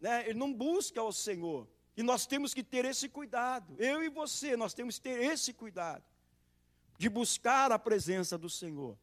né, 0.00 0.32
não 0.32 0.54
buscam 0.54 1.02
o 1.02 1.12
Senhor. 1.12 1.68
E 1.94 2.02
nós 2.02 2.24
temos 2.24 2.54
que 2.54 2.62
ter 2.62 2.86
esse 2.86 3.10
cuidado. 3.10 3.76
Eu 3.78 4.02
e 4.02 4.08
você, 4.08 4.56
nós 4.56 4.72
temos 4.72 4.96
que 4.98 5.02
ter 5.02 5.22
esse 5.22 5.52
cuidado 5.52 6.13
de 6.98 7.08
buscar 7.08 7.72
a 7.72 7.78
presença 7.78 8.36
do 8.36 8.48
Senhor, 8.48 8.96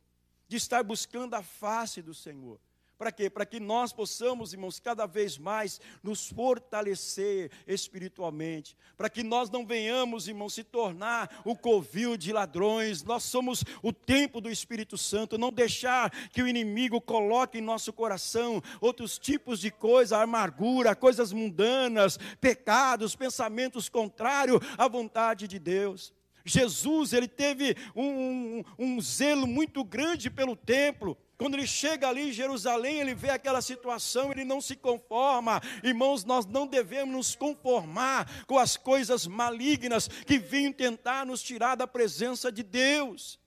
de 0.47 0.57
estar 0.57 0.83
buscando 0.83 1.35
a 1.35 1.41
face 1.43 2.01
do 2.01 2.13
Senhor. 2.13 2.59
Para 3.01 3.11
quê? 3.11 3.31
Para 3.31 3.47
que 3.47 3.59
nós 3.59 3.91
possamos, 3.91 4.53
irmãos, 4.53 4.79
cada 4.79 5.07
vez 5.07 5.35
mais 5.35 5.81
nos 6.03 6.29
fortalecer 6.29 7.49
espiritualmente. 7.65 8.77
Para 8.95 9.09
que 9.09 9.23
nós 9.23 9.49
não 9.49 9.65
venhamos, 9.65 10.27
irmãos, 10.27 10.53
se 10.53 10.63
tornar 10.63 11.41
o 11.43 11.55
covil 11.55 12.15
de 12.15 12.31
ladrões. 12.31 13.01
Nós 13.01 13.23
somos 13.23 13.63
o 13.81 13.91
templo 13.91 14.39
do 14.39 14.51
Espírito 14.51 14.99
Santo. 14.99 15.35
Não 15.35 15.51
deixar 15.51 16.11
que 16.29 16.43
o 16.43 16.47
inimigo 16.47 17.01
coloque 17.01 17.57
em 17.57 17.61
nosso 17.61 17.91
coração 17.91 18.61
outros 18.79 19.17
tipos 19.17 19.59
de 19.59 19.71
coisa, 19.71 20.21
amargura, 20.21 20.95
coisas 20.95 21.33
mundanas, 21.33 22.19
pecados, 22.39 23.15
pensamentos 23.15 23.89
contrários 23.89 24.59
à 24.77 24.87
vontade 24.87 25.47
de 25.47 25.57
Deus. 25.57 26.13
Jesus, 26.45 27.13
ele 27.13 27.27
teve 27.27 27.75
um, 27.95 28.03
um, 28.03 28.63
um 28.77 29.01
zelo 29.01 29.47
muito 29.47 29.83
grande 29.83 30.29
pelo 30.29 30.55
templo. 30.55 31.17
Quando 31.37 31.55
ele 31.55 31.65
chega 31.65 32.07
ali 32.07 32.29
em 32.29 32.31
Jerusalém, 32.31 32.99
ele 32.99 33.15
vê 33.15 33.31
aquela 33.31 33.63
situação, 33.63 34.31
ele 34.31 34.45
não 34.45 34.61
se 34.61 34.75
conforma. 34.75 35.59
Irmãos, 35.83 36.23
nós 36.23 36.45
não 36.45 36.67
devemos 36.67 37.15
nos 37.15 37.35
conformar 37.35 38.45
com 38.45 38.59
as 38.59 38.77
coisas 38.77 39.25
malignas 39.25 40.07
que 40.07 40.37
vinham 40.37 40.71
tentar 40.71 41.25
nos 41.25 41.41
tirar 41.41 41.73
da 41.73 41.87
presença 41.87 42.51
de 42.51 42.61
Deus. 42.61 43.40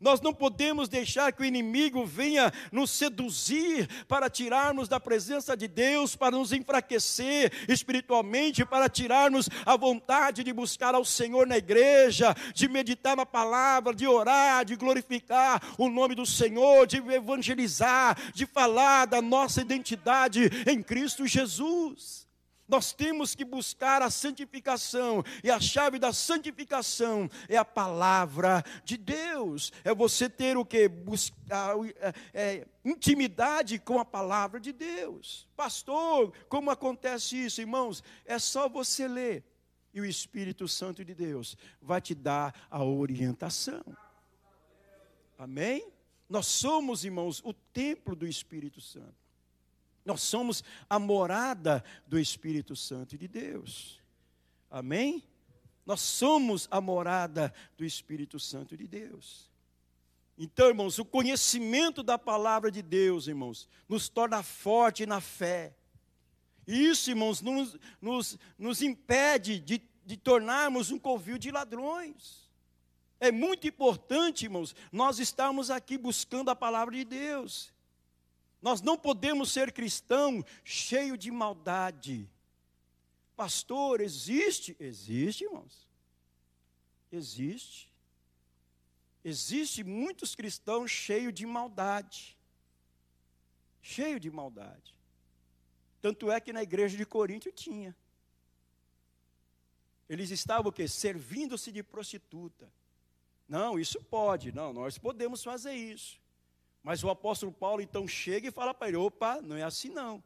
Nós 0.00 0.18
não 0.22 0.32
podemos 0.32 0.88
deixar 0.88 1.30
que 1.30 1.42
o 1.42 1.44
inimigo 1.44 2.06
venha 2.06 2.50
nos 2.72 2.90
seduzir 2.90 3.86
para 4.08 4.30
tirarmos 4.30 4.88
da 4.88 4.98
presença 4.98 5.54
de 5.54 5.68
Deus, 5.68 6.16
para 6.16 6.38
nos 6.38 6.54
enfraquecer 6.54 7.52
espiritualmente, 7.68 8.64
para 8.64 8.88
tirarmos 8.88 9.50
a 9.66 9.76
vontade 9.76 10.42
de 10.42 10.54
buscar 10.54 10.94
ao 10.94 11.04
Senhor 11.04 11.46
na 11.46 11.58
igreja, 11.58 12.34
de 12.54 12.66
meditar 12.66 13.14
na 13.14 13.26
palavra, 13.26 13.94
de 13.94 14.06
orar, 14.06 14.64
de 14.64 14.74
glorificar 14.74 15.60
o 15.76 15.90
nome 15.90 16.14
do 16.14 16.24
Senhor, 16.24 16.86
de 16.86 16.96
evangelizar, 16.96 18.16
de 18.32 18.46
falar 18.46 19.04
da 19.04 19.20
nossa 19.20 19.60
identidade 19.60 20.50
em 20.66 20.82
Cristo 20.82 21.26
Jesus. 21.26 22.29
Nós 22.70 22.92
temos 22.92 23.34
que 23.34 23.44
buscar 23.44 24.00
a 24.00 24.08
santificação, 24.08 25.24
e 25.42 25.50
a 25.50 25.58
chave 25.58 25.98
da 25.98 26.12
santificação 26.12 27.28
é 27.48 27.56
a 27.56 27.64
palavra 27.64 28.64
de 28.84 28.96
Deus. 28.96 29.72
É 29.82 29.92
você 29.92 30.28
ter 30.28 30.56
o 30.56 30.64
que? 30.64 30.88
Buscar 30.88 31.74
é, 31.96 32.14
é, 32.32 32.68
intimidade 32.84 33.78
com 33.80 33.98
a 33.98 34.04
palavra 34.04 34.60
de 34.60 34.72
Deus. 34.72 35.48
Pastor, 35.56 36.32
como 36.48 36.70
acontece 36.70 37.36
isso, 37.44 37.60
irmãos? 37.60 38.04
É 38.24 38.38
só 38.38 38.68
você 38.68 39.08
ler, 39.08 39.44
e 39.92 40.00
o 40.00 40.04
Espírito 40.04 40.68
Santo 40.68 41.04
de 41.04 41.12
Deus 41.12 41.56
vai 41.82 42.00
te 42.00 42.14
dar 42.14 42.54
a 42.70 42.84
orientação. 42.84 43.82
Amém? 45.36 45.90
Nós 46.28 46.46
somos, 46.46 47.04
irmãos, 47.04 47.42
o 47.44 47.52
templo 47.52 48.14
do 48.14 48.28
Espírito 48.28 48.80
Santo. 48.80 49.19
Nós 50.04 50.22
somos 50.22 50.64
a 50.88 50.98
morada 50.98 51.84
do 52.06 52.18
Espírito 52.18 52.74
Santo 52.74 53.16
de 53.18 53.28
Deus. 53.28 54.00
Amém? 54.70 55.22
Nós 55.84 56.00
somos 56.00 56.68
a 56.70 56.80
morada 56.80 57.52
do 57.76 57.84
Espírito 57.84 58.38
Santo 58.38 58.76
de 58.76 58.86
Deus. 58.86 59.50
Então, 60.38 60.68
irmãos, 60.68 60.98
o 60.98 61.04
conhecimento 61.04 62.02
da 62.02 62.18
palavra 62.18 62.70
de 62.70 62.80
Deus, 62.80 63.26
irmãos, 63.26 63.68
nos 63.88 64.08
torna 64.08 64.42
forte 64.42 65.04
na 65.04 65.20
fé. 65.20 65.74
E 66.66 66.86
isso, 66.86 67.10
irmãos, 67.10 67.42
nos, 67.42 67.76
nos, 68.00 68.38
nos 68.58 68.80
impede 68.80 69.60
de, 69.60 69.82
de 70.06 70.16
tornarmos 70.16 70.90
um 70.90 70.98
covil 70.98 71.36
de 71.36 71.50
ladrões. 71.50 72.48
É 73.18 73.30
muito 73.30 73.68
importante, 73.68 74.44
irmãos, 74.44 74.74
nós 74.90 75.18
estarmos 75.18 75.70
aqui 75.70 75.98
buscando 75.98 76.50
a 76.50 76.56
palavra 76.56 76.96
de 76.96 77.04
Deus. 77.04 77.70
Nós 78.60 78.82
não 78.82 78.96
podemos 78.96 79.50
ser 79.50 79.72
cristão 79.72 80.44
cheio 80.62 81.16
de 81.16 81.30
maldade. 81.30 82.28
Pastor, 83.36 84.00
existe? 84.00 84.76
Existe, 84.78 85.44
irmãos. 85.44 85.88
Existe. 87.10 87.90
Existe 89.24 89.82
muitos 89.82 90.34
cristãos 90.34 90.90
cheios 90.90 91.32
de 91.32 91.46
maldade. 91.46 92.36
Cheio 93.80 94.20
de 94.20 94.30
maldade. 94.30 94.94
Tanto 96.00 96.30
é 96.30 96.40
que 96.40 96.52
na 96.52 96.62
igreja 96.62 96.96
de 96.96 97.04
Corinto 97.06 97.50
tinha. 97.50 97.96
Eles 100.08 100.30
estavam 100.30 100.70
o 100.70 100.72
quê? 100.72 100.88
Servindo-se 100.88 101.70
de 101.70 101.82
prostituta. 101.82 102.70
Não, 103.48 103.78
isso 103.78 104.02
pode. 104.02 104.52
Não, 104.52 104.72
nós 104.72 104.98
podemos 104.98 105.42
fazer 105.42 105.74
isso. 105.74 106.20
Mas 106.82 107.04
o 107.04 107.10
apóstolo 107.10 107.52
Paulo 107.52 107.82
então 107.82 108.08
chega 108.08 108.48
e 108.48 108.52
fala 108.52 108.72
para 108.72 108.88
ele: 108.88 108.96
opa, 108.96 109.40
não 109.40 109.56
é 109.56 109.62
assim 109.62 109.90
não. 109.90 110.22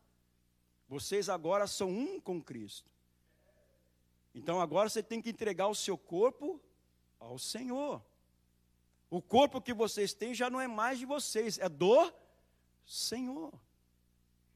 Vocês 0.88 1.28
agora 1.28 1.66
são 1.66 1.88
um 1.88 2.20
com 2.20 2.40
Cristo. 2.40 2.90
Então 4.34 4.60
agora 4.60 4.88
você 4.88 5.02
tem 5.02 5.20
que 5.20 5.30
entregar 5.30 5.68
o 5.68 5.74
seu 5.74 5.96
corpo 5.96 6.60
ao 7.18 7.38
Senhor. 7.38 8.02
O 9.10 9.22
corpo 9.22 9.60
que 9.60 9.72
vocês 9.72 10.12
têm 10.12 10.34
já 10.34 10.50
não 10.50 10.60
é 10.60 10.66
mais 10.66 10.98
de 10.98 11.06
vocês, 11.06 11.58
é 11.58 11.68
do 11.68 12.12
Senhor. 12.84 13.52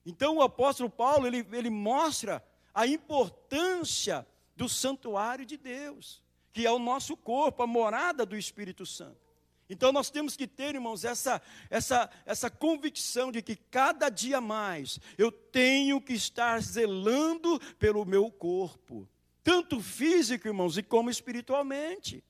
Então 0.04 0.36
o 0.36 0.42
apóstolo 0.42 0.90
Paulo 0.90 1.26
ele, 1.26 1.46
ele 1.52 1.70
mostra 1.70 2.44
a 2.74 2.86
importância 2.86 4.26
do 4.56 4.68
santuário 4.68 5.46
de 5.46 5.56
Deus, 5.56 6.22
que 6.52 6.66
é 6.66 6.72
o 6.72 6.78
nosso 6.78 7.16
corpo, 7.16 7.62
a 7.62 7.66
morada 7.66 8.26
do 8.26 8.36
Espírito 8.36 8.84
Santo. 8.84 9.27
Então 9.68 9.92
nós 9.92 10.08
temos 10.08 10.34
que 10.34 10.46
ter, 10.46 10.74
irmãos, 10.74 11.04
essa, 11.04 11.42
essa, 11.68 12.10
essa 12.24 12.48
convicção 12.50 13.30
de 13.30 13.42
que 13.42 13.54
cada 13.54 14.08
dia 14.08 14.40
mais 14.40 14.98
eu 15.18 15.30
tenho 15.30 16.00
que 16.00 16.14
estar 16.14 16.60
zelando 16.62 17.60
pelo 17.78 18.04
meu 18.06 18.30
corpo, 18.30 19.06
tanto 19.44 19.80
físico, 19.80 20.48
irmãos, 20.48 20.78
e 20.78 20.82
como 20.82 21.10
espiritualmente. 21.10 22.24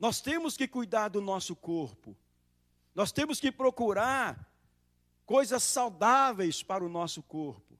Nós 0.00 0.20
temos 0.22 0.56
que 0.56 0.66
cuidar 0.66 1.08
do 1.08 1.20
nosso 1.20 1.54
corpo, 1.54 2.16
nós 2.94 3.12
temos 3.12 3.38
que 3.38 3.52
procurar 3.52 4.50
coisas 5.26 5.62
saudáveis 5.62 6.62
para 6.62 6.84
o 6.84 6.88
nosso 6.88 7.22
corpo, 7.22 7.78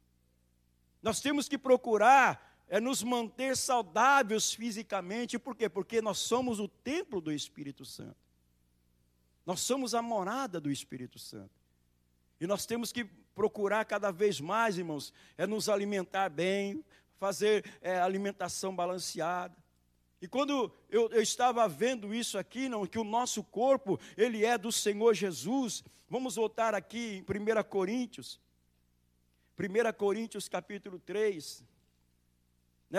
nós 1.02 1.20
temos 1.20 1.48
que 1.48 1.56
procurar 1.56 2.52
é 2.66 2.80
nos 2.80 3.02
manter 3.02 3.56
saudáveis 3.56 4.52
fisicamente, 4.52 5.38
por 5.38 5.54
quê? 5.54 5.68
Porque 5.68 6.00
nós 6.00 6.18
somos 6.18 6.58
o 6.58 6.66
templo 6.66 7.20
do 7.20 7.30
Espírito 7.30 7.84
Santo. 7.84 8.23
Nós 9.46 9.60
somos 9.60 9.94
a 9.94 10.02
morada 10.02 10.60
do 10.60 10.70
Espírito 10.70 11.18
Santo. 11.18 11.50
E 12.40 12.46
nós 12.46 12.66
temos 12.66 12.92
que 12.92 13.04
procurar 13.34 13.84
cada 13.84 14.10
vez 14.10 14.40
mais, 14.40 14.78
irmãos, 14.78 15.12
é 15.36 15.46
nos 15.46 15.68
alimentar 15.68 16.28
bem, 16.28 16.84
fazer 17.18 17.64
é, 17.80 17.98
alimentação 17.98 18.74
balanceada. 18.74 19.56
E 20.20 20.28
quando 20.28 20.72
eu, 20.88 21.10
eu, 21.10 21.20
estava 21.20 21.68
vendo 21.68 22.14
isso 22.14 22.38
aqui, 22.38 22.68
não, 22.68 22.86
que 22.86 22.98
o 22.98 23.04
nosso 23.04 23.42
corpo, 23.44 24.00
ele 24.16 24.44
é 24.44 24.56
do 24.56 24.72
Senhor 24.72 25.12
Jesus, 25.14 25.84
vamos 26.08 26.36
voltar 26.36 26.74
aqui 26.74 27.24
em 27.28 27.60
1 27.60 27.62
Coríntios. 27.68 28.40
1 29.58 29.92
Coríntios 29.96 30.48
capítulo 30.48 30.98
3, 30.98 31.60
né, 31.60 31.66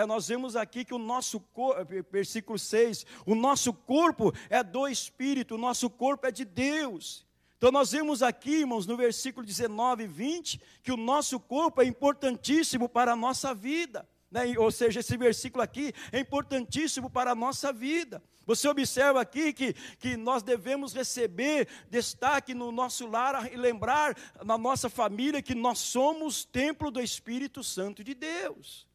nós 0.04 0.28
vemos 0.28 0.56
aqui 0.56 0.84
que 0.84 0.92
o 0.92 0.98
nosso 0.98 1.40
corpo, 1.40 1.80
versículo 2.10 2.58
6, 2.58 3.06
o 3.24 3.34
nosso 3.34 3.72
corpo 3.72 4.32
é 4.50 4.62
do 4.62 4.88
Espírito, 4.88 5.54
o 5.54 5.58
nosso 5.58 5.88
corpo 5.88 6.26
é 6.26 6.30
de 6.30 6.44
Deus. 6.44 7.24
Então 7.56 7.70
nós 7.70 7.92
vemos 7.92 8.22
aqui, 8.22 8.56
irmãos, 8.56 8.86
no 8.86 8.96
versículo 8.96 9.46
19 9.46 10.04
e 10.04 10.06
20, 10.06 10.60
que 10.82 10.92
o 10.92 10.96
nosso 10.96 11.40
corpo 11.40 11.80
é 11.80 11.86
importantíssimo 11.86 12.88
para 12.88 13.12
a 13.12 13.16
nossa 13.16 13.54
vida. 13.54 14.06
Né? 14.30 14.54
Ou 14.58 14.70
seja, 14.70 15.00
esse 15.00 15.16
versículo 15.16 15.62
aqui 15.62 15.94
é 16.12 16.20
importantíssimo 16.20 17.08
para 17.08 17.30
a 17.30 17.34
nossa 17.34 17.72
vida. 17.72 18.22
Você 18.44 18.68
observa 18.68 19.20
aqui 19.20 19.52
que, 19.52 19.72
que 19.98 20.16
nós 20.16 20.42
devemos 20.42 20.92
receber 20.92 21.66
destaque 21.90 22.54
no 22.54 22.70
nosso 22.70 23.06
lar 23.06 23.52
e 23.52 23.56
lembrar 23.56 24.16
na 24.44 24.56
nossa 24.56 24.88
família 24.88 25.42
que 25.42 25.54
nós 25.54 25.78
somos 25.78 26.44
templo 26.44 26.90
do 26.90 27.00
Espírito 27.00 27.64
Santo 27.64 28.04
de 28.04 28.14
Deus. 28.14 28.85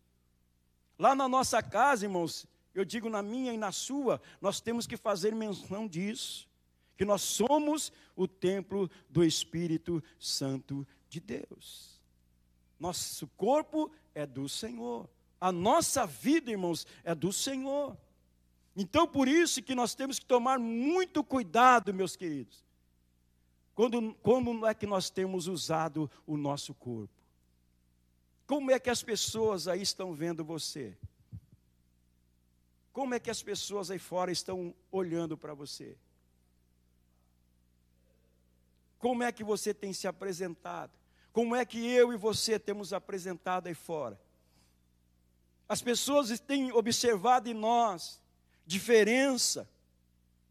Lá 1.01 1.15
na 1.15 1.27
nossa 1.27 1.63
casa, 1.63 2.05
irmãos, 2.05 2.45
eu 2.75 2.85
digo 2.85 3.09
na 3.09 3.23
minha 3.23 3.51
e 3.51 3.57
na 3.57 3.71
sua, 3.71 4.21
nós 4.39 4.61
temos 4.61 4.85
que 4.85 4.95
fazer 4.95 5.33
menção 5.33 5.87
disso, 5.87 6.47
que 6.95 7.03
nós 7.03 7.23
somos 7.23 7.91
o 8.15 8.27
templo 8.27 8.87
do 9.09 9.23
Espírito 9.23 10.03
Santo 10.19 10.87
de 11.09 11.19
Deus. 11.19 11.99
Nosso 12.79 13.25
corpo 13.29 13.91
é 14.13 14.27
do 14.27 14.47
Senhor. 14.47 15.09
A 15.39 15.51
nossa 15.51 16.05
vida, 16.05 16.51
irmãos, 16.51 16.85
é 17.03 17.15
do 17.15 17.33
Senhor. 17.33 17.97
Então, 18.75 19.07
por 19.07 19.27
isso 19.27 19.63
que 19.63 19.73
nós 19.73 19.95
temos 19.95 20.19
que 20.19 20.25
tomar 20.27 20.59
muito 20.59 21.23
cuidado, 21.23 21.91
meus 21.91 22.15
queridos. 22.15 22.63
Quando, 23.73 24.13
como 24.21 24.67
é 24.67 24.75
que 24.75 24.85
nós 24.85 25.09
temos 25.09 25.47
usado 25.47 26.07
o 26.27 26.37
nosso 26.37 26.75
corpo? 26.75 27.20
Como 28.51 28.69
é 28.69 28.77
que 28.77 28.89
as 28.89 29.01
pessoas 29.01 29.65
aí 29.65 29.81
estão 29.81 30.13
vendo 30.13 30.43
você? 30.43 30.93
Como 32.91 33.15
é 33.15 33.19
que 33.19 33.29
as 33.29 33.41
pessoas 33.41 33.89
aí 33.89 33.97
fora 33.97 34.29
estão 34.29 34.75
olhando 34.91 35.37
para 35.37 35.53
você? 35.53 35.95
Como 38.99 39.23
é 39.23 39.31
que 39.31 39.41
você 39.41 39.73
tem 39.73 39.93
se 39.93 40.05
apresentado? 40.05 40.91
Como 41.31 41.55
é 41.55 41.63
que 41.63 41.79
eu 41.93 42.11
e 42.11 42.17
você 42.17 42.59
temos 42.59 42.91
apresentado 42.91 43.67
aí 43.67 43.73
fora? 43.73 44.19
As 45.65 45.81
pessoas 45.81 46.37
têm 46.41 46.73
observado 46.73 47.47
em 47.47 47.53
nós 47.53 48.21
diferença 48.65 49.65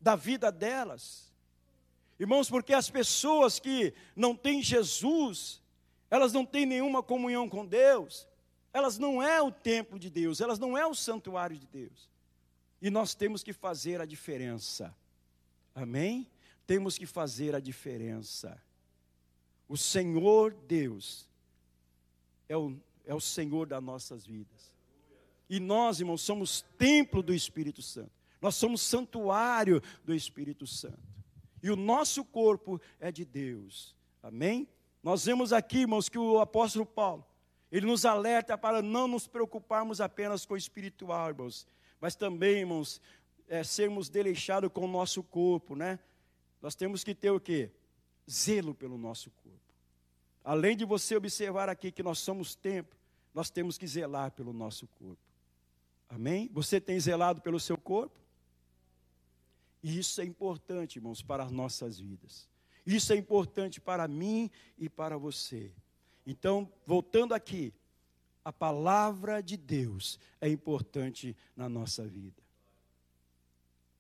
da 0.01 0.17
vida 0.17 0.51
delas. 0.51 1.31
Irmãos, 2.19 2.49
porque 2.49 2.73
as 2.73 2.89
pessoas 2.89 3.59
que 3.59 3.93
não 4.17 4.35
têm 4.35 4.63
Jesus, 4.63 5.61
elas 6.11 6.33
não 6.33 6.45
têm 6.45 6.67
nenhuma 6.67 7.03
comunhão 7.03 7.49
com 7.49 7.65
Deus, 7.65 8.27
elas 8.73 8.99
não 8.99 9.23
é 9.23 9.41
o 9.41 9.53
templo 9.53 9.99
de 9.99 10.11
Deus, 10.11 10.41
elas 10.41 10.59
não 10.59 10.77
é 10.77 10.85
o 10.85 10.95
santuário 10.95 11.57
de 11.57 11.67
Deus. 11.67 12.11
E 12.83 12.91
nós 12.91 13.15
temos 13.15 13.43
que 13.43 13.53
fazer 13.53 14.01
a 14.01 14.05
diferença. 14.05 14.95
Amém? 15.75 16.29
Temos 16.67 16.99
que 16.99 17.07
fazer 17.07 17.55
a 17.55 17.61
diferença. 17.61 18.61
O 19.69 19.77
Senhor 19.77 20.53
Deus 20.67 21.29
é 22.49 22.57
o, 22.57 22.77
é 23.05 23.15
o 23.15 23.21
Senhor 23.21 23.67
das 23.67 23.83
nossas 23.83 24.27
vidas. 24.27 24.75
E 25.49 25.61
nós, 25.61 26.01
irmãos, 26.01 26.23
somos 26.23 26.65
templo 26.79 27.23
do 27.23 27.35
Espírito 27.35 27.83
Santo. 27.83 28.13
Nós 28.41 28.55
somos 28.55 28.81
santuário 28.81 29.83
do 30.05 30.15
Espírito 30.15 30.67
Santo. 30.67 30.99
E 31.63 31.71
o 31.71 31.77
nosso 31.77 32.25
corpo 32.25 32.81
é 32.99 33.13
de 33.13 33.25
Deus. 33.25 33.95
Amém? 34.23 34.67
Nós 35.03 35.25
vemos 35.25 35.53
aqui, 35.53 35.79
irmãos, 35.79 36.09
que 36.09 36.19
o 36.19 36.41
apóstolo 36.41 36.85
Paulo, 36.85 37.25
ele 37.73 37.87
nos 37.87 38.05
alerta 38.05 38.59
para 38.59 38.83
não 38.83 39.09
nos 39.09 39.27
preocuparmos 39.27 40.01
apenas 40.01 40.45
com 40.45 40.55
o 40.55 40.57
espiritual, 40.57 41.29
irmãos, 41.29 41.67
mas 42.01 42.15
também, 42.15 42.59
irmãos, 42.59 43.01
é, 43.49 43.63
sermos 43.63 44.09
deixados 44.09 44.71
com 44.73 44.85
o 44.85 44.89
nosso 44.89 45.23
corpo, 45.23 45.75
né? 45.75 45.99
Nós 46.61 46.75
temos 46.75 47.03
que 47.03 47.15
ter 47.15 47.31
o 47.31 47.41
quê? 47.41 47.71
Zelo 48.31 48.75
pelo 48.75 48.99
nosso 48.99 49.31
corpo. 49.31 49.59
Além 50.45 50.77
de 50.77 50.85
você 50.85 51.17
observar 51.17 51.69
aqui 51.69 51.91
que 51.91 52.03
nós 52.03 52.19
somos 52.19 52.55
templo, 52.55 52.99
nós 53.35 53.51
temos 53.51 53.79
que 53.79 53.87
zelar 53.87 54.33
pelo 54.33 54.53
nosso 54.53 54.87
corpo. 54.87 55.23
Amém? 56.09 56.51
Você 56.53 56.81
tem 56.81 56.99
zelado 56.99 57.41
pelo 57.41 57.61
seu 57.61 57.79
corpo? 57.79 58.19
E 59.83 59.99
isso 59.99 60.21
é 60.21 60.25
importante, 60.25 60.97
irmãos, 60.97 61.23
para 61.23 61.45
as 61.45 61.51
nossas 61.51 61.99
vidas. 61.99 62.49
Isso 62.91 63.13
é 63.13 63.17
importante 63.17 63.81
para 63.81 64.09
mim 64.09 64.51
e 64.77 64.89
para 64.89 65.17
você. 65.17 65.71
Então, 66.27 66.69
voltando 66.85 67.35
aqui, 67.35 67.73
a 68.45 68.53
palavra 68.53 69.41
de 69.41 69.57
Deus 69.57 70.19
é 70.41 70.49
importante 70.49 71.37
na 71.57 71.69
nossa 71.69 72.05
vida. 72.05 72.43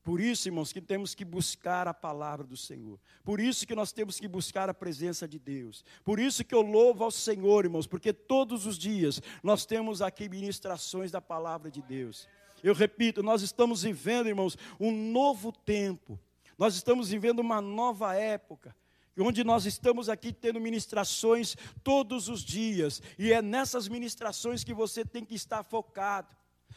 Por 0.02 0.20
isso, 0.20 0.48
irmãos, 0.48 0.72
que 0.72 0.80
temos 0.80 1.14
que 1.14 1.24
buscar 1.24 1.86
a 1.86 1.94
palavra 1.94 2.44
do 2.44 2.56
Senhor. 2.56 2.98
Por 3.22 3.38
isso 3.38 3.64
que 3.64 3.76
nós 3.76 3.92
temos 3.92 4.18
que 4.18 4.26
buscar 4.26 4.68
a 4.68 4.74
presença 4.74 5.28
de 5.28 5.38
Deus. 5.38 5.84
Por 6.02 6.18
isso 6.18 6.44
que 6.44 6.54
eu 6.54 6.62
louvo 6.62 7.04
ao 7.04 7.12
Senhor, 7.12 7.66
irmãos, 7.66 7.86
porque 7.86 8.12
todos 8.12 8.66
os 8.66 8.76
dias 8.76 9.22
nós 9.40 9.64
temos 9.64 10.02
aqui 10.02 10.28
ministrações 10.28 11.12
da 11.12 11.20
palavra 11.20 11.70
de 11.70 11.80
Deus. 11.80 12.26
Eu 12.60 12.74
repito, 12.74 13.22
nós 13.22 13.42
estamos 13.42 13.84
vivendo, 13.84 14.26
irmãos, 14.26 14.58
um 14.80 14.90
novo 14.90 15.52
tempo. 15.52 16.18
Nós 16.60 16.74
estamos 16.74 17.08
vivendo 17.08 17.38
uma 17.38 17.60
nova 17.60 18.14
época, 18.14 18.76
onde 19.20 19.44
nós 19.44 19.66
estamos 19.66 20.08
aqui 20.08 20.32
tendo 20.32 20.60
ministrações 20.60 21.56
todos 21.82 22.28
os 22.28 22.42
dias, 22.42 23.02
e 23.18 23.32
é 23.32 23.42
nessas 23.42 23.88
ministrações 23.88 24.64
que 24.64 24.74
você 24.74 25.04
tem 25.04 25.24
que 25.24 25.34
estar 25.34 25.62
focado. 25.62 26.34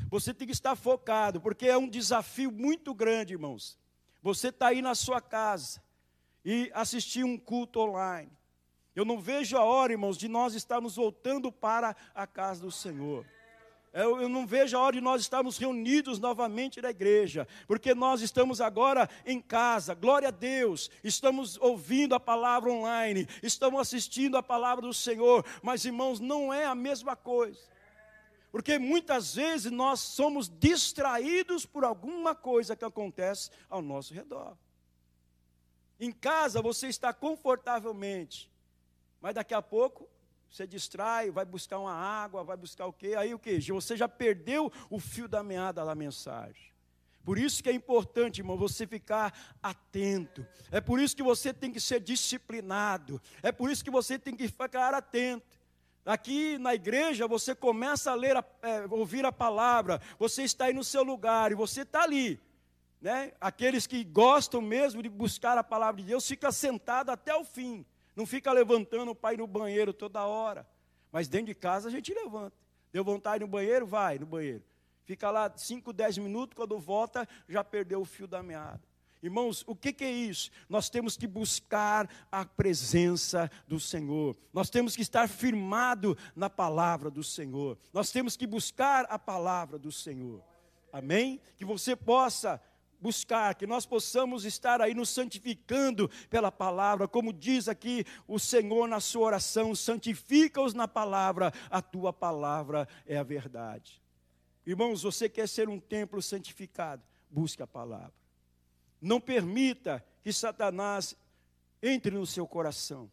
Você 0.09 0.33
tem 0.33 0.47
que 0.47 0.53
estar 0.53 0.75
focado, 0.75 1.39
porque 1.39 1.67
é 1.67 1.77
um 1.77 1.87
desafio 1.87 2.51
muito 2.51 2.93
grande, 2.93 3.33
irmãos. 3.33 3.77
Você 4.21 4.47
está 4.47 4.67
aí 4.67 4.81
na 4.81 4.95
sua 4.95 5.21
casa 5.21 5.81
e 6.43 6.71
assistir 6.73 7.23
um 7.23 7.37
culto 7.37 7.79
online. 7.79 8.31
Eu 8.95 9.05
não 9.05 9.19
vejo 9.19 9.57
a 9.57 9.63
hora, 9.63 9.91
irmãos, 9.91 10.17
de 10.17 10.27
nós 10.27 10.53
estarmos 10.53 10.95
voltando 10.95 11.51
para 11.51 11.95
a 12.13 12.27
casa 12.27 12.61
do 12.61 12.71
Senhor. 12.71 13.25
Eu, 13.93 14.19
eu, 14.19 14.27
não 14.27 14.47
vejo 14.47 14.75
a 14.75 14.81
hora 14.81 14.95
de 14.95 15.01
nós 15.01 15.21
estarmos 15.21 15.55
reunidos 15.55 16.17
novamente 16.17 16.81
na 16.81 16.89
igreja, 16.89 17.47
porque 17.67 17.93
nós 17.93 18.21
estamos 18.21 18.59
agora 18.59 19.07
em 19.23 19.39
casa, 19.39 19.93
glória 19.93 20.29
a 20.29 20.31
Deus, 20.31 20.89
estamos 21.03 21.59
ouvindo 21.61 22.15
a 22.15 22.19
palavra 22.19 22.71
online, 22.71 23.27
estamos 23.43 23.79
assistindo 23.79 24.35
a 24.35 24.41
palavra 24.41 24.87
do 24.87 24.95
Senhor, 24.95 25.45
mas 25.61 25.85
irmãos, 25.85 26.19
não 26.19 26.51
é 26.51 26.65
a 26.65 26.73
mesma 26.73 27.15
coisa, 27.15 27.61
porque 28.51 28.79
muitas 28.79 29.35
vezes 29.35 29.71
nós 29.71 29.99
somos 29.99 30.49
distraídos 30.49 31.63
por 31.63 31.83
alguma 31.83 32.33
coisa 32.33 32.75
que 32.75 32.83
acontece 32.83 33.51
ao 33.69 33.83
nosso 33.83 34.11
redor. 34.11 34.57
Em 35.99 36.11
casa 36.11 36.63
você 36.63 36.87
está 36.87 37.13
confortavelmente, 37.13 38.51
mas 39.21 39.35
daqui 39.35 39.53
a 39.53 39.61
pouco 39.61 40.09
você 40.53 40.67
distrai, 40.67 41.31
vai 41.31 41.45
buscar 41.45 41.79
uma 41.79 41.91
água, 41.91 42.43
vai 42.43 42.55
buscar 42.55 42.85
o 42.85 42.93
quê? 42.93 43.15
Aí 43.17 43.33
o 43.33 43.39
quê? 43.39 43.59
Você 43.59 43.97
já 43.97 44.07
perdeu 44.07 44.71
o 44.87 44.99
fio 44.99 45.27
da 45.27 45.41
meada 45.41 45.83
da 45.83 45.95
mensagem. 45.95 46.71
Por 47.25 47.39
isso 47.39 47.63
que 47.63 47.69
é 47.69 47.73
importante, 47.73 48.37
irmão, 48.37 48.55
você 48.55 48.85
ficar 48.85 49.33
atento. 49.63 50.45
É 50.69 50.79
por 50.79 50.99
isso 50.99 51.15
que 51.15 51.23
você 51.23 51.51
tem 51.51 51.71
que 51.71 51.79
ser 51.79 51.99
disciplinado. 51.99 53.19
É 53.41 53.51
por 53.51 53.71
isso 53.71 53.83
que 53.83 53.89
você 53.89 54.19
tem 54.19 54.35
que 54.35 54.47
ficar 54.47 54.93
atento. 54.93 55.59
Aqui 56.05 56.59
na 56.59 56.75
igreja 56.75 57.27
você 57.27 57.55
começa 57.55 58.11
a 58.11 58.15
ler, 58.15 58.37
a, 58.37 58.45
é, 58.61 58.85
ouvir 58.91 59.25
a 59.25 59.31
palavra. 59.31 59.99
Você 60.19 60.43
está 60.43 60.65
aí 60.65 60.73
no 60.73 60.83
seu 60.83 61.01
lugar 61.01 61.51
e 61.51 61.55
você 61.55 61.81
está 61.81 62.03
ali. 62.03 62.39
Né? 63.01 63.33
Aqueles 63.41 63.87
que 63.87 64.03
gostam 64.03 64.61
mesmo 64.61 65.01
de 65.01 65.09
buscar 65.09 65.57
a 65.57 65.63
palavra 65.63 65.99
de 65.99 66.09
Deus, 66.09 66.27
fica 66.27 66.51
sentado 66.51 67.09
até 67.09 67.33
o 67.35 67.43
fim. 67.43 67.83
Não 68.15 68.25
fica 68.25 68.51
levantando 68.51 69.13
para 69.15 69.33
ir 69.33 69.37
no 69.37 69.47
banheiro 69.47 69.93
toda 69.93 70.25
hora. 70.25 70.67
Mas 71.11 71.27
dentro 71.27 71.47
de 71.47 71.55
casa 71.55 71.87
a 71.87 71.91
gente 71.91 72.13
levanta. 72.13 72.55
Deu 72.91 73.03
vontade 73.03 73.43
no 73.43 73.47
banheiro? 73.47 73.85
Vai 73.85 74.19
no 74.19 74.25
banheiro. 74.25 74.63
Fica 75.05 75.29
lá 75.29 75.51
5, 75.55 75.91
10 75.91 76.17
minutos, 76.19 76.55
quando 76.55 76.79
volta, 76.79 77.27
já 77.47 77.63
perdeu 77.63 78.01
o 78.01 78.05
fio 78.05 78.27
da 78.27 78.41
meada. 78.41 78.81
Irmãos, 79.21 79.63
o 79.65 79.73
que, 79.73 79.93
que, 79.93 80.03
é 80.03 80.11
isso? 80.11 80.51
Nós 80.67 80.89
temos 80.89 81.15
que 81.15 81.25
buscar 81.25 82.09
a 82.29 82.43
presença 82.43 83.49
do 83.65 83.79
Senhor. 83.79 84.35
Nós 84.51 84.69
temos 84.69 84.97
que 84.97 85.01
estar 85.01 85.29
firmado 85.29 86.17
na 86.35 86.49
palavra 86.49 87.09
do 87.09 87.23
Senhor. 87.23 87.77
Nós 87.93 88.11
temos 88.11 88.35
que 88.35 88.45
buscar 88.45 89.05
a 89.09 89.17
palavra 89.17 89.79
do 89.79 89.93
Senhor. 89.93 90.43
Amém? 90.91 91.39
Que 91.55 91.63
você 91.63 91.95
possa 91.95 92.61
buscar, 93.03 93.53
que 93.55 93.67
nós 93.67 93.85
possamos 93.85 94.45
estar 94.45 94.81
aí 94.81 94.93
nos 94.93 95.09
santificando 95.09 96.09
pela 96.29 96.49
palavra, 96.49 97.05
como 97.05 97.33
diz 97.33 97.67
aqui 97.67 98.05
o 98.25 98.39
Senhor 98.39 98.87
na 98.87 99.01
sua 99.01 99.25
oração: 99.27 99.75
santifica-os 99.75 100.73
na 100.73 100.87
palavra, 100.87 101.51
a 101.69 101.81
tua 101.81 102.13
palavra 102.13 102.87
é 103.05 103.17
a 103.17 103.23
verdade. 103.23 104.01
Irmãos, 104.65 105.03
você 105.03 105.27
quer 105.27 105.49
ser 105.49 105.67
um 105.67 105.79
templo 105.79 106.21
santificado? 106.21 107.03
Busque 107.29 107.61
a 107.61 107.67
palavra. 107.67 108.13
Não 109.01 109.19
permita 109.19 110.01
que 110.23 110.31
Satanás 110.31 111.13
entre 111.81 112.11
no 112.11 112.25
seu 112.25 112.47
coração 112.47 113.11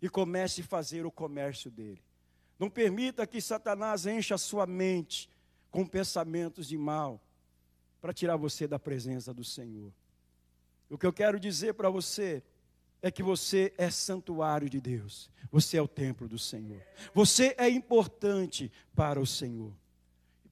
e 0.00 0.08
comece 0.08 0.60
a 0.60 0.64
fazer 0.64 1.04
o 1.04 1.10
comércio 1.10 1.68
dele. 1.68 2.00
Não 2.56 2.70
permita 2.70 3.26
que 3.26 3.40
Satanás 3.40 4.06
encha 4.06 4.36
a 4.36 4.38
sua 4.38 4.64
mente 4.64 5.28
com 5.68 5.84
pensamentos 5.84 6.68
de 6.68 6.78
mal 6.78 7.20
para 8.02 8.12
tirar 8.12 8.36
você 8.36 8.66
da 8.66 8.80
presença 8.80 9.32
do 9.32 9.44
Senhor. 9.44 9.92
O 10.90 10.98
que 10.98 11.06
eu 11.06 11.12
quero 11.12 11.38
dizer 11.38 11.74
para 11.74 11.88
você 11.88 12.42
é 13.00 13.12
que 13.12 13.22
você 13.22 13.72
é 13.78 13.88
santuário 13.90 14.68
de 14.68 14.80
Deus, 14.80 15.30
você 15.50 15.76
é 15.76 15.82
o 15.82 15.88
templo 15.88 16.28
do 16.28 16.38
Senhor, 16.38 16.82
você 17.14 17.54
é 17.56 17.68
importante 17.70 18.70
para 18.92 19.20
o 19.20 19.26
Senhor. 19.26 19.72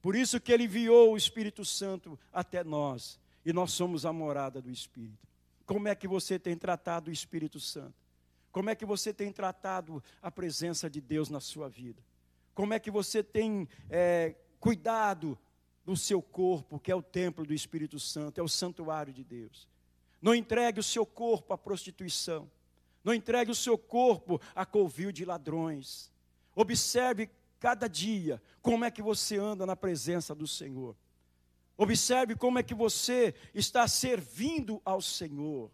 Por 0.01 0.15
isso 0.15 0.39
que 0.39 0.51
Ele 0.51 0.63
enviou 0.63 1.11
o 1.11 1.17
Espírito 1.17 1.63
Santo 1.65 2.17
até 2.31 2.63
nós, 2.63 3.19
e 3.45 3.51
nós 3.51 3.73
somos 3.73 4.05
a 4.05 4.13
morada 4.13 4.61
do 4.61 4.71
Espírito. 4.71 5.27
Como 5.65 5.89
é 5.89 5.93
que 5.93 6.07
você 6.07 6.39
tem 6.39 6.55
tratado 6.55 7.09
o 7.09 7.13
Espírito 7.13 7.59
Santo? 7.59 7.93
Como 8.51 8.69
é 8.69 8.75
que 8.75 8.85
você 8.85 9.13
tem 9.13 9.31
tratado 9.31 10.01
a 10.21 10.31
presença 10.31 10.89
de 10.89 11.01
Deus 11.01 11.29
na 11.29 11.39
sua 11.39 11.67
vida? 11.67 12.01
Como 12.53 12.73
é 12.73 12.79
que 12.79 12.91
você 12.91 13.21
tem 13.21 13.67
é, 13.89 14.35
cuidado 14.59 15.37
do 15.83 15.95
seu 15.97 16.21
corpo, 16.21 16.79
que 16.79 16.91
é 16.91 16.95
o 16.95 17.01
templo 17.01 17.45
do 17.45 17.53
Espírito 17.53 17.99
Santo, 17.99 18.39
é 18.39 18.43
o 18.43 18.47
santuário 18.47 19.13
de 19.13 19.23
Deus? 19.23 19.67
Não 20.21 20.35
entregue 20.35 20.79
o 20.79 20.83
seu 20.83 21.05
corpo 21.05 21.53
à 21.53 21.57
prostituição. 21.57 22.49
Não 23.03 23.13
entregue 23.13 23.49
o 23.49 23.55
seu 23.55 23.77
corpo 23.77 24.39
a 24.53 24.65
covil 24.65 25.11
de 25.11 25.25
ladrões. 25.25 26.11
Observe 26.55 27.29
cada 27.59 27.87
dia 27.87 28.41
como 28.61 28.85
é 28.85 28.91
que 28.91 29.01
você 29.01 29.37
anda 29.37 29.65
na 29.65 29.75
presença 29.75 30.35
do 30.35 30.47
Senhor. 30.47 30.95
Observe 31.75 32.35
como 32.35 32.59
é 32.59 32.63
que 32.63 32.75
você 32.75 33.33
está 33.55 33.87
servindo 33.87 34.79
ao 34.85 35.01
Senhor. 35.01 35.71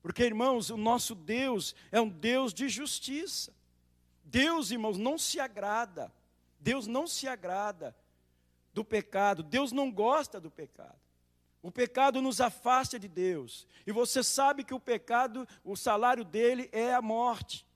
Porque, 0.00 0.22
irmãos, 0.22 0.70
o 0.70 0.76
nosso 0.76 1.14
Deus 1.14 1.74
é 1.92 2.00
um 2.00 2.08
Deus 2.08 2.54
de 2.54 2.68
justiça. 2.68 3.52
Deus, 4.24 4.70
irmãos, 4.70 4.96
não 4.96 5.18
se 5.18 5.38
agrada. 5.38 6.10
Deus 6.58 6.86
não 6.86 7.06
se 7.06 7.28
agrada 7.28 7.94
do 8.76 8.84
pecado. 8.84 9.42
Deus 9.42 9.72
não 9.72 9.90
gosta 9.90 10.38
do 10.38 10.50
pecado. 10.50 11.00
O 11.62 11.70
pecado 11.70 12.20
nos 12.20 12.42
afasta 12.42 12.98
de 12.98 13.08
Deus. 13.08 13.66
E 13.86 13.90
você 13.90 14.22
sabe 14.22 14.62
que 14.62 14.74
o 14.74 14.78
pecado, 14.78 15.48
o 15.64 15.74
salário 15.74 16.22
dele 16.22 16.68
é 16.72 16.92
a 16.92 17.00
morte. 17.00 17.66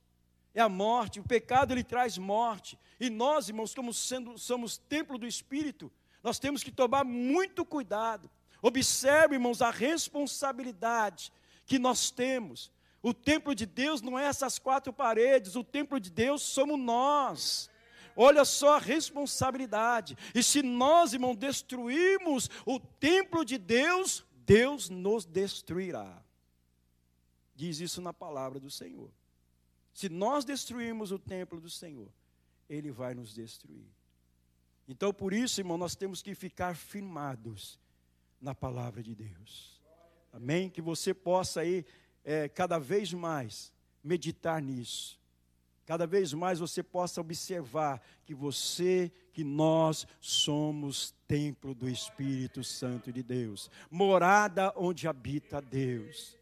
É 0.55 0.61
a 0.61 0.69
morte. 0.69 1.19
O 1.19 1.25
pecado 1.25 1.73
ele 1.73 1.83
traz 1.83 2.19
morte. 2.19 2.79
E 3.01 3.09
nós, 3.09 3.49
irmãos, 3.49 3.75
como 3.75 3.95
sendo, 3.95 4.37
somos 4.37 4.77
templo 4.77 5.17
do 5.17 5.27
Espírito, 5.27 5.91
nós 6.23 6.39
temos 6.39 6.63
que 6.63 6.71
tomar 6.71 7.03
muito 7.03 7.65
cuidado. 7.65 8.31
Observe, 8.61 9.37
irmãos, 9.37 9.63
a 9.63 9.71
responsabilidade 9.71 11.33
que 11.65 11.79
nós 11.79 12.11
temos. 12.11 12.71
O 13.03 13.15
templo 13.15 13.55
de 13.55 13.65
Deus 13.65 14.03
não 14.03 14.19
é 14.19 14.27
essas 14.27 14.59
quatro 14.59 14.93
paredes, 14.93 15.57
o 15.57 15.65
templo 15.65 15.99
de 15.99 16.11
Deus 16.11 16.43
somos 16.43 16.79
nós. 16.79 17.70
Olha 18.23 18.45
só 18.45 18.77
a 18.77 18.79
responsabilidade. 18.79 20.15
E 20.35 20.43
se 20.43 20.63
nós, 20.63 21.15
irmão, 21.15 21.35
destruirmos 21.35 22.51
o 22.67 22.79
templo 22.79 23.47
de 23.47 23.57
Deus, 23.57 24.27
Deus 24.45 24.91
nos 24.91 25.25
destruirá. 25.25 26.23
Diz 27.55 27.81
isso 27.81 28.03
na 28.03 28.13
palavra 28.13 28.61
do 28.61 28.71
Senhor. 28.71 29.11
Se 29.95 30.11
nós 30.11 30.45
destruirmos 30.45 31.11
o 31.13 31.19
templo 31.19 31.63
do 31.63 31.71
Senhor, 31.71 32.13
Ele 32.69 32.91
vai 32.91 33.15
nos 33.15 33.33
destruir. 33.33 33.89
Então, 34.87 35.15
por 35.15 35.33
isso, 35.33 35.59
irmão, 35.59 35.79
nós 35.79 35.97
temos 35.97 36.21
que 36.21 36.35
ficar 36.35 36.77
firmados 36.77 37.81
na 38.39 38.55
palavra 38.55 39.03
de 39.03 39.15
Deus. 39.15 39.81
Amém? 40.31 40.69
Que 40.69 40.83
você 40.83 41.15
possa 41.15 41.63
aí, 41.63 41.87
é, 42.23 42.51
cada 42.51 42.79
vez 42.79 43.15
mais, 43.15 43.73
meditar 44.05 44.61
nisso 44.61 45.20
cada 45.91 46.07
vez 46.07 46.33
mais 46.33 46.61
você 46.61 46.85
possa 46.85 47.21
observar 47.21 48.01
que 48.25 48.33
você, 48.33 49.11
que 49.33 49.43
nós 49.43 50.07
somos 50.21 51.13
templo 51.27 51.75
do 51.75 51.89
Espírito 51.89 52.63
Santo 52.63 53.13
de 53.13 53.25
Deus, 53.25 53.69
morada 53.91 54.73
onde 54.77 55.09
habita 55.09 55.61
Deus. 55.61 56.39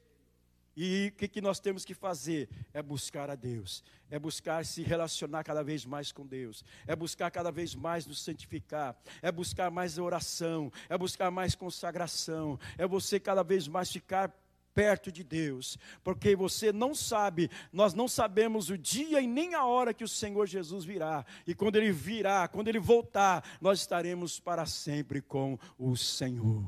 E 0.76 1.10
o 1.10 1.16
que, 1.16 1.26
que 1.26 1.40
nós 1.40 1.58
temos 1.58 1.82
que 1.82 1.94
fazer? 1.94 2.46
É 2.74 2.82
buscar 2.82 3.30
a 3.30 3.34
Deus, 3.34 3.82
é 4.10 4.18
buscar 4.18 4.66
se 4.66 4.82
relacionar 4.82 5.42
cada 5.44 5.64
vez 5.64 5.86
mais 5.86 6.12
com 6.12 6.26
Deus, 6.26 6.62
é 6.86 6.94
buscar 6.94 7.30
cada 7.30 7.50
vez 7.50 7.74
mais 7.74 8.04
nos 8.04 8.20
santificar, 8.20 9.00
é 9.22 9.32
buscar 9.32 9.70
mais 9.70 9.96
oração, 9.96 10.70
é 10.90 10.98
buscar 10.98 11.30
mais 11.30 11.54
consagração, 11.54 12.60
é 12.76 12.86
você 12.86 13.18
cada 13.18 13.42
vez 13.42 13.66
mais 13.66 13.90
ficar 13.90 14.30
perto 14.78 15.10
de 15.10 15.24
Deus, 15.24 15.76
porque 16.04 16.36
você 16.36 16.72
não 16.72 16.94
sabe, 16.94 17.50
nós 17.72 17.94
não 17.94 18.06
sabemos 18.06 18.70
o 18.70 18.78
dia 18.78 19.20
e 19.20 19.26
nem 19.26 19.56
a 19.56 19.64
hora 19.66 19.92
que 19.92 20.04
o 20.04 20.08
Senhor 20.08 20.46
Jesus 20.46 20.84
virá, 20.84 21.26
e 21.44 21.52
quando 21.52 21.74
ele 21.74 21.90
virá, 21.90 22.46
quando 22.46 22.68
ele 22.68 22.78
voltar, 22.78 23.44
nós 23.60 23.80
estaremos 23.80 24.38
para 24.38 24.66
sempre 24.66 25.20
com 25.20 25.58
o 25.76 25.96
Senhor. 25.96 26.64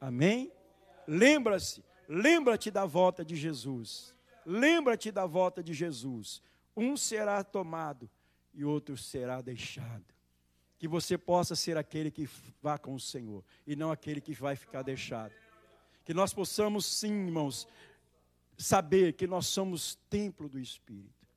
Amém? 0.00 0.50
Lembra-se, 1.06 1.84
lembra-te 2.08 2.70
da 2.70 2.86
volta 2.86 3.22
de 3.22 3.36
Jesus. 3.36 4.14
Lembra-te 4.46 5.12
da 5.12 5.26
volta 5.26 5.62
de 5.62 5.74
Jesus. 5.74 6.40
Um 6.74 6.96
será 6.96 7.44
tomado 7.44 8.08
e 8.54 8.64
outro 8.64 8.96
será 8.96 9.42
deixado. 9.42 10.14
Que 10.78 10.88
você 10.88 11.18
possa 11.18 11.54
ser 11.54 11.76
aquele 11.76 12.10
que 12.10 12.26
vá 12.62 12.78
com 12.78 12.94
o 12.94 13.00
Senhor 13.00 13.44
e 13.66 13.76
não 13.76 13.92
aquele 13.92 14.22
que 14.22 14.32
vai 14.32 14.56
ficar 14.56 14.80
deixado. 14.80 15.34
Que 16.04 16.12
nós 16.12 16.34
possamos, 16.34 16.84
sim, 16.84 17.26
irmãos, 17.26 17.66
saber 18.56 19.14
que 19.14 19.26
nós 19.26 19.46
somos 19.46 19.96
templo 20.08 20.48
do 20.48 20.58
Espírito. 20.58 21.28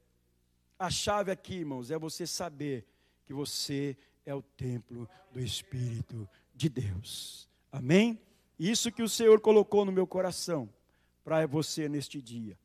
A 0.78 0.89
chave 0.89 1.32
aqui, 1.32 1.55
irmãos, 1.55 1.89
é 1.89 1.97
você 1.97 2.28
saber 2.28 2.86
que 3.26 3.34
você 3.34 3.97
é 4.26 4.36
o 4.36 4.41
templo 4.41 5.09
do 5.32 5.39
Espírito 5.39 6.28
de 6.53 6.70
Deus. 6.70 7.49
Amém? 7.72 8.20
Isso 8.59 8.91
que 8.91 9.01
o 9.01 9.09
Senhor 9.09 9.39
colocou 9.39 9.86
no 9.86 9.91
meu 9.91 10.05
coração 10.05 10.70
para 11.24 11.45
você 11.45 11.88
neste 11.89 12.22
dia. 12.22 12.57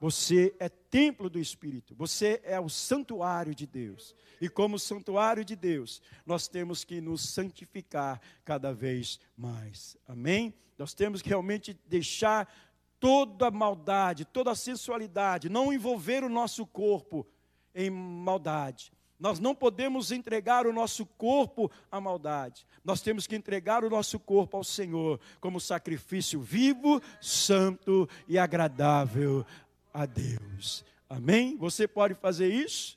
Você 0.00 0.54
é 0.60 0.68
templo 0.68 1.28
do 1.28 1.40
Espírito, 1.40 1.94
você 1.94 2.40
é 2.44 2.60
o 2.60 2.68
santuário 2.68 3.54
de 3.54 3.66
Deus. 3.66 4.14
E 4.40 4.48
como 4.48 4.78
santuário 4.78 5.44
de 5.44 5.56
Deus, 5.56 6.00
nós 6.24 6.46
temos 6.46 6.84
que 6.84 7.00
nos 7.00 7.22
santificar 7.22 8.20
cada 8.44 8.72
vez 8.72 9.18
mais. 9.36 9.96
Amém? 10.06 10.54
Nós 10.78 10.94
temos 10.94 11.20
que 11.20 11.28
realmente 11.28 11.76
deixar 11.86 12.48
toda 13.00 13.48
a 13.48 13.50
maldade, 13.50 14.24
toda 14.24 14.52
a 14.52 14.56
sensualidade, 14.56 15.48
não 15.48 15.72
envolver 15.72 16.22
o 16.22 16.28
nosso 16.28 16.64
corpo 16.64 17.26
em 17.74 17.90
maldade. 17.90 18.92
Nós 19.18 19.40
não 19.40 19.52
podemos 19.52 20.12
entregar 20.12 20.64
o 20.64 20.72
nosso 20.72 21.04
corpo 21.04 21.68
à 21.90 22.00
maldade. 22.00 22.64
Nós 22.84 23.00
temos 23.00 23.26
que 23.26 23.34
entregar 23.34 23.84
o 23.84 23.90
nosso 23.90 24.18
corpo 24.20 24.56
ao 24.56 24.62
Senhor 24.62 25.18
como 25.40 25.60
sacrifício 25.60 26.40
vivo, 26.40 27.02
santo 27.20 28.08
e 28.28 28.38
agradável 28.38 29.44
a 29.98 30.06
Deus. 30.06 30.84
Amém? 31.08 31.56
Você 31.56 31.88
pode 31.88 32.14
fazer 32.14 32.52
isso? 32.52 32.96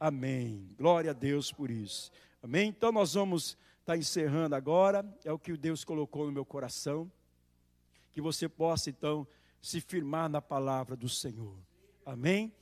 Amém. 0.00 0.68
Glória 0.76 1.12
a 1.12 1.14
Deus 1.14 1.52
por 1.52 1.70
isso. 1.70 2.10
Amém? 2.42 2.70
Então 2.70 2.90
nós 2.90 3.14
vamos 3.14 3.50
estar 3.78 3.92
tá 3.92 3.96
encerrando 3.96 4.56
agora. 4.56 5.06
É 5.24 5.30
o 5.30 5.38
que 5.38 5.56
Deus 5.56 5.84
colocou 5.84 6.26
no 6.26 6.32
meu 6.32 6.44
coração. 6.44 7.10
Que 8.10 8.20
você 8.20 8.48
possa 8.48 8.90
então 8.90 9.24
se 9.62 9.80
firmar 9.80 10.28
na 10.28 10.42
palavra 10.42 10.96
do 10.96 11.08
Senhor. 11.08 11.56
Amém? 12.04 12.52